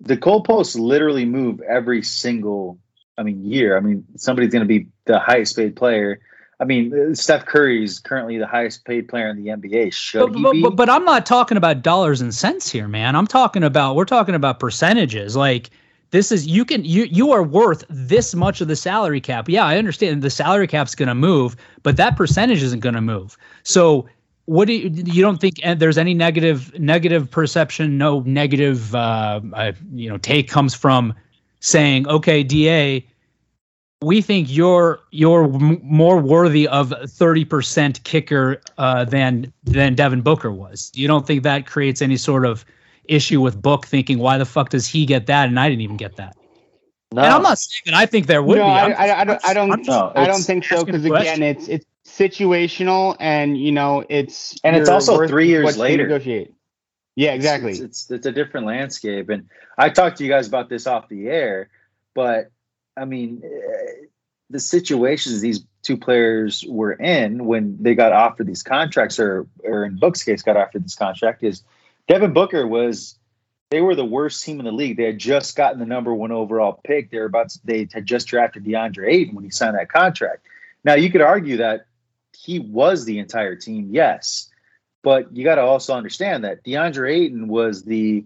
The 0.00 0.16
goalposts 0.16 0.78
literally 0.78 1.24
move 1.24 1.60
every 1.60 2.02
single, 2.02 2.78
I 3.16 3.22
mean, 3.22 3.44
year. 3.44 3.76
I 3.76 3.80
mean, 3.80 4.04
somebody's 4.16 4.52
going 4.52 4.64
to 4.64 4.68
be 4.68 4.88
the 5.06 5.18
highest 5.18 5.56
paid 5.56 5.76
player. 5.76 6.20
I 6.60 6.64
mean, 6.64 6.92
uh, 6.92 7.14
Steph 7.14 7.46
Curry 7.46 7.82
is 7.84 8.00
currently 8.00 8.38
the 8.38 8.46
highest 8.46 8.84
paid 8.84 9.08
player 9.08 9.28
in 9.28 9.42
the 9.42 9.50
NBA. 9.50 9.92
Should 9.92 10.32
but, 10.32 10.36
he 10.36 10.42
but, 10.42 10.52
be? 10.52 10.62
but, 10.62 10.76
but 10.76 10.90
I'm 10.90 11.04
not 11.04 11.26
talking 11.26 11.56
about 11.56 11.82
dollars 11.82 12.20
and 12.20 12.34
cents 12.34 12.70
here, 12.70 12.88
man. 12.88 13.16
I'm 13.16 13.26
talking 13.26 13.62
about 13.62 13.96
we're 13.96 14.04
talking 14.04 14.34
about 14.34 14.60
percentages. 14.60 15.36
Like 15.36 15.70
this 16.14 16.30
is 16.30 16.46
you 16.46 16.64
can 16.64 16.84
you 16.84 17.04
you 17.10 17.32
are 17.32 17.42
worth 17.42 17.82
this 17.90 18.36
much 18.36 18.60
of 18.60 18.68
the 18.68 18.76
salary 18.76 19.20
cap. 19.20 19.48
Yeah, 19.48 19.64
I 19.64 19.78
understand 19.78 20.22
the 20.22 20.30
salary 20.30 20.68
cap's 20.68 20.94
going 20.94 21.08
to 21.08 21.14
move, 21.14 21.56
but 21.82 21.96
that 21.96 22.16
percentage 22.16 22.62
isn't 22.62 22.80
going 22.80 22.94
to 22.94 23.00
move. 23.00 23.36
So 23.64 24.06
what 24.44 24.68
do 24.68 24.74
you 24.74 24.90
you 24.90 25.22
don't 25.22 25.40
think 25.40 25.56
there's 25.76 25.98
any 25.98 26.14
negative 26.14 26.78
negative 26.78 27.28
perception, 27.28 27.98
no 27.98 28.20
negative 28.20 28.94
uh, 28.94 29.40
uh 29.52 29.72
you 29.92 30.08
know 30.08 30.16
take 30.18 30.48
comes 30.48 30.72
from 30.72 31.14
saying, 31.58 32.06
okay, 32.06 32.44
DA, 32.44 33.04
we 34.00 34.22
think 34.22 34.46
you're 34.48 35.00
you're 35.10 35.52
m- 35.52 35.80
more 35.82 36.20
worthy 36.20 36.68
of 36.68 36.90
30% 36.90 38.04
kicker 38.04 38.60
uh, 38.78 39.04
than 39.04 39.52
than 39.64 39.96
Devin 39.96 40.20
Booker 40.20 40.52
was. 40.52 40.92
You 40.94 41.08
don't 41.08 41.26
think 41.26 41.42
that 41.42 41.66
creates 41.66 42.00
any 42.00 42.16
sort 42.16 42.46
of 42.46 42.64
issue 43.08 43.40
with 43.40 43.60
Book 43.60 43.86
thinking 43.86 44.18
why 44.18 44.38
the 44.38 44.44
fuck 44.46 44.70
does 44.70 44.86
he 44.86 45.06
get 45.06 45.26
that 45.26 45.48
and 45.48 45.58
I 45.58 45.68
didn't 45.68 45.82
even 45.82 45.96
get 45.96 46.16
that? 46.16 46.36
no, 47.12 47.22
And 47.22 47.32
I'm 47.32 47.42
not 47.42 47.58
saying 47.58 47.82
that 47.86 47.94
I 47.94 48.06
think 48.06 48.26
there 48.26 48.42
would 48.42 48.58
no, 48.58 48.64
be. 48.64 48.70
I, 48.70 48.84
I'm 48.84 48.92
I, 48.92 49.20
I 49.20 49.24
don't. 49.24 49.48
I 49.48 49.54
don't. 49.54 49.72
I'm 49.72 49.78
just- 49.84 49.88
No, 49.88 50.12
I 50.14 50.26
don't 50.26 50.42
think 50.42 50.64
so 50.64 50.84
because 50.84 51.04
again, 51.04 51.42
it's 51.42 51.68
it's 51.68 51.86
situational, 52.06 53.16
and 53.20 53.56
you 53.58 53.72
know, 53.72 54.04
it's 54.08 54.58
And 54.64 54.76
it's 54.76 54.88
also 54.88 55.26
three 55.26 55.48
years 55.48 55.76
later. 55.76 56.04
Negotiate. 56.04 56.52
Yeah, 57.16 57.32
exactly. 57.34 57.72
It's, 57.72 57.80
it's 57.80 58.10
it's 58.10 58.26
a 58.26 58.32
different 58.32 58.66
landscape, 58.66 59.28
and 59.28 59.48
I 59.78 59.90
talked 59.90 60.18
to 60.18 60.24
you 60.24 60.30
guys 60.30 60.48
about 60.48 60.68
this 60.68 60.86
off 60.86 61.08
the 61.08 61.28
air, 61.28 61.68
but 62.14 62.50
I 62.96 63.04
mean, 63.04 63.42
eh, 63.44 64.06
the 64.50 64.58
situations 64.58 65.40
these 65.40 65.64
two 65.82 65.96
players 65.96 66.64
were 66.68 66.92
in 66.92 67.44
when 67.44 67.76
they 67.80 67.94
got 67.94 68.12
offered 68.12 68.48
these 68.48 68.64
contracts, 68.64 69.20
or 69.20 69.46
or 69.62 69.84
in 69.84 69.96
Book's 69.96 70.24
case, 70.24 70.42
got 70.42 70.56
offered 70.56 70.84
this 70.84 70.96
contract, 70.96 71.44
is 71.44 71.62
Devin 72.08 72.32
Booker 72.32 72.66
was. 72.66 73.18
They 73.70 73.80
were 73.80 73.96
the 73.96 74.04
worst 74.04 74.44
team 74.44 74.60
in 74.60 74.66
the 74.66 74.72
league. 74.72 74.96
They 74.96 75.06
had 75.06 75.18
just 75.18 75.56
gotten 75.56 75.80
the 75.80 75.86
number 75.86 76.14
one 76.14 76.30
overall 76.30 76.80
pick. 76.84 77.10
They 77.10 77.18
were 77.18 77.24
about 77.24 77.48
to, 77.48 77.60
they 77.64 77.88
had 77.92 78.06
just 78.06 78.28
drafted 78.28 78.64
DeAndre 78.64 79.10
Ayton 79.10 79.34
when 79.34 79.42
he 79.42 79.50
signed 79.50 79.76
that 79.76 79.90
contract. 79.90 80.46
Now 80.84 80.94
you 80.94 81.10
could 81.10 81.22
argue 81.22 81.56
that 81.56 81.86
he 82.36 82.58
was 82.60 83.04
the 83.04 83.18
entire 83.18 83.56
team, 83.56 83.88
yes, 83.90 84.50
but 85.02 85.34
you 85.34 85.44
got 85.44 85.56
to 85.56 85.62
also 85.62 85.94
understand 85.94 86.44
that 86.44 86.64
DeAndre 86.64 87.12
Ayton 87.12 87.48
was 87.48 87.84
the 87.84 88.24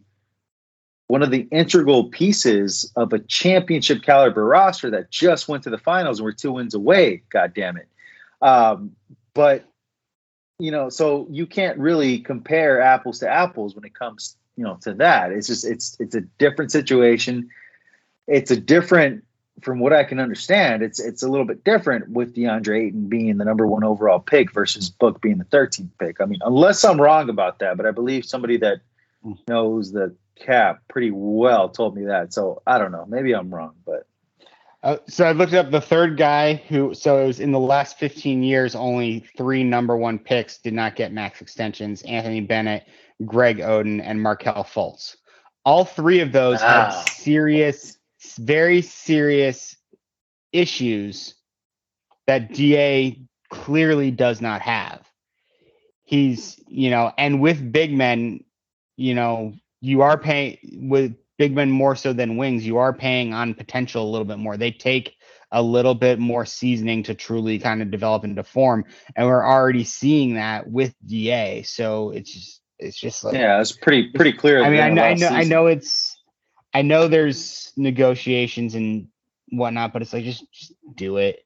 one 1.06 1.22
of 1.22 1.30
the 1.30 1.48
integral 1.50 2.10
pieces 2.10 2.92
of 2.94 3.14
a 3.14 3.18
championship 3.18 4.02
caliber 4.02 4.44
roster 4.44 4.90
that 4.90 5.10
just 5.10 5.48
went 5.48 5.62
to 5.64 5.70
the 5.70 5.78
finals 5.78 6.18
and 6.18 6.24
were 6.24 6.32
two 6.32 6.52
wins 6.52 6.74
away. 6.74 7.22
God 7.30 7.54
damn 7.54 7.78
it! 7.78 7.88
Um, 8.42 8.92
but 9.34 9.64
you 10.58 10.70
know, 10.70 10.88
so 10.88 11.26
you 11.30 11.46
can't 11.46 11.78
really 11.78 12.18
compare 12.18 12.80
apples 12.80 13.20
to 13.20 13.28
apples 13.28 13.74
when 13.74 13.84
it 13.84 13.94
comes, 13.94 14.36
you 14.56 14.64
know, 14.64 14.78
to 14.82 14.94
that. 14.94 15.30
It's 15.30 15.46
just 15.46 15.64
it's 15.64 15.96
it's 16.00 16.14
a 16.14 16.20
different 16.20 16.72
situation. 16.72 17.50
It's 18.26 18.50
a 18.50 18.60
different, 18.60 19.24
from 19.62 19.78
what 19.78 19.92
I 19.92 20.04
can 20.04 20.18
understand, 20.18 20.82
it's 20.82 21.00
it's 21.00 21.22
a 21.22 21.28
little 21.28 21.46
bit 21.46 21.64
different 21.64 22.10
with 22.10 22.34
DeAndre 22.34 22.88
Ayton 22.88 23.08
being 23.08 23.38
the 23.38 23.44
number 23.44 23.66
one 23.66 23.84
overall 23.84 24.18
pick 24.18 24.52
versus 24.52 24.90
Book 24.90 25.20
being 25.20 25.38
the 25.38 25.44
13th 25.44 25.90
pick. 25.98 26.20
I 26.20 26.24
mean, 26.24 26.40
unless 26.42 26.84
I'm 26.84 27.00
wrong 27.00 27.28
about 27.28 27.60
that, 27.60 27.76
but 27.76 27.86
I 27.86 27.92
believe 27.92 28.24
somebody 28.24 28.56
that 28.58 28.80
hmm. 29.22 29.34
knows 29.46 29.92
the 29.92 30.14
cap 30.34 30.82
pretty 30.88 31.10
well 31.12 31.68
told 31.68 31.96
me 31.96 32.04
that. 32.06 32.32
So 32.32 32.62
I 32.66 32.78
don't 32.78 32.92
know. 32.92 33.06
Maybe 33.06 33.34
I'm 33.34 33.54
wrong, 33.54 33.74
but 33.86 34.06
Uh, 34.82 34.96
so 35.08 35.24
I 35.24 35.32
looked 35.32 35.54
up 35.54 35.70
the 35.70 35.80
third 35.80 36.16
guy 36.16 36.54
who. 36.54 36.94
So 36.94 37.18
it 37.22 37.26
was 37.26 37.40
in 37.40 37.50
the 37.50 37.58
last 37.58 37.98
15 37.98 38.42
years, 38.42 38.74
only 38.74 39.26
three 39.36 39.64
number 39.64 39.96
one 39.96 40.18
picks 40.18 40.58
did 40.58 40.72
not 40.74 40.94
get 40.94 41.12
max 41.12 41.40
extensions: 41.40 42.02
Anthony 42.02 42.40
Bennett, 42.40 42.86
Greg 43.24 43.58
Oden, 43.58 44.00
and 44.04 44.22
Markelle 44.22 44.64
Fultz. 44.64 45.16
All 45.64 45.84
three 45.84 46.20
of 46.20 46.30
those 46.32 46.60
Ah. 46.62 46.90
had 46.90 46.90
serious, 47.10 47.98
very 48.38 48.80
serious 48.82 49.76
issues 50.52 51.34
that 52.26 52.52
DA 52.54 53.18
clearly 53.50 54.10
does 54.10 54.40
not 54.40 54.60
have. 54.62 55.00
He's, 56.04 56.58
you 56.68 56.90
know, 56.90 57.12
and 57.18 57.40
with 57.40 57.72
big 57.72 57.92
men, 57.92 58.44
you 58.96 59.14
know, 59.14 59.54
you 59.80 60.02
are 60.02 60.18
paying 60.18 60.58
with 60.88 61.16
big 61.38 61.54
men 61.54 61.70
more 61.70 61.96
so 61.96 62.12
than 62.12 62.36
wings, 62.36 62.66
you 62.66 62.78
are 62.78 62.92
paying 62.92 63.32
on 63.32 63.54
potential 63.54 64.04
a 64.04 64.10
little 64.10 64.26
bit 64.26 64.38
more. 64.38 64.56
They 64.56 64.72
take 64.72 65.14
a 65.50 65.62
little 65.62 65.94
bit 65.94 66.18
more 66.18 66.44
seasoning 66.44 67.04
to 67.04 67.14
truly 67.14 67.58
kind 67.58 67.80
of 67.80 67.90
develop 67.90 68.24
into 68.24 68.44
form. 68.44 68.84
And 69.16 69.26
we're 69.26 69.46
already 69.46 69.84
seeing 69.84 70.34
that 70.34 70.68
with 70.68 70.94
DA. 71.06 71.62
So 71.62 72.10
it's 72.10 72.32
just 72.32 72.62
it's 72.78 72.98
just 72.98 73.24
like 73.24 73.34
yeah, 73.34 73.60
it's 73.60 73.72
pretty 73.72 74.10
pretty 74.10 74.32
clear. 74.32 74.62
I 74.62 74.70
mean, 74.70 74.80
I 74.80 74.90
know, 74.90 75.02
I 75.02 75.14
know, 75.14 75.26
last 75.26 75.32
I 75.32 75.42
know 75.44 75.66
it's, 75.66 76.22
I 76.74 76.82
know 76.82 77.08
there's 77.08 77.72
negotiations 77.76 78.74
and 78.74 79.08
whatnot, 79.50 79.92
but 79.92 80.02
it's 80.02 80.12
like 80.12 80.24
just, 80.24 80.44
just 80.52 80.74
do 80.94 81.16
it. 81.16 81.44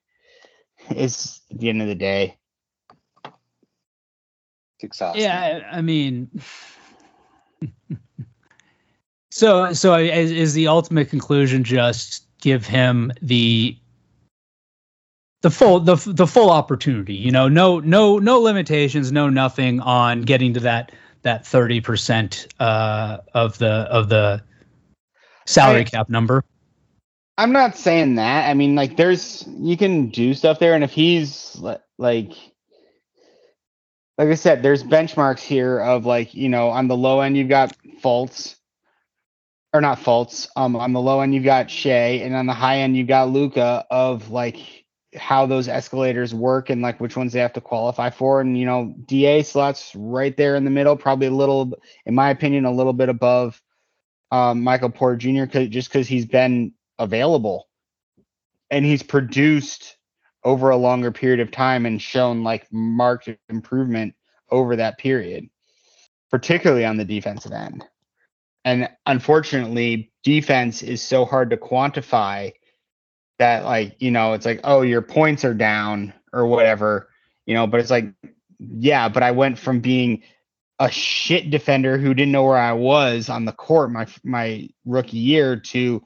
It's 0.91 1.41
at 1.51 1.61
the 1.61 1.69
end 1.69 1.81
of 1.81 1.89
the 1.89 1.95
day. 1.95 2.39
It's 3.25 4.85
exhausting. 4.85 5.23
Yeah, 5.23 5.61
I 5.73 5.79
I 5.79 5.81
mean, 5.81 6.29
so 9.33 9.73
so 9.73 9.95
is, 9.95 10.31
is 10.31 10.53
the 10.53 10.69
ultimate 10.69 11.09
conclusion 11.09 11.65
just 11.65 12.27
give 12.43 12.67
him 12.67 13.11
the 13.23 13.75
the 15.41 15.51
full 15.51 15.81
the 15.81 15.97
the 16.07 16.27
full 16.27 16.51
opportunity? 16.51 17.15
You 17.15 17.33
know, 17.33 17.49
no 17.49 17.81
no 17.81 18.19
no 18.19 18.39
limitations, 18.41 19.11
no 19.11 19.31
nothing 19.31 19.81
on 19.81 20.21
getting 20.21 20.53
to 20.53 20.61
that 20.61 20.93
that 21.23 21.47
thirty 21.47 21.81
percent 21.81 22.47
uh, 22.61 23.19
of 23.33 23.57
the 23.57 23.71
of 23.91 24.11
the 24.11 24.43
salary 25.47 25.81
I- 25.81 25.85
cap 25.85 26.11
number. 26.11 26.45
I'm 27.39 27.53
not 27.53 27.75
saying 27.75 28.17
that. 28.17 28.51
I 28.51 28.53
mean, 28.53 28.75
like, 28.75 28.99
there's 28.99 29.49
you 29.49 29.79
can 29.79 30.11
do 30.11 30.35
stuff 30.35 30.59
there, 30.59 30.75
and 30.75 30.85
if 30.85 30.93
he's 30.93 31.57
like, 31.57 32.33
like 34.19 34.29
I 34.29 34.35
said, 34.35 34.63
there's 34.63 34.85
benchmarks 34.85 35.41
here 35.41 35.81
of 35.81 36.05
like, 36.05 36.35
you 36.35 36.51
know, 36.51 36.69
on 36.69 36.89
the 36.89 36.97
low 36.99 37.21
end 37.21 37.39
you've 37.39 37.49
got 37.49 37.75
Fultz, 38.05 38.57
or 39.73 39.81
not 39.81 39.99
Fultz. 39.99 40.49
Um, 40.57 40.77
on 40.77 40.93
the 40.93 41.01
low 41.01 41.21
end 41.21 41.35
you've 41.35 41.45
got 41.45 41.71
Shai, 41.71 42.21
and 42.23 42.35
on 42.35 42.47
the 42.47 42.53
high 42.55 42.79
end 42.79 42.97
you've 42.97 43.09
got 43.09 43.31
Luka 43.31 43.85
of 43.91 44.31
like 44.31 44.59
how 45.17 45.47
those 45.47 45.69
escalators 45.69 46.35
work 46.35 46.71
and 46.71 46.83
like 46.83 47.01
which 47.01 47.17
ones 47.17 47.33
they 47.33 47.41
have 47.41 47.53
to 47.55 47.61
qualify 47.61 48.11
for. 48.11 48.41
And 48.41 48.59
you 48.59 48.67
know, 48.67 48.95
DA 49.07 49.43
slots 49.43 49.93
right 49.95 50.37
there 50.37 50.57
in 50.57 50.65
the 50.65 50.71
middle, 50.71 50.97
probably 50.97 51.27
a 51.27 51.33
little, 51.33 51.73
in 52.07 52.15
my 52.15 52.31
opinion, 52.31 52.65
a 52.65 52.73
little 52.73 52.93
bit 52.95 53.09
above 53.09 53.61
um, 54.31 54.63
Michael 54.63 54.91
Porter 54.91 55.17
Jr. 55.17 55.47
'cause- 55.47 55.69
just 55.69 55.89
because 55.89 56.09
he's 56.09 56.27
been 56.27 56.73
available 56.99 57.69
and 58.71 58.85
he's 58.85 59.03
produced 59.03 59.97
over 60.45 60.71
a 60.71 60.77
longer 60.77 61.13
period 61.13 61.41
of 61.41 61.51
time 61.51 61.87
and 61.87 62.01
shown 62.03 62.43
like 62.43 62.67
marked 62.73 63.29
improvement 63.49 64.15
over 64.51 64.77
that 64.77 64.99
period, 64.99 65.49
particularly 66.31 66.85
on 66.85 66.97
the 66.97 67.05
defensive 67.05 67.53
end. 67.53 67.85
And 68.65 68.89
unfortunately, 69.07 70.13
defense 70.23 70.83
is 70.83 71.03
so 71.03 71.25
hard 71.25 71.51
to 71.51 71.57
quantify 71.57 72.53
that 73.39 73.65
like, 73.65 73.97
you 73.99 74.11
know, 74.11 74.35
it's 74.35 74.47
like, 74.47 74.61
oh, 74.65 74.83
your 74.83 75.03
points 75.03 75.45
are 75.45 75.55
down 75.55 76.13
or 76.33 76.47
whatever, 76.47 77.09
you 77.47 77.55
know, 77.55 77.67
but 77.67 77.81
it's 77.81 77.91
like, 77.91 78.13
yeah, 78.59 79.09
but 79.09 79.23
I 79.23 79.33
went 79.33 79.59
from 79.59 79.81
being 79.81 80.23
a 80.79 80.91
shit 80.91 81.51
defender 81.51 81.99
who 81.99 82.15
didn't 82.15 82.33
know 82.33 82.45
where 82.45 82.57
I 82.57 82.73
was 82.73 83.29
on 83.29 83.45
the 83.45 83.53
court 83.53 83.91
my 83.91 84.07
my 84.25 84.69
rookie 84.85 85.19
year 85.19 85.57
to 85.57 86.03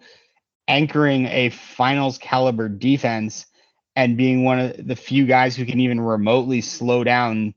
anchoring 0.68 1.26
a 1.26 1.50
finals 1.50 2.18
caliber 2.18 2.68
defense 2.68 3.46
and 3.94 4.16
being 4.16 4.44
one 4.44 4.58
of 4.58 4.86
the 4.86 4.96
few 4.96 5.26
guys 5.26 5.56
who 5.56 5.64
can 5.64 5.80
even 5.80 6.00
remotely 6.00 6.60
slow 6.60 7.04
down 7.04 7.54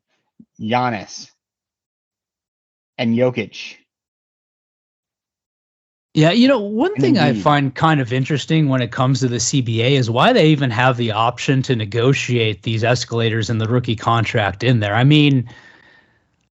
Giannis 0.59 1.31
and 2.97 3.15
Jokic. 3.15 3.77
Yeah, 6.15 6.31
you 6.31 6.47
know, 6.47 6.59
one 6.59 6.93
thing 6.95 7.17
Indeed. 7.17 7.39
I 7.39 7.41
find 7.41 7.73
kind 7.75 8.01
of 8.01 8.11
interesting 8.11 8.67
when 8.67 8.81
it 8.81 8.91
comes 8.91 9.19
to 9.19 9.27
the 9.27 9.37
CBA 9.37 9.91
is 9.91 10.09
why 10.09 10.33
they 10.33 10.47
even 10.47 10.71
have 10.71 10.97
the 10.97 11.11
option 11.11 11.61
to 11.63 11.75
negotiate 11.75 12.63
these 12.63 12.83
escalators 12.83 13.49
in 13.49 13.59
the 13.59 13.67
rookie 13.67 13.95
contract 13.95 14.63
in 14.63 14.79
there. 14.79 14.95
I 14.95 15.03
mean, 15.03 15.47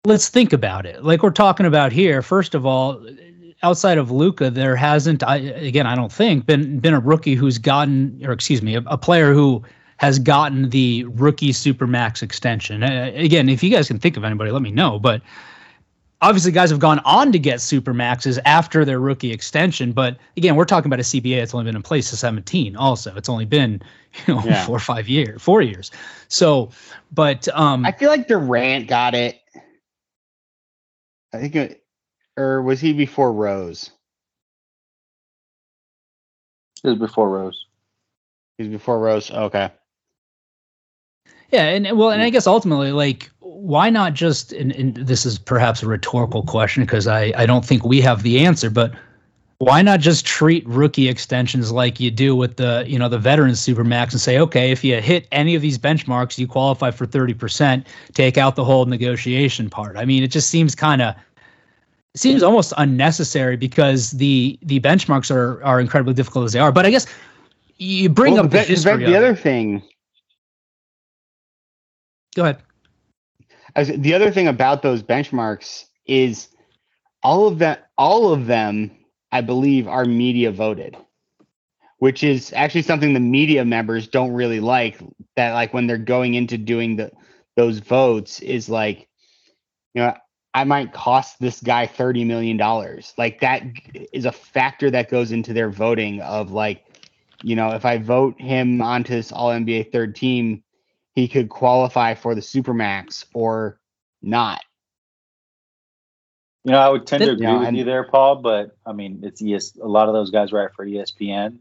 let's 0.06 0.30
think 0.30 0.54
about 0.54 0.86
it. 0.86 1.04
Like 1.04 1.24
we're 1.24 1.32
talking 1.32 1.66
about 1.66 1.92
here, 1.92 2.22
first 2.22 2.54
of 2.54 2.68
all, 2.68 3.04
outside 3.64 3.98
of 3.98 4.12
Luka, 4.12 4.52
there 4.52 4.76
hasn't 4.76 5.24
I 5.24 5.38
again, 5.38 5.88
I 5.88 5.96
don't 5.96 6.12
think 6.12 6.46
been 6.46 6.80
been 6.80 6.94
a 6.94 7.00
rookie 7.00 7.34
who's 7.34 7.58
gotten 7.58 8.22
or 8.24 8.34
excuse 8.34 8.62
me, 8.62 8.76
a, 8.76 8.82
a 8.86 8.98
player 8.98 9.34
who 9.34 9.64
has 9.98 10.20
gotten 10.20 10.70
the 10.70 11.04
rookie 11.06 11.52
supermax 11.52 12.22
extension. 12.22 12.84
Uh, 12.84 13.12
again, 13.16 13.50
if 13.50 13.64
you 13.64 13.72
guys 13.72 13.88
can 13.88 13.98
think 13.98 14.18
of 14.18 14.24
anybody, 14.24 14.52
let 14.52 14.62
me 14.62 14.70
know, 14.70 15.00
but 15.00 15.22
obviously 16.22 16.52
guys 16.52 16.70
have 16.70 16.80
gone 16.80 17.00
on 17.06 17.32
to 17.32 17.40
get 17.40 17.62
super 17.62 17.94
maxes 17.94 18.40
after 18.46 18.84
their 18.84 19.00
rookie 19.00 19.32
extension 19.32 19.92
but 19.92 20.18
again 20.36 20.56
we're 20.56 20.66
talking 20.66 20.88
about 20.88 21.00
a 21.00 21.04
cba 21.04 21.38
that's 21.38 21.54
only 21.54 21.66
been 21.66 21.76
in 21.76 21.84
place 21.84 22.08
since 22.08 22.20
17 22.22 22.76
also. 22.76 23.16
It's 23.16 23.30
only 23.30 23.46
been 23.46 23.82
you 24.28 24.36
know 24.36 24.44
yeah. 24.44 24.66
four 24.66 24.78
or 24.78 24.80
five 24.80 25.08
years 25.08 25.42
four 25.42 25.62
years. 25.62 25.92
So 26.28 26.72
but 27.12 27.48
um 27.50 27.86
i 27.86 27.92
feel 27.92 28.10
like 28.10 28.28
durant 28.28 28.88
got 28.88 29.14
it. 29.14 29.40
I 31.34 31.40
think 31.40 31.56
it 31.56 31.84
or 32.38 32.62
was 32.62 32.80
he 32.80 32.94
before 32.94 33.34
rose? 33.34 33.90
It 36.84 36.90
was 36.90 37.00
before 37.00 37.30
rose. 37.30 37.66
He 38.58 38.64
was 38.64 38.72
before 38.72 39.00
rose? 39.00 39.32
Okay. 39.32 39.72
Yeah, 41.52 41.64
and 41.64 41.98
well, 41.98 42.12
and 42.12 42.22
I 42.22 42.30
guess 42.30 42.46
ultimately, 42.46 42.92
like, 42.92 43.32
why 43.58 43.90
not 43.90 44.14
just? 44.14 44.54
And, 44.54 44.72
and 44.74 44.96
this 44.96 45.26
is 45.26 45.40
perhaps 45.40 45.82
a 45.82 45.88
rhetorical 45.88 46.44
question 46.44 46.84
because 46.84 47.08
I 47.08 47.34
I 47.36 47.46
don't 47.46 47.66
think 47.66 47.84
we 47.84 48.00
have 48.02 48.22
the 48.24 48.46
answer, 48.46 48.70
but 48.70 48.94
why 49.58 49.82
not 49.82 50.00
just 50.00 50.26
treat 50.26 50.68
rookie 50.68 51.10
extensions 51.10 51.72
like 51.72 52.00
you 52.00 52.12
do 52.12 52.36
with 52.36 52.58
the 52.58 52.86
you 52.88 53.00
know 53.00 53.10
the 53.10 53.18
veteran 53.18 53.54
supermax 53.54 54.12
and 54.12 54.22
say, 54.22 54.38
okay, 54.40 54.72
if 54.72 54.84
you 54.84 55.02
hit 55.02 55.28
any 55.32 55.56
of 55.56 55.64
these 55.64 55.80
benchmarks, 55.80 56.38
you 56.38 56.48
qualify 56.48 56.92
for 56.92 57.08
thirty 57.08 57.34
percent. 57.34 57.88
Take 58.14 58.38
out 58.38 58.56
the 58.56 58.64
whole 58.64 58.86
negotiation 58.86 59.70
part. 59.70 59.98
I 59.98 60.06
mean, 60.06 60.24
it 60.24 60.28
just 60.28 60.50
seems 60.50 60.76
kind 60.76 61.02
of 61.02 61.16
seems 62.16 62.44
almost 62.44 62.74
unnecessary 62.78 63.58
because 63.58 64.12
the 64.12 64.60
the 64.62 64.80
benchmarks 64.82 65.32
are 65.32 65.64
are 65.64 65.82
incredibly 65.82 66.14
difficult 66.14 66.46
as 66.46 66.54
they 66.54 66.60
are. 66.60 66.72
But 66.72 66.86
I 66.86 66.92
guess 66.92 67.08
you 67.78 68.10
bring 68.10 68.36
well, 68.36 68.46
up 68.46 68.52
the, 68.52 68.64
the. 68.66 68.98
The 68.98 69.16
other 69.16 69.36
thing 69.36 69.82
Go 72.36 72.44
ahead. 72.44 72.62
As 73.78 73.90
the 73.90 74.16
other 74.16 74.32
thing 74.32 74.48
about 74.48 74.82
those 74.82 75.04
benchmarks 75.04 75.86
is 76.08 76.50
all 77.22 77.48
of 77.48 77.60
that 77.60 77.90
all 77.98 78.34
of 78.34 78.48
them 78.48 78.92
I 79.32 79.42
believe 79.42 79.88
are 79.88 80.04
media 80.04 80.52
voted. 80.52 80.98
Which 82.00 82.24
is 82.24 82.54
actually 82.54 82.84
something 82.84 83.14
the 83.14 83.20
media 83.20 83.66
members 83.66 84.08
don't 84.08 84.34
really 84.34 84.60
like 84.60 85.00
that 85.36 85.54
like 85.54 85.74
when 85.74 85.88
they're 85.88 85.98
going 85.98 86.34
into 86.34 86.58
doing 86.58 86.96
the 86.96 87.12
those 87.56 87.80
votes 87.80 88.40
is 88.40 88.68
like 88.68 89.08
you 89.94 90.02
know 90.02 90.16
I 90.54 90.64
might 90.64 90.92
cost 90.92 91.40
this 91.40 91.62
guy 91.62 91.86
30 91.86 92.24
million 92.26 92.58
dollars. 92.58 93.14
Like 93.16 93.42
that 93.42 93.62
is 94.12 94.26
a 94.26 94.32
factor 94.32 94.90
that 94.90 95.12
goes 95.12 95.32
into 95.32 95.54
their 95.54 95.70
voting 95.70 96.20
of 96.22 96.52
like 96.52 96.84
you 97.44 97.56
know 97.56 97.70
if 97.70 97.86
I 97.86 98.00
vote 98.00 98.42
him 98.42 98.82
onto 98.82 99.14
this 99.14 99.32
all 99.32 99.50
NBA 99.52 99.92
third 99.92 100.16
team 100.16 100.64
he 101.18 101.28
could 101.28 101.50
qualify 101.50 102.14
for 102.14 102.36
the 102.36 102.42
supermax 102.42 103.26
or 103.34 103.80
not. 104.22 104.62
You 106.64 106.74
know, 106.74 106.78
I 106.78 106.90
would 106.90 107.08
tend 107.08 107.24
to 107.24 107.32
agree 107.32 107.48
you 107.48 107.54
know, 107.54 107.58
with 107.58 107.70
and, 107.70 107.78
you 107.78 107.86
there, 107.86 108.04
Paul. 108.04 108.36
But 108.36 108.78
I 108.86 108.94
mean, 108.94 109.22
it's 109.24 109.42
ES. 109.42 109.78
A 109.82 109.88
lot 109.88 110.10
of 110.10 110.14
those 110.14 110.30
guys 110.30 110.52
write 110.52 110.76
for 110.76 110.86
ESPN, 110.86 111.58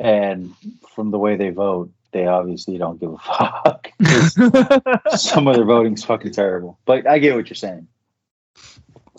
and 0.00 0.54
from 0.94 1.10
the 1.10 1.18
way 1.18 1.36
they 1.36 1.50
vote, 1.50 1.90
they 2.12 2.26
obviously 2.26 2.78
don't 2.78 2.98
give 2.98 3.12
a 3.12 3.18
fuck. 3.62 3.92
some 5.18 5.48
of 5.48 5.54
their 5.54 5.66
voting's 5.66 6.02
fucking 6.02 6.32
terrible. 6.32 6.78
But 6.86 7.06
I 7.06 7.18
get 7.18 7.36
what 7.36 7.50
you're 7.50 7.56
saying. 7.56 7.86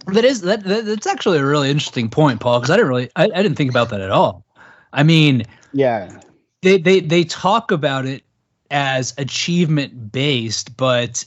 That 0.07 0.25
is 0.25 0.41
that, 0.41 0.63
that 0.63 0.85
that's 0.85 1.05
actually 1.05 1.37
a 1.37 1.45
really 1.45 1.69
interesting 1.69 2.09
point, 2.09 2.39
Paul. 2.39 2.59
Because 2.59 2.71
I 2.71 2.77
didn't 2.77 2.89
really 2.89 3.11
I, 3.15 3.25
I 3.25 3.43
didn't 3.43 3.55
think 3.55 3.69
about 3.69 3.91
that 3.91 4.01
at 4.01 4.09
all. 4.09 4.47
I 4.91 5.03
mean, 5.03 5.43
yeah, 5.73 6.21
they 6.63 6.79
they 6.79 7.01
they 7.01 7.23
talk 7.23 7.69
about 7.69 8.07
it 8.07 8.23
as 8.71 9.13
achievement 9.17 10.11
based, 10.11 10.75
but 10.77 11.25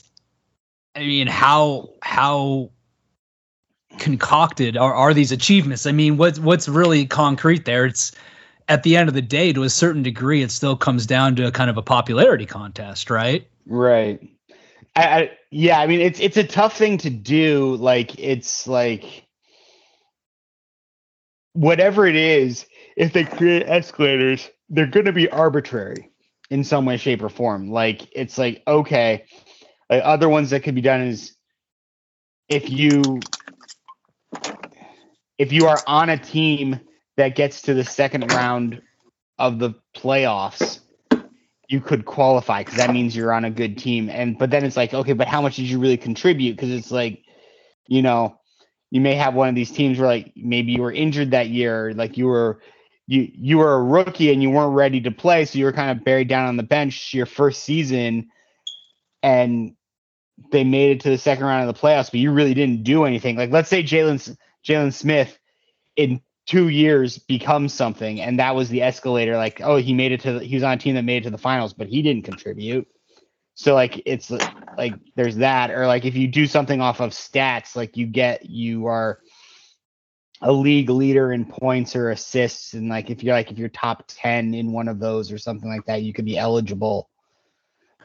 I 0.95 1.01
mean, 1.01 1.27
how 1.27 1.89
how 2.01 2.71
concocted 3.99 4.77
are, 4.77 4.93
are 4.93 5.13
these 5.13 5.31
achievements? 5.31 5.85
I 5.85 5.91
mean, 5.91 6.17
what's 6.17 6.39
what's 6.39 6.67
really 6.67 7.05
concrete 7.05 7.65
there? 7.65 7.85
It's 7.85 8.11
at 8.67 8.83
the 8.83 8.97
end 8.97 9.07
of 9.07 9.15
the 9.15 9.21
day, 9.21 9.53
to 9.53 9.63
a 9.63 9.69
certain 9.69 10.03
degree, 10.03 10.41
it 10.41 10.51
still 10.51 10.75
comes 10.75 11.05
down 11.05 11.35
to 11.37 11.47
a 11.47 11.51
kind 11.51 11.69
of 11.69 11.77
a 11.77 11.81
popularity 11.81 12.45
contest, 12.45 13.09
right? 13.09 13.47
Right. 13.65 14.19
I, 14.95 15.03
I 15.03 15.31
yeah, 15.51 15.79
I 15.79 15.87
mean, 15.87 16.01
it's 16.01 16.19
it's 16.19 16.37
a 16.37 16.43
tough 16.43 16.75
thing 16.75 16.97
to 16.99 17.09
do. 17.09 17.75
Like, 17.75 18.17
it's 18.19 18.67
like 18.67 19.25
whatever 21.53 22.05
it 22.05 22.15
is, 22.15 22.65
if 22.97 23.13
they 23.13 23.23
create 23.23 23.63
escalators, 23.67 24.49
they're 24.69 24.85
going 24.85 25.05
to 25.05 25.13
be 25.13 25.29
arbitrary 25.29 26.11
in 26.49 26.63
some 26.63 26.85
way, 26.85 26.97
shape, 26.97 27.21
or 27.21 27.29
form. 27.29 27.69
Like 27.69 28.07
it's 28.13 28.37
like 28.37 28.63
okay, 28.67 29.25
like 29.89 30.01
other 30.03 30.29
ones 30.29 30.49
that 30.51 30.63
could 30.63 30.75
be 30.75 30.81
done 30.81 31.01
is 31.01 31.35
if 32.49 32.69
you 32.69 33.19
if 35.37 35.51
you 35.51 35.67
are 35.67 35.79
on 35.87 36.09
a 36.09 36.17
team 36.17 36.79
that 37.17 37.35
gets 37.35 37.63
to 37.63 37.73
the 37.73 37.83
second 37.83 38.31
round 38.31 38.81
of 39.37 39.59
the 39.59 39.73
playoffs, 39.95 40.79
you 41.67 41.81
could 41.81 42.05
qualify 42.05 42.63
because 42.63 42.77
that 42.77 42.91
means 42.91 43.15
you're 43.15 43.33
on 43.33 43.45
a 43.45 43.51
good 43.51 43.77
team. 43.77 44.09
And 44.09 44.37
but 44.37 44.49
then 44.49 44.63
it's 44.63 44.77
like 44.77 44.93
okay, 44.93 45.13
but 45.13 45.27
how 45.27 45.41
much 45.41 45.57
did 45.57 45.69
you 45.69 45.79
really 45.79 45.97
contribute? 45.97 46.55
Because 46.55 46.71
it's 46.71 46.91
like 46.91 47.23
you 47.87 48.01
know 48.01 48.39
you 48.89 49.01
may 49.01 49.15
have 49.15 49.33
one 49.33 49.49
of 49.49 49.55
these 49.55 49.71
teams 49.71 49.99
where 49.99 50.07
like 50.07 50.31
maybe 50.35 50.71
you 50.71 50.81
were 50.81 50.91
injured 50.91 51.31
that 51.31 51.49
year, 51.49 51.93
like 51.93 52.17
you 52.17 52.25
were 52.25 52.61
you 53.07 53.31
you 53.33 53.57
were 53.57 53.73
a 53.73 53.83
rookie 53.83 54.31
and 54.31 54.43
you 54.43 54.49
weren't 54.49 54.75
ready 54.75 55.01
to 55.01 55.11
play, 55.11 55.45
so 55.45 55.57
you 55.57 55.65
were 55.65 55.71
kind 55.71 55.97
of 55.97 56.03
buried 56.03 56.27
down 56.27 56.47
on 56.47 56.57
the 56.57 56.63
bench 56.63 57.13
your 57.13 57.25
first 57.25 57.63
season, 57.63 58.29
and 59.23 59.75
they 60.51 60.63
made 60.63 60.91
it 60.91 60.99
to 61.01 61.09
the 61.09 61.17
second 61.17 61.45
round 61.45 61.67
of 61.67 61.73
the 61.73 61.81
playoffs, 61.81 62.11
but 62.11 62.19
you 62.19 62.31
really 62.31 62.53
didn't 62.53 62.83
do 62.83 63.05
anything. 63.05 63.37
Like 63.37 63.51
let's 63.51 63.69
say 63.69 63.81
Jalen 63.81 64.37
Jalen 64.65 64.93
Smith 64.93 65.39
in 65.95 66.21
two 66.45 66.67
years 66.67 67.17
becomes 67.17 67.73
something, 67.73 68.21
and 68.21 68.39
that 68.39 68.55
was 68.55 68.67
the 68.69 68.81
escalator. 68.81 69.37
Like 69.37 69.61
oh, 69.61 69.77
he 69.77 69.93
made 69.93 70.11
it 70.11 70.21
to 70.21 70.33
the, 70.33 70.39
he 70.43 70.55
was 70.55 70.63
on 70.63 70.73
a 70.73 70.77
team 70.77 70.95
that 70.95 71.03
made 71.03 71.17
it 71.17 71.23
to 71.23 71.29
the 71.31 71.37
finals, 71.37 71.73
but 71.73 71.87
he 71.87 72.01
didn't 72.01 72.25
contribute. 72.25 72.87
So 73.55 73.73
like 73.73 74.03
it's 74.05 74.31
like 74.77 74.93
there's 75.15 75.37
that, 75.37 75.71
or 75.71 75.87
like 75.87 76.03
if 76.03 76.15
you 76.15 76.27
do 76.27 76.45
something 76.45 76.81
off 76.81 76.99
of 76.99 77.11
stats, 77.11 77.75
like 77.75 77.95
you 77.95 78.05
get 78.05 78.49
you 78.49 78.85
are 78.85 79.19
a 80.41 80.51
league 80.51 80.89
leader 80.89 81.31
in 81.31 81.45
points 81.45 81.95
or 81.95 82.11
assists 82.11 82.73
and 82.73 82.89
like 82.89 83.09
if 83.09 83.23
you're 83.23 83.33
like 83.33 83.51
if 83.51 83.57
you're 83.57 83.69
top 83.69 84.03
10 84.07 84.53
in 84.53 84.71
one 84.71 84.87
of 84.87 84.99
those 84.99 85.31
or 85.31 85.37
something 85.37 85.69
like 85.69 85.85
that 85.85 86.03
you 86.03 86.13
could 86.13 86.25
be 86.25 86.37
eligible 86.37 87.09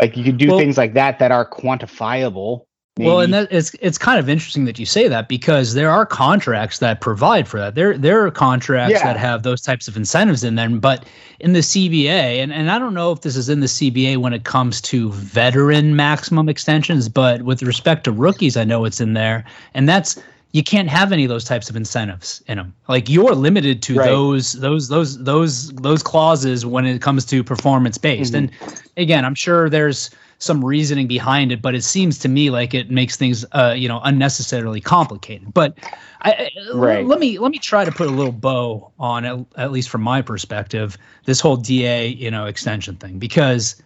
like 0.00 0.16
you 0.16 0.24
could 0.24 0.38
do 0.38 0.48
well, 0.48 0.58
things 0.58 0.78
like 0.78 0.94
that 0.94 1.18
that 1.18 1.30
are 1.30 1.48
quantifiable 1.48 2.64
maybe. 2.96 3.06
well 3.06 3.20
and 3.20 3.34
that 3.34 3.48
it's 3.52 3.74
it's 3.80 3.98
kind 3.98 4.18
of 4.18 4.30
interesting 4.30 4.64
that 4.64 4.78
you 4.78 4.86
say 4.86 5.08
that 5.08 5.28
because 5.28 5.74
there 5.74 5.90
are 5.90 6.06
contracts 6.06 6.78
that 6.78 7.02
provide 7.02 7.46
for 7.46 7.58
that 7.58 7.74
there 7.74 7.98
there 7.98 8.24
are 8.24 8.30
contracts 8.30 8.92
yeah. 8.92 9.04
that 9.04 9.18
have 9.18 9.42
those 9.42 9.60
types 9.60 9.86
of 9.86 9.94
incentives 9.94 10.42
in 10.42 10.54
them 10.54 10.80
but 10.80 11.04
in 11.40 11.52
the 11.52 11.60
CBA 11.60 12.42
and 12.42 12.50
and 12.50 12.70
I 12.70 12.78
don't 12.78 12.94
know 12.94 13.12
if 13.12 13.20
this 13.20 13.36
is 13.36 13.50
in 13.50 13.60
the 13.60 13.66
CBA 13.66 14.16
when 14.16 14.32
it 14.32 14.44
comes 14.44 14.80
to 14.82 15.12
veteran 15.12 15.96
maximum 15.96 16.48
extensions 16.48 17.10
but 17.10 17.42
with 17.42 17.62
respect 17.62 18.04
to 18.04 18.12
rookies 18.12 18.56
I 18.56 18.64
know 18.64 18.86
it's 18.86 19.02
in 19.02 19.12
there 19.12 19.44
and 19.74 19.86
that's 19.86 20.18
you 20.52 20.62
can't 20.62 20.88
have 20.88 21.12
any 21.12 21.24
of 21.24 21.28
those 21.30 21.44
types 21.44 21.70
of 21.70 21.76
incentives 21.76 22.42
in 22.46 22.58
them. 22.58 22.74
Like 22.88 23.08
you're 23.08 23.34
limited 23.34 23.82
to 23.84 23.96
Right. 23.96 24.04
those 24.04 24.52
those 24.52 24.88
those 24.88 25.18
those 25.24 25.70
those 25.72 26.02
clauses 26.02 26.64
when 26.66 26.84
it 26.86 27.00
comes 27.02 27.24
to 27.26 27.42
performance 27.42 27.98
based. 27.98 28.34
And 28.34 28.50
again, 28.96 29.24
I'm 29.24 29.34
sure 29.34 29.70
there's 29.70 30.10
some 30.38 30.62
reasoning 30.64 31.06
behind 31.06 31.52
it, 31.52 31.62
but 31.62 31.74
it 31.74 31.84
seems 31.84 32.18
to 32.18 32.28
me 32.28 32.50
like 32.50 32.74
it 32.74 32.90
makes 32.90 33.16
things 33.16 33.44
uh, 33.52 33.74
you 33.76 33.88
know 33.88 34.00
unnecessarily 34.04 34.80
complicated. 34.80 35.54
But 35.54 35.78
I, 36.22 36.32
I- 36.32 36.50
Right. 36.74 37.06
let 37.06 37.18
me 37.18 37.38
let 37.38 37.50
me 37.50 37.58
try 37.58 37.84
to 37.86 37.92
put 37.92 38.06
a 38.06 38.10
little 38.10 38.32
bow 38.32 38.92
on 38.98 39.24
at, 39.24 39.38
at 39.56 39.72
least 39.72 39.88
from 39.88 40.02
my 40.02 40.20
perspective 40.20 40.98
this 41.24 41.40
whole 41.40 41.56
DA 41.56 42.08
you 42.08 42.30
know 42.30 42.44
extension 42.46 42.96
thing 42.96 43.18
because 43.18 43.76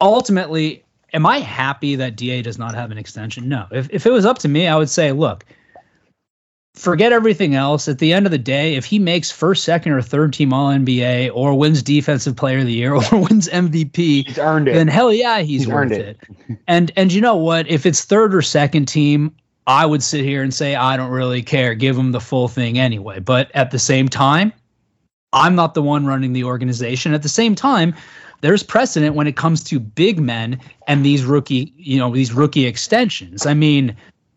ultimately 0.00 0.82
am 1.12 1.26
I 1.26 1.38
happy 1.40 1.96
that 1.96 2.16
DA 2.16 2.42
does 2.42 2.58
not 2.58 2.74
have 2.74 2.90
an 2.90 2.98
extension? 2.98 3.48
No. 3.48 3.66
If 3.70 3.88
if 3.90 4.06
it 4.06 4.10
was 4.10 4.24
up 4.26 4.38
to 4.38 4.48
me, 4.48 4.66
I 4.66 4.76
would 4.76 4.88
say, 4.90 5.12
look, 5.12 5.44
forget 6.74 7.12
everything 7.12 7.54
else. 7.54 7.88
At 7.88 7.98
the 7.98 8.12
end 8.12 8.26
of 8.26 8.32
the 8.32 8.38
day, 8.38 8.74
if 8.76 8.84
he 8.84 8.98
makes 8.98 9.30
first, 9.30 9.64
second, 9.64 9.92
or 9.92 10.02
third 10.02 10.32
team 10.32 10.52
All 10.52 10.70
NBA, 10.70 11.30
or 11.34 11.54
wins 11.58 11.82
Defensive 11.82 12.36
Player 12.36 12.58
of 12.58 12.66
the 12.66 12.72
Year, 12.72 12.94
or 13.12 13.18
wins 13.18 13.48
MVP, 13.48 14.26
He's 14.26 14.38
earned 14.38 14.68
it. 14.68 14.74
then 14.74 14.88
hell 14.88 15.12
yeah, 15.12 15.40
he's, 15.40 15.62
He's 15.62 15.68
worth 15.68 15.76
earned 15.76 15.92
it. 15.92 16.18
it. 16.48 16.58
and 16.66 16.92
and 16.96 17.12
you 17.12 17.20
know 17.20 17.36
what? 17.36 17.68
If 17.68 17.86
it's 17.86 18.04
third 18.04 18.34
or 18.34 18.42
second 18.42 18.86
team, 18.86 19.34
I 19.66 19.86
would 19.86 20.02
sit 20.02 20.24
here 20.24 20.42
and 20.42 20.52
say 20.54 20.74
I 20.74 20.96
don't 20.96 21.10
really 21.10 21.42
care. 21.42 21.74
Give 21.74 21.96
him 21.96 22.12
the 22.12 22.20
full 22.20 22.48
thing 22.48 22.78
anyway. 22.78 23.20
But 23.20 23.50
at 23.54 23.70
the 23.70 23.78
same 23.78 24.08
time, 24.08 24.52
I'm 25.32 25.54
not 25.54 25.74
the 25.74 25.82
one 25.82 26.06
running 26.06 26.32
the 26.32 26.44
organization. 26.44 27.14
At 27.14 27.22
the 27.22 27.28
same 27.28 27.54
time, 27.54 27.94
there's 28.40 28.62
precedent 28.62 29.14
when 29.14 29.26
it 29.26 29.36
comes 29.36 29.62
to 29.64 29.78
big 29.78 30.20
men 30.20 30.58
and 30.86 31.04
these 31.04 31.24
rookie, 31.24 31.72
you 31.76 31.98
know, 31.98 32.12
these 32.14 32.32
rookie 32.32 32.66
extensions. 32.66 33.46
I 33.46 33.54
mean, 33.54 33.94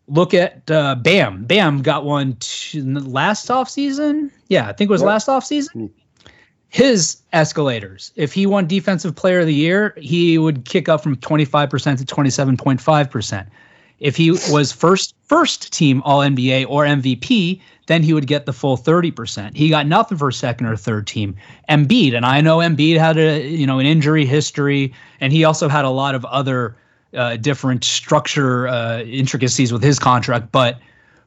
look 0.08 0.34
at 0.34 0.70
uh, 0.70 0.94
Bam. 0.96 1.44
Bam 1.44 1.82
got 1.82 2.04
one 2.04 2.36
t- 2.40 2.82
last 2.82 3.50
off 3.50 3.68
season. 3.70 4.30
Yeah, 4.48 4.68
I 4.68 4.72
think 4.72 4.88
it 4.88 4.92
was 4.92 5.00
Yep. 5.00 5.08
last 5.08 5.28
off 5.28 5.44
season. 5.44 5.90
His 6.68 7.18
escalators. 7.32 8.12
If 8.16 8.32
he 8.32 8.46
won 8.46 8.66
Defensive 8.66 9.14
Player 9.14 9.40
of 9.40 9.46
the 9.46 9.54
Year, 9.54 9.94
he 9.96 10.38
would 10.38 10.64
kick 10.64 10.88
up 10.88 11.02
from 11.02 11.16
25% 11.16 11.98
to 11.98 12.04
27.5%. 12.04 13.46
If 14.04 14.16
he 14.16 14.32
was 14.32 14.70
first 14.70 15.14
first 15.24 15.72
team 15.72 16.02
All 16.04 16.20
NBA 16.20 16.66
or 16.68 16.84
MVP, 16.84 17.58
then 17.86 18.02
he 18.02 18.12
would 18.12 18.26
get 18.26 18.44
the 18.44 18.52
full 18.52 18.76
30%. 18.76 19.56
He 19.56 19.70
got 19.70 19.86
nothing 19.86 20.18
for 20.18 20.30
second 20.30 20.66
or 20.66 20.76
third 20.76 21.06
team. 21.06 21.34
Embiid, 21.70 22.14
and 22.14 22.26
I 22.26 22.42
know 22.42 22.58
Embiid 22.58 22.98
had 22.98 23.16
a 23.16 23.48
you 23.48 23.66
know 23.66 23.78
an 23.78 23.86
injury 23.86 24.26
history, 24.26 24.92
and 25.20 25.32
he 25.32 25.42
also 25.42 25.70
had 25.70 25.86
a 25.86 25.90
lot 25.90 26.14
of 26.14 26.22
other 26.26 26.76
uh, 27.14 27.36
different 27.36 27.82
structure 27.82 28.68
uh, 28.68 29.00
intricacies 29.00 29.72
with 29.72 29.82
his 29.82 29.98
contract. 29.98 30.52
But 30.52 30.78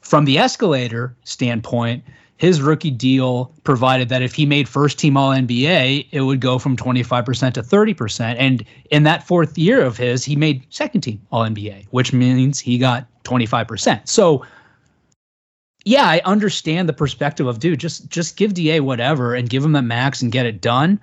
from 0.01 0.25
the 0.25 0.37
escalator 0.37 1.15
standpoint, 1.23 2.03
his 2.37 2.61
rookie 2.61 2.91
deal 2.91 3.51
provided 3.63 4.09
that 4.09 4.21
if 4.21 4.33
he 4.33 4.45
made 4.45 4.69
first 4.69 4.99
team 4.99 5.17
All 5.17 5.31
NBA, 5.31 6.07
it 6.11 6.21
would 6.21 6.39
go 6.39 6.59
from 6.59 6.77
25% 6.77 7.53
to 7.53 7.63
30%. 7.63 8.35
And 8.37 8.63
in 8.91 9.03
that 9.03 9.25
fourth 9.25 9.57
year 9.57 9.81
of 9.81 9.97
his, 9.97 10.23
he 10.23 10.35
made 10.35 10.65
second 10.69 11.01
team 11.01 11.21
All 11.31 11.43
NBA, 11.43 11.87
which 11.91 12.13
means 12.13 12.59
he 12.59 12.77
got 12.77 13.07
25%. 13.23 14.07
So, 14.07 14.45
yeah, 15.83 16.05
I 16.05 16.21
understand 16.25 16.87
the 16.87 16.93
perspective 16.93 17.47
of 17.47 17.59
dude, 17.59 17.79
just 17.79 18.09
just 18.09 18.35
give 18.35 18.53
DA 18.53 18.81
whatever 18.81 19.33
and 19.33 19.49
give 19.49 19.63
him 19.63 19.71
that 19.71 19.83
max 19.83 20.21
and 20.21 20.31
get 20.31 20.45
it 20.45 20.61
done. 20.61 20.99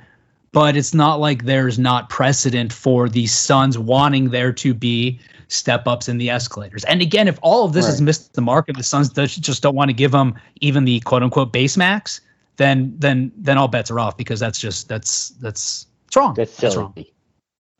But 0.54 0.76
it's 0.76 0.94
not 0.94 1.20
like 1.20 1.44
there's 1.44 1.78
not 1.78 2.08
precedent 2.08 2.72
for 2.72 3.08
the 3.08 3.26
Suns 3.26 3.76
wanting 3.76 4.30
there 4.30 4.52
to 4.52 4.72
be 4.72 5.20
step 5.48 5.86
ups 5.86 6.08
in 6.08 6.18
the 6.18 6.30
escalators. 6.30 6.84
And 6.84 7.02
again, 7.02 7.28
if 7.28 7.38
all 7.42 7.64
of 7.64 7.72
this 7.72 7.86
has 7.86 8.00
missed 8.00 8.34
the 8.34 8.40
mark 8.40 8.68
and 8.68 8.78
the 8.78 8.82
Suns 8.82 9.10
just 9.10 9.62
don't 9.62 9.74
want 9.74 9.88
to 9.88 9.92
give 9.92 10.12
them 10.12 10.34
even 10.60 10.84
the 10.84 11.00
quote 11.00 11.22
unquote 11.22 11.52
base 11.52 11.76
max, 11.76 12.20
then 12.56 12.94
then 12.98 13.32
then 13.36 13.58
all 13.58 13.68
bets 13.68 13.90
are 13.90 13.98
off 13.98 14.16
because 14.16 14.40
that's 14.40 14.58
just 14.58 14.88
that's 14.88 15.30
that's 15.40 15.86
it's 16.06 16.16
wrong. 16.16 16.34
That's 16.34 16.56
That's 16.56 16.74
silly. 16.74 16.84
wrong. 16.84 17.04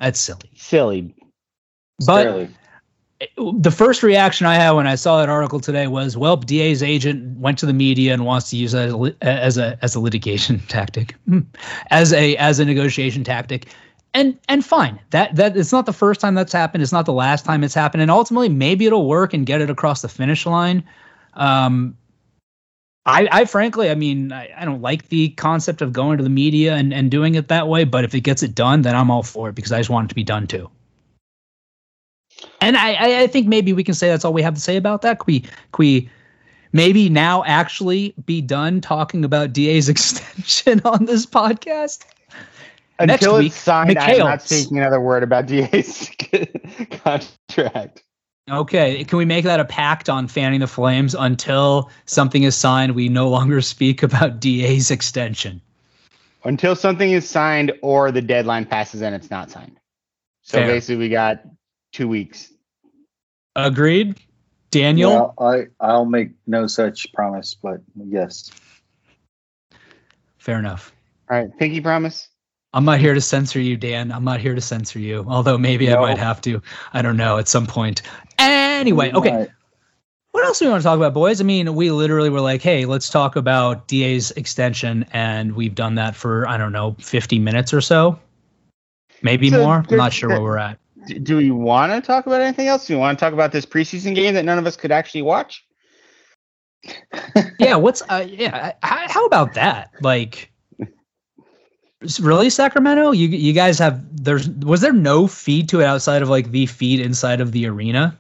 That's 0.01 0.20
silly. 0.20 0.51
Silly. 0.57 1.14
But 2.05 2.25
Barely. 2.25 2.49
The 3.37 3.71
first 3.71 4.03
reaction 4.03 4.47
I 4.47 4.57
had 4.57 4.73
when 4.73 4.87
I 4.87 4.97
saw 4.97 5.19
that 5.21 5.29
article 5.29 5.61
today 5.61 5.87
was, 5.87 6.17
well, 6.17 6.37
DA's 6.37 6.83
agent 6.83 7.39
went 7.39 7.59
to 7.59 7.67
the 7.67 7.73
media 7.73 8.12
and 8.12 8.25
wants 8.25 8.51
to 8.51 8.57
use 8.57 8.73
that 8.73 8.89
as 8.89 8.95
a 8.95 9.25
as 9.25 9.59
a 9.59 9.79
as 9.83 9.95
a 9.95 10.01
litigation 10.01 10.61
tactic, 10.69 11.15
Hmm. 11.27 11.41
as 11.91 12.12
a 12.12 12.37
as 12.37 12.59
a 12.59 12.65
negotiation 12.65 13.25
tactic, 13.25 13.67
and 14.12 14.39
and 14.49 14.65
fine. 14.65 14.99
That 15.11 15.37
that 15.37 15.57
it's 15.57 15.73
not 15.73 15.87
the 15.87 15.93
first 15.93 16.21
time 16.21 16.35
that's 16.35 16.53
happened. 16.53 16.83
It's 16.83 16.93
not 16.93 17.07
the 17.07 17.12
last 17.12 17.45
time 17.45 17.65
it's 17.65 17.75
happened, 17.75 18.03
and 18.03 18.11
ultimately 18.11 18.49
maybe 18.49 18.87
it'll 18.87 19.07
work 19.09 19.33
and 19.33 19.47
get 19.47 19.61
it 19.61 19.71
across 19.71 20.03
the 20.03 20.09
finish 20.09 20.45
line. 20.45 20.85
Um, 21.35 21.97
I, 23.07 23.29
I 23.31 23.45
frankly, 23.45 23.91
I 23.91 23.95
mean, 23.95 24.33
I, 24.33 24.49
I 24.57 24.65
don't 24.65 24.81
like 24.81 25.09
the 25.09 25.29
concept 25.31 25.83
of 25.83 25.93
going 25.93 26.17
to 26.17 26.25
the 26.25 26.31
media 26.31 26.75
and, 26.75 26.93
and 26.93 27.11
doing 27.11 27.35
it 27.35 27.49
that 27.49 27.69
way, 27.69 27.85
but 27.85 28.03
if 28.05 28.15
it 28.15 28.21
gets 28.23 28.43
it 28.43 28.55
done, 28.55 28.81
then 28.81 28.97
I'm 28.97 29.11
all 29.11 29.23
for 29.23 29.51
it 29.51 29.55
because 29.55 29.73
I 29.73 29.79
just 29.79 29.91
want 29.91 30.07
it 30.07 30.09
to 30.09 30.15
be 30.15 30.25
done 30.25 30.47
too. 30.47 30.71
And 32.61 32.76
I, 32.76 33.22
I, 33.22 33.26
think 33.26 33.47
maybe 33.47 33.72
we 33.72 33.84
can 33.84 33.95
say 33.95 34.09
that's 34.09 34.24
all 34.24 34.32
we 34.32 34.42
have 34.42 34.55
to 34.55 34.61
say 34.61 34.76
about 34.76 35.03
that. 35.03 35.18
Can 35.18 35.24
we, 35.26 35.40
can 35.40 35.51
we 35.78 36.11
maybe 36.72 37.09
now 37.09 37.45
actually 37.45 38.14
be 38.24 38.40
done 38.40 38.80
talking 38.80 39.24
about 39.24 39.53
DA's 39.53 39.88
extension 39.90 40.80
on 40.84 41.05
this 41.07 41.26
podcast? 41.26 42.05
Next 43.01 43.22
Until 43.22 43.38
week, 43.38 43.49
it's 43.49 43.57
signed, 43.57 43.99
I'm 43.99 44.18
not 44.18 44.38
Mikhails. 44.38 44.42
speaking 44.42 44.78
another 44.78 45.01
word 45.01 45.22
about 45.22 45.47
DA's 45.47 46.11
contract. 46.90 48.05
Okay, 48.51 49.05
can 49.05 49.18
we 49.18 49.24
make 49.24 49.45
that 49.45 49.59
a 49.59 49.64
pact 49.64 50.09
on 50.09 50.28
fanning 50.28 50.61
the 50.61 50.66
flames 50.66 51.14
until 51.14 51.90
something 52.05 52.42
is 52.42 52.55
signed? 52.55 52.95
We 52.95 53.09
no 53.09 53.28
longer 53.28 53.61
speak 53.62 54.03
about 54.03 54.38
DA's 54.38 54.90
extension. 54.90 55.61
Until 56.45 56.76
something 56.76 57.11
is 57.11 57.28
signed 57.28 57.72
or 57.80 58.12
the 58.12 58.20
deadline 58.20 58.66
passes 58.66 59.01
and 59.01 59.14
it's 59.14 59.30
not 59.30 59.51
signed. 59.51 59.80
So 60.42 60.59
Fair. 60.59 60.68
basically, 60.68 60.97
we 60.97 61.09
got 61.09 61.40
two 61.95 62.09
weeks. 62.09 62.53
Agreed, 63.57 64.20
Daniel. 64.70 65.34
Well, 65.38 65.53
I 65.55 65.66
I'll 65.80 66.05
make 66.05 66.32
no 66.47 66.66
such 66.66 67.11
promise, 67.14 67.55
but 67.55 67.80
yes. 67.97 68.51
Fair 70.38 70.59
enough. 70.59 70.92
All 71.30 71.38
right, 71.38 71.59
pinky 71.59 71.80
promise. 71.80 72.28
I'm 72.74 72.84
not 72.84 72.99
here 72.99 73.14
to 73.14 73.20
censor 73.20 73.61
you, 73.61 73.76
Dan. 73.76 74.11
I'm 74.11 74.24
not 74.24 74.40
here 74.40 74.55
to 74.55 74.61
censor 74.61 74.99
you. 74.99 75.24
Although 75.28 75.57
maybe 75.57 75.90
I 75.90 75.99
might 75.99 76.18
have 76.18 76.40
to. 76.42 76.61
I 76.92 77.03
don't 77.03 77.16
know 77.16 77.38
at 77.38 77.47
some 77.47 77.66
point. 77.66 78.03
Anyway, 78.38 79.12
okay. 79.12 79.47
What 80.32 80.45
else 80.45 80.59
do 80.59 80.64
we 80.64 80.72
want 80.72 80.82
to 80.82 80.84
talk 80.84 80.97
about, 80.97 81.14
boys? 81.14 81.40
I 81.40 81.45
mean, 81.45 81.76
we 81.76 81.92
literally 81.92 82.28
were 82.28 82.40
like, 82.40 82.61
hey, 82.61 82.86
let's 82.86 83.09
talk 83.09 83.36
about 83.36 83.86
DA's 83.86 84.32
extension, 84.32 85.07
and 85.12 85.55
we've 85.55 85.76
done 85.76 85.95
that 85.95 86.16
for 86.16 86.49
I 86.49 86.57
don't 86.57 86.72
know, 86.72 86.97
50 86.99 87.38
minutes 87.38 87.72
or 87.72 87.80
so, 87.80 88.18
maybe 89.22 89.49
So 89.51 89.62
more. 89.62 89.84
I'm 89.88 89.97
not 89.97 90.12
sure 90.12 90.30
where 90.30 90.42
we're 90.42 90.59
at. 90.59 90.80
Do 91.07 91.36
we 91.36 91.50
want 91.50 91.92
to 91.92 92.00
talk 92.00 92.26
about 92.26 92.40
anything 92.40 92.68
else? 92.68 92.86
Do 92.86 92.94
we 92.94 93.00
want 93.00 93.18
to 93.18 93.24
talk 93.24 93.32
about 93.32 93.52
this 93.52 93.66
preseason 93.66 94.14
game 94.14 94.34
that 94.34 94.44
none 94.44 94.59
of 94.59 94.66
us 94.66 94.76
could 94.76 94.92
actually 94.92 95.22
watch? 95.22 95.64
yeah, 97.59 97.76
what's 97.76 98.02
uh, 98.09 98.26
yeah? 98.28 98.72
How, 98.82 99.09
how 99.09 99.26
about 99.26 99.55
that? 99.55 99.90
Like, 100.00 100.52
really, 102.20 102.50
Sacramento? 102.50 103.12
You 103.12 103.28
you 103.28 103.52
guys 103.52 103.78
have 103.78 104.02
there's 104.24 104.48
was 104.48 104.80
there 104.80 104.92
no 104.92 105.26
feed 105.26 105.68
to 105.70 105.80
it 105.80 105.84
outside 105.84 106.22
of 106.22 106.28
like 106.28 106.50
the 106.50 106.66
feed 106.66 107.00
inside 107.00 107.40
of 107.40 107.52
the 107.52 107.66
arena? 107.66 108.18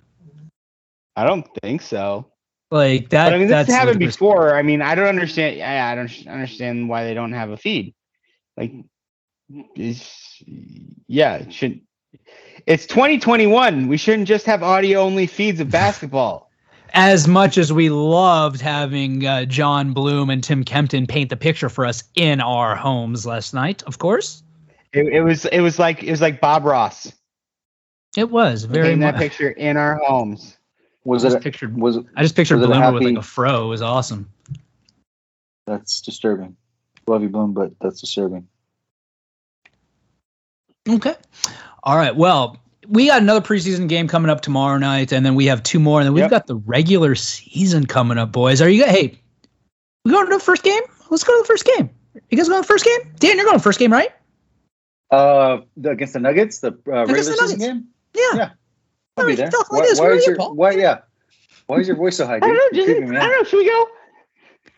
I 1.16 1.24
don't 1.24 1.46
think 1.62 1.82
so. 1.82 2.26
Like 2.70 3.10
that. 3.10 3.26
But 3.26 3.34
I 3.34 3.38
mean, 3.38 3.48
that's 3.48 3.68
this 3.68 3.76
happened 3.76 4.00
before. 4.00 4.56
I 4.56 4.62
mean, 4.62 4.82
I 4.82 4.94
don't 4.94 5.06
understand. 5.06 5.62
I, 5.62 5.92
I 5.92 5.94
don't 5.94 6.26
understand 6.26 6.88
why 6.88 7.04
they 7.04 7.14
don't 7.14 7.32
have 7.32 7.50
a 7.50 7.56
feed. 7.56 7.94
Like, 8.56 8.72
is 9.76 10.42
yeah, 11.06 11.36
it 11.36 11.52
should. 11.52 11.80
It's 12.66 12.86
2021. 12.86 13.88
We 13.88 13.96
shouldn't 13.96 14.26
just 14.26 14.46
have 14.46 14.62
audio 14.62 15.00
only 15.00 15.26
feeds 15.26 15.60
of 15.60 15.70
basketball. 15.70 16.50
as 16.94 17.26
much 17.26 17.58
as 17.58 17.72
we 17.72 17.90
loved 17.90 18.60
having 18.60 19.26
uh, 19.26 19.44
Jon 19.44 19.92
Bloom 19.92 20.30
and 20.30 20.42
Tim 20.42 20.64
Kempton 20.64 21.06
paint 21.06 21.28
the 21.28 21.36
picture 21.36 21.68
for 21.68 21.84
us 21.84 22.04
in 22.14 22.40
our 22.40 22.76
homes 22.76 23.26
last 23.26 23.52
night, 23.52 23.82
of 23.82 23.98
course. 23.98 24.42
It, 24.92 25.08
it 25.08 25.20
was. 25.22 25.44
It 25.46 25.60
was 25.60 25.78
like. 25.78 26.02
It 26.04 26.10
was 26.12 26.20
like 26.20 26.40
Bob 26.40 26.64
Ross 26.64 27.12
It 28.16 28.30
was 28.30 28.64
very 28.64 28.84
painting 28.84 29.00
that 29.00 29.16
picture 29.16 29.50
in 29.50 29.76
our 29.76 29.96
homes. 29.96 30.56
Was 31.04 31.24
I 31.24 31.28
it? 31.28 31.30
just 31.30 31.38
A, 31.38 31.40
pictured. 31.42 31.76
was 31.76 31.96
it? 31.96 32.06
I 32.16 32.22
just 32.22 32.36
pictured 32.36 32.56
was 32.56 32.64
it 32.64 32.70
a 32.70 32.72
Bloomer 32.72 32.92
with 32.92 33.02
like 33.02 33.18
a 33.18 33.22
fro. 33.22 33.64
It 33.66 33.68
was 33.68 33.82
awesome. 33.82 34.30
That's 35.66 36.00
disturbing. 36.00 36.56
Love 37.08 37.22
you, 37.22 37.28
Bloom, 37.28 37.52
but 37.52 37.72
that's 37.80 38.00
disturbing. 38.00 38.46
Okay. 40.88 41.14
All 41.84 41.96
right. 41.96 42.14
Well, 42.16 42.56
we 42.88 43.06
got 43.06 43.22
another 43.22 43.40
preseason 43.40 43.88
game 43.88 44.08
coming 44.08 44.30
up 44.30 44.40
tomorrow 44.40 44.78
night, 44.78 45.12
and 45.12 45.24
then 45.24 45.34
we 45.34 45.46
have 45.46 45.62
two 45.62 45.78
more, 45.78 46.00
and 46.00 46.06
then 46.06 46.12
we've 46.14 46.22
Yep. 46.22 46.30
got 46.30 46.46
the 46.46 46.56
regular 46.56 47.14
season 47.14 47.86
coming 47.86 48.18
up, 48.18 48.32
boys. 48.32 48.60
Are 48.60 48.68
you 48.68 48.82
guys? 48.82 48.90
Hey, 48.94 49.20
we 50.04 50.10
going 50.12 50.26
to 50.26 50.32
the 50.34 50.40
first 50.40 50.62
game? 50.62 50.82
Let's 51.10 51.24
go 51.24 51.34
to 51.36 51.42
the 51.42 51.46
first 51.46 51.64
game. 51.64 51.90
You 52.30 52.36
guys 52.38 52.48
going 52.48 52.62
to 52.62 52.66
the 52.66 52.72
first 52.72 52.84
game? 52.84 52.98
Dan, 53.18 53.36
you're 53.36 53.44
going 53.44 53.54
to 53.54 53.58
the 53.58 53.62
first 53.62 53.78
game, 53.78 53.92
right? 53.92 54.10
Uh, 55.10 55.58
against 55.84 56.14
the 56.14 56.20
Nuggets, 56.20 56.60
the 56.60 56.68
uh, 56.88 57.06
regular 57.06 57.22
the 57.22 57.22
season 57.36 57.58
game. 57.58 57.88
Yeah. 58.14 58.22
Yeah. 58.34 58.50
I'll 59.16 59.26
be 59.26 59.34
there. 59.34 59.50
talk 59.50 59.70
like 59.70 59.82
Why, 59.82 59.86
this. 59.86 59.98
why 59.98 60.04
Where 60.06 60.14
are 60.14 60.16
is 60.18 60.26
your? 60.26 60.36
Paul? 60.36 60.54
Why? 60.54 60.72
Yeah. 60.72 60.98
Why 61.66 61.76
is 61.78 61.86
your 61.86 61.96
voice 61.96 62.16
so 62.16 62.26
high? 62.26 62.36
I 62.36 62.40
don't 62.40 62.54
know. 62.54 62.68
Dude? 62.72 62.86
Just, 62.86 63.12
I 63.14 63.20
don't 63.20 63.30
know. 63.30 63.44
Should 63.44 63.58
we 63.58 63.66
go? 63.66 63.88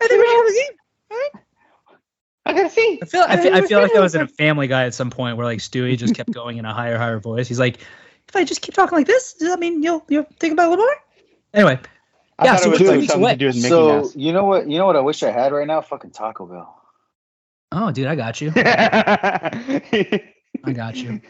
I 0.03 0.07
think 0.09 0.21
we 0.21 0.27
should 0.27 0.37
have 0.37 0.47
a 0.47 1.31
game. 1.33 1.43
I 2.47 2.53
gotta 2.53 2.71
see. 2.71 3.01
I 3.03 3.05
feel 3.07 3.25
I 3.29 3.37
feel, 3.37 3.53
I 3.53 3.61
feel 3.63 3.81
like 3.81 3.95
I 3.95 4.01
was 4.01 4.15
in 4.15 4.23
a 4.23 4.29
Family 4.29 4.69
Guy 4.69 4.85
at 4.85 4.95
some 4.95 5.11
point 5.11 5.37
where 5.37 5.45
like 5.47 5.59
Stewie 5.59 5.99
just 5.99 6.15
kept 6.15 6.33
going 6.33 6.59
in 6.59 6.65
a 6.65 6.73
higher 6.73 6.97
higher 6.97 7.19
voice. 7.19 7.49
He's 7.49 7.59
like, 7.59 7.79
if 8.29 8.35
I 8.37 8.45
just 8.45 8.63
keep 8.63 8.75
talking 8.75 8.97
like 8.97 9.07
this, 9.07 9.35
does 9.35 9.49
that 9.49 9.59
mean 9.59 9.83
you'll 9.83 10.05
you'll 10.09 10.27
think 10.39 10.53
about 10.53 10.65
it 10.65 10.67
a 10.67 10.71
little 10.71 10.85
more? 10.85 10.97
Anyway, 11.53 11.81
I 12.39 12.45
Yeah, 12.45 12.53
thought 12.53 12.63
so 12.63 12.69
it 12.69 12.71
was 12.71 12.79
two 12.81 12.87
like 12.87 13.01
something 13.05 13.23
away. 13.23 13.33
to 13.33 13.37
do 13.37 13.47
with 13.47 13.57
Mickey 13.57 13.71
So 13.71 13.89
Mouse. 13.89 14.17
you 14.17 14.33
know 14.33 14.45
what? 14.45 14.71
You 14.71 14.79
know 14.79 14.87
what 14.87 14.97
I 14.97 15.01
wish 15.01 15.23
I 15.23 15.31
had 15.31 15.53
right 15.53 15.67
now? 15.67 15.81
Fucking 15.81 16.11
Taco 16.13 16.47
Bell. 16.47 16.81
oh 17.73 17.91
dude, 17.91 18.07
I 18.07 18.15
got 18.15 18.41
you. 18.41 18.53
I 18.57 19.83
I 20.65 20.73
got 20.73 20.97
you. 21.03 21.21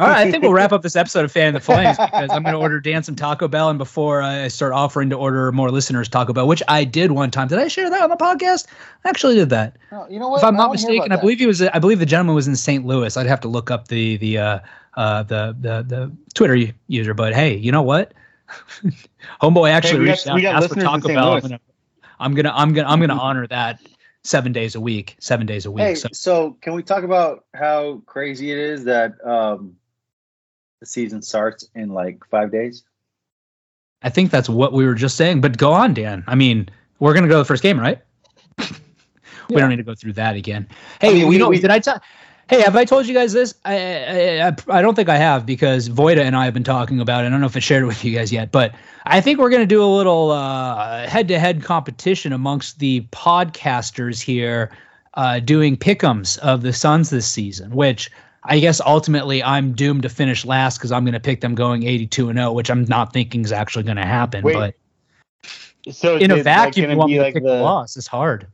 All 0.00 0.06
right, 0.06 0.26
I 0.26 0.30
think 0.30 0.42
we'll 0.42 0.54
wrap 0.54 0.72
up 0.72 0.80
this 0.80 0.96
episode 0.96 1.26
of 1.26 1.32
Fan 1.32 1.52
the 1.52 1.60
Flames 1.60 1.98
because 1.98 2.30
I'm 2.30 2.42
going 2.42 2.54
to 2.54 2.58
order 2.58 2.80
Dan 2.80 3.02
some 3.02 3.14
Taco 3.14 3.48
Bell, 3.48 3.68
and 3.68 3.78
before 3.78 4.22
I 4.22 4.48
start 4.48 4.72
offering 4.72 5.10
to 5.10 5.16
order 5.16 5.52
more 5.52 5.70
listeners 5.70 6.08
Taco 6.08 6.32
Bell, 6.32 6.48
which 6.48 6.62
I 6.68 6.84
did 6.84 7.12
one 7.12 7.30
time. 7.30 7.48
Did 7.48 7.58
I 7.58 7.68
share 7.68 7.90
that 7.90 8.00
on 8.00 8.08
the 8.08 8.16
podcast? 8.16 8.66
I 9.04 9.10
actually 9.10 9.34
did 9.34 9.50
that. 9.50 9.76
You 10.08 10.18
know 10.18 10.30
what? 10.30 10.38
if 10.38 10.44
I'm 10.44 10.56
not 10.56 10.72
mistaken, 10.72 11.12
I 11.12 11.16
believe 11.16 11.38
he 11.38 11.46
was. 11.46 11.60
I 11.60 11.78
believe 11.78 11.98
the 11.98 12.06
gentleman 12.06 12.34
was 12.34 12.48
in 12.48 12.56
St. 12.56 12.86
Louis. 12.86 13.14
I'd 13.14 13.26
have 13.26 13.40
to 13.42 13.48
look 13.48 13.70
up 13.70 13.88
the 13.88 14.16
the 14.16 14.38
uh, 14.38 14.60
uh, 14.94 15.22
the 15.24 15.54
the 15.60 15.82
the 15.82 16.16
Twitter 16.32 16.72
user. 16.86 17.12
But 17.12 17.34
hey, 17.34 17.56
you 17.56 17.70
know 17.70 17.82
what? 17.82 18.14
Homeboy 19.42 19.70
actually 19.70 20.00
we 20.00 20.06
got- 20.06 20.12
reached 20.12 20.26
out 20.28 20.34
we 20.36 20.46
and 20.46 20.54
got 20.54 20.62
asked 20.62 20.74
for 20.74 20.80
Taco 20.80 21.08
Bell. 21.08 21.32
I'm 21.34 21.40
gonna, 21.42 21.60
I'm 22.18 22.34
gonna 22.34 22.52
I'm 22.54 22.72
gonna 22.72 22.88
I'm 22.88 23.00
gonna 23.00 23.20
honor 23.20 23.46
that 23.48 23.80
seven 24.24 24.52
days 24.52 24.74
a 24.74 24.80
week, 24.80 25.16
seven 25.20 25.46
days 25.46 25.66
a 25.66 25.70
week. 25.70 25.84
Hey, 25.84 25.94
so 25.94 26.08
so 26.12 26.56
can 26.62 26.72
we 26.72 26.82
talk 26.82 27.04
about 27.04 27.44
how 27.52 28.02
crazy 28.06 28.50
it 28.50 28.56
is 28.58 28.84
that 28.84 29.14
um, 29.26 29.76
the 30.80 30.86
season 30.86 31.22
starts 31.22 31.68
in 31.74 31.90
like 31.90 32.24
five 32.30 32.50
days? 32.50 32.82
I 34.02 34.08
think 34.08 34.30
that's 34.30 34.48
what 34.48 34.72
we 34.72 34.86
were 34.86 34.94
just 34.94 35.16
saying. 35.16 35.40
But 35.42 35.58
go 35.58 35.72
on, 35.72 35.92
Dan. 35.94 36.24
I 36.26 36.34
mean, 36.34 36.68
we're 36.98 37.14
gonna 37.14 37.28
go 37.28 37.34
to 37.34 37.38
the 37.38 37.44
first 37.44 37.62
game, 37.62 37.78
right? 37.78 37.98
we 38.58 38.64
Yeah. 39.50 39.60
don't 39.60 39.70
need 39.70 39.76
to 39.76 39.82
go 39.82 39.94
through 39.94 40.14
that 40.14 40.36
again. 40.36 40.66
Hey, 41.00 41.08
I 41.08 41.12
mean, 41.12 41.20
you 41.22 41.26
we- 41.28 41.38
know, 41.38 41.48
we- 41.50 41.60
did 41.60 41.70
I 41.70 41.78
tell? 41.78 42.00
Hey, 42.48 42.62
have 42.62 42.74
I 42.74 42.84
told 42.84 43.06
you 43.06 43.14
guys 43.14 43.32
this? 43.32 43.54
I, 43.64 43.76
I 43.76 44.48
I 44.48 44.78
I 44.78 44.82
don't 44.82 44.96
think 44.96 45.08
I 45.08 45.16
have 45.16 45.46
because 45.46 45.88
Voida 45.88 46.18
and 46.22 46.34
I 46.34 46.46
have 46.46 46.54
been 46.54 46.64
talking 46.64 46.98
about 46.98 47.22
it. 47.22 47.28
I 47.28 47.30
don't 47.30 47.40
know 47.40 47.46
if 47.46 47.56
I 47.56 47.60
shared 47.60 47.84
it 47.84 47.86
with 47.86 48.04
you 48.04 48.12
guys 48.12 48.32
yet, 48.32 48.50
but 48.50 48.74
I 49.06 49.20
think 49.20 49.38
we're 49.38 49.50
gonna 49.50 49.66
do 49.66 49.84
a 49.84 49.86
little 49.86 50.32
uh, 50.32 51.06
head-to-head 51.06 51.62
competition 51.62 52.32
amongst 52.32 52.80
the 52.80 53.02
podcasters 53.12 54.20
here, 54.20 54.70
uh, 55.14 55.38
doing 55.38 55.76
pickums 55.76 56.38
of 56.38 56.62
the 56.62 56.72
Suns 56.72 57.10
this 57.10 57.26
season, 57.28 57.70
which. 57.76 58.10
I 58.42 58.58
guess 58.58 58.80
ultimately 58.80 59.42
I'm 59.42 59.72
doomed 59.72 60.02
to 60.04 60.08
finish 60.08 60.44
last 60.44 60.78
because 60.78 60.92
I'm 60.92 61.04
going 61.04 61.14
to 61.14 61.20
pick 61.20 61.40
them 61.40 61.54
going 61.54 61.82
82 61.82 62.30
and 62.30 62.38
0, 62.38 62.52
which 62.52 62.70
I'm 62.70 62.84
not 62.84 63.12
thinking 63.12 63.44
is 63.44 63.52
actually 63.52 63.84
going 63.84 63.98
to 63.98 64.06
happen. 64.06 64.44
Wait, 64.44 64.54
but 64.54 64.74
so 65.92 66.16
in 66.16 66.30
a 66.30 66.34
is 66.34 66.40
it, 66.40 66.44
like, 66.46 66.74
vacuum, 66.74 66.84
gonna 66.84 66.92
you 66.92 66.98
want 66.98 67.08
be 67.08 67.12
me 67.12 67.18
to 67.18 67.24
like 67.24 67.34
pick 67.34 67.42
the, 67.42 67.56
the 67.56 67.62
loss. 67.62 67.96
It's 67.96 68.06
hard. 68.06 68.46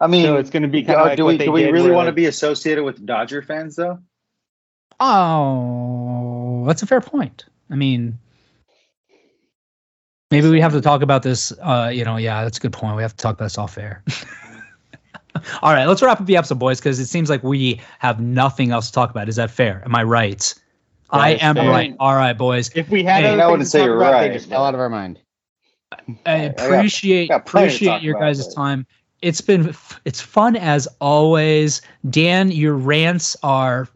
I 0.00 0.06
mean, 0.06 0.24
So 0.24 0.36
it's 0.36 0.50
gonna 0.50 0.68
be 0.68 0.82
kind 0.82 0.98
uh, 0.98 1.02
of 1.02 1.06
like 1.08 1.16
do 1.16 1.24
what 1.24 1.32
we 1.32 1.38
they 1.38 1.44
do 1.46 1.52
we 1.52 1.62
did 1.62 1.72
really 1.72 1.88
where, 1.88 1.96
want 1.96 2.06
to 2.06 2.12
be 2.12 2.26
associated 2.26 2.84
with 2.84 3.04
Dodger 3.04 3.42
fans 3.42 3.76
though? 3.76 3.98
Oh, 5.00 6.64
that's 6.66 6.82
a 6.82 6.86
fair 6.86 7.00
point. 7.00 7.46
I 7.70 7.74
mean, 7.74 8.18
maybe 10.30 10.48
we 10.48 10.60
have 10.60 10.72
to 10.72 10.80
talk 10.80 11.02
about 11.02 11.22
this. 11.22 11.52
Uh, 11.52 11.90
you 11.92 12.04
know, 12.04 12.16
yeah, 12.16 12.44
that's 12.44 12.58
a 12.58 12.60
good 12.60 12.72
point. 12.72 12.96
We 12.96 13.02
have 13.02 13.16
to 13.16 13.22
talk 13.22 13.34
about 13.34 13.46
this 13.46 13.58
off 13.58 13.78
air. 13.78 14.02
All 15.62 15.72
right, 15.72 15.86
let's 15.86 16.02
wrap 16.02 16.20
up 16.20 16.26
the 16.26 16.36
episode, 16.36 16.58
boys, 16.58 16.80
because 16.80 16.98
it 16.98 17.06
seems 17.06 17.30
like 17.30 17.42
we 17.42 17.80
have 18.00 18.20
nothing 18.20 18.70
else 18.70 18.86
to 18.88 18.92
talk 18.92 19.10
about. 19.10 19.28
Is 19.28 19.36
that 19.36 19.50
fair? 19.50 19.82
Am 19.84 19.94
I 19.94 20.02
right? 20.02 20.54
I 21.10 21.30
am 21.34 21.54
fair. 21.56 21.70
right. 21.70 21.94
All 22.00 22.14
right, 22.16 22.32
boys. 22.36 22.70
If 22.74 22.88
we 22.90 23.02
had 23.02 23.22
Hey, 23.24 23.28
I 23.28 23.36
things 23.36 23.50
wouldn't 23.50 23.66
to 23.66 23.70
say 23.70 23.84
you're 23.84 23.96
right, 23.96 24.28
they 24.28 24.34
just 24.34 24.48
fell 24.48 24.64
out 24.64 24.74
of 24.74 24.80
our 24.80 24.88
mind. 24.90 25.18
I 25.92 25.96
I 26.26 26.48
got- 26.48 26.60
appreciate 26.66 27.28
got 27.28 27.40
appreciate 27.48 28.02
your 28.02 28.18
guys' 28.20 28.46
but- 28.46 28.54
time. 28.54 28.86
It's 29.22 29.40
been 29.40 29.74
it's 30.04 30.20
fun 30.20 30.54
as 30.56 30.86
always. 31.00 31.82
Dan, 32.10 32.50
your 32.52 32.74
rants 32.74 33.36
are 33.42 33.88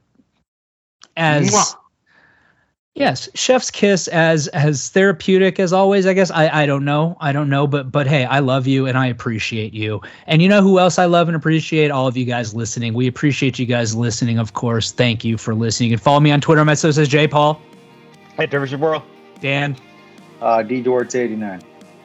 as 1.16 1.50
Mwah. 1.50 1.76
Yes, 2.94 3.28
chef's 3.34 3.70
kiss 3.70 4.08
as 4.08 4.48
as 4.48 4.88
therapeutic 4.90 5.58
as 5.60 5.72
always. 5.72 6.06
I 6.06 6.12
guess 6.12 6.30
I 6.30 6.62
I 6.62 6.66
don't 6.66 6.84
know 6.84 7.16
I 7.20 7.32
don't 7.32 7.48
know, 7.48 7.66
but 7.66 7.90
but 7.92 8.06
hey, 8.06 8.24
I 8.24 8.38
love 8.40 8.66
you 8.66 8.86
and 8.86 8.96
I 8.98 9.06
appreciate 9.06 9.72
you. 9.74 10.00
And 10.26 10.42
you 10.42 10.48
know 10.48 10.62
who 10.62 10.78
else 10.78 10.98
I 10.98 11.06
love 11.06 11.28
and 11.28 11.36
appreciate? 11.36 11.90
All 11.90 12.06
of 12.06 12.16
you 12.16 12.24
guys 12.24 12.54
listening. 12.54 12.94
We 12.94 13.06
appreciate 13.06 13.58
you 13.58 13.66
guys 13.66 13.94
listening. 13.94 14.38
Of 14.38 14.54
course, 14.54 14.92
thank 14.92 15.24
you 15.24 15.36
for 15.38 15.54
listening. 15.54 15.90
You 15.90 15.96
can 15.96 16.02
follow 16.02 16.20
me 16.20 16.30
on 16.32 16.40
Twitter. 16.40 16.64
My 16.64 16.74
so 16.74 16.90
says 16.90 17.08
J 17.08 17.26
Paul, 17.28 17.60
Hey, 18.36 18.46
Dervish 18.46 18.72
World. 18.72 19.02
Dan. 19.40 19.76
Uh, 20.40 20.62
D 20.62 20.82
Dortz 20.82 21.14
eighty 21.14 21.36
nine. 21.36 21.62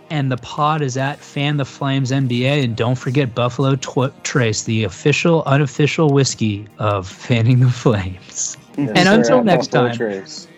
and 0.09 0.31
the 0.31 0.37
pod 0.37 0.81
is 0.81 0.95
at 0.95 1.19
Fan 1.19 1.57
the 1.57 1.65
Flames 1.65 2.11
NBA. 2.11 2.63
And 2.63 2.75
don't 2.75 2.95
forget 2.95 3.33
Buffalo 3.35 3.75
Tw- 3.75 4.13
Trace, 4.23 4.63
the 4.63 4.83
official, 4.83 5.43
unofficial 5.45 6.09
whiskey 6.11 6.67
of 6.79 7.07
Fanning 7.09 7.59
the 7.59 7.69
Flames. 7.69 8.57
And 8.77 8.95
until 9.09 9.43
next 9.43 9.67
time. 9.67 9.97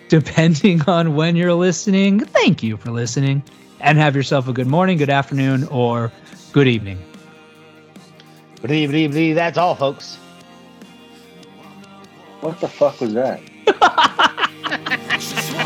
Depending 0.10 0.82
on 0.88 1.16
when 1.16 1.36
you're 1.36 1.54
listening, 1.54 2.20
thank 2.20 2.64
you 2.64 2.78
for 2.78 2.90
listening. 2.90 3.44
And 3.80 3.98
have 4.00 4.16
yourself 4.16 4.48
a 4.48 4.54
good 4.54 4.68
morning, 4.68 4.98
good 4.98 5.12
afternoon, 5.12 5.66
or 5.66 6.12
good 6.52 6.68
evening. 6.68 6.98
Blee, 8.62 8.88
blee, 8.88 9.08
blee. 9.08 9.34
That's 9.34 9.58
all, 9.58 9.76
folks. 9.76 10.16
What 12.42 12.60
the 12.60 12.68
fuck 12.68 13.00
was 13.00 13.14
that? 13.14 13.40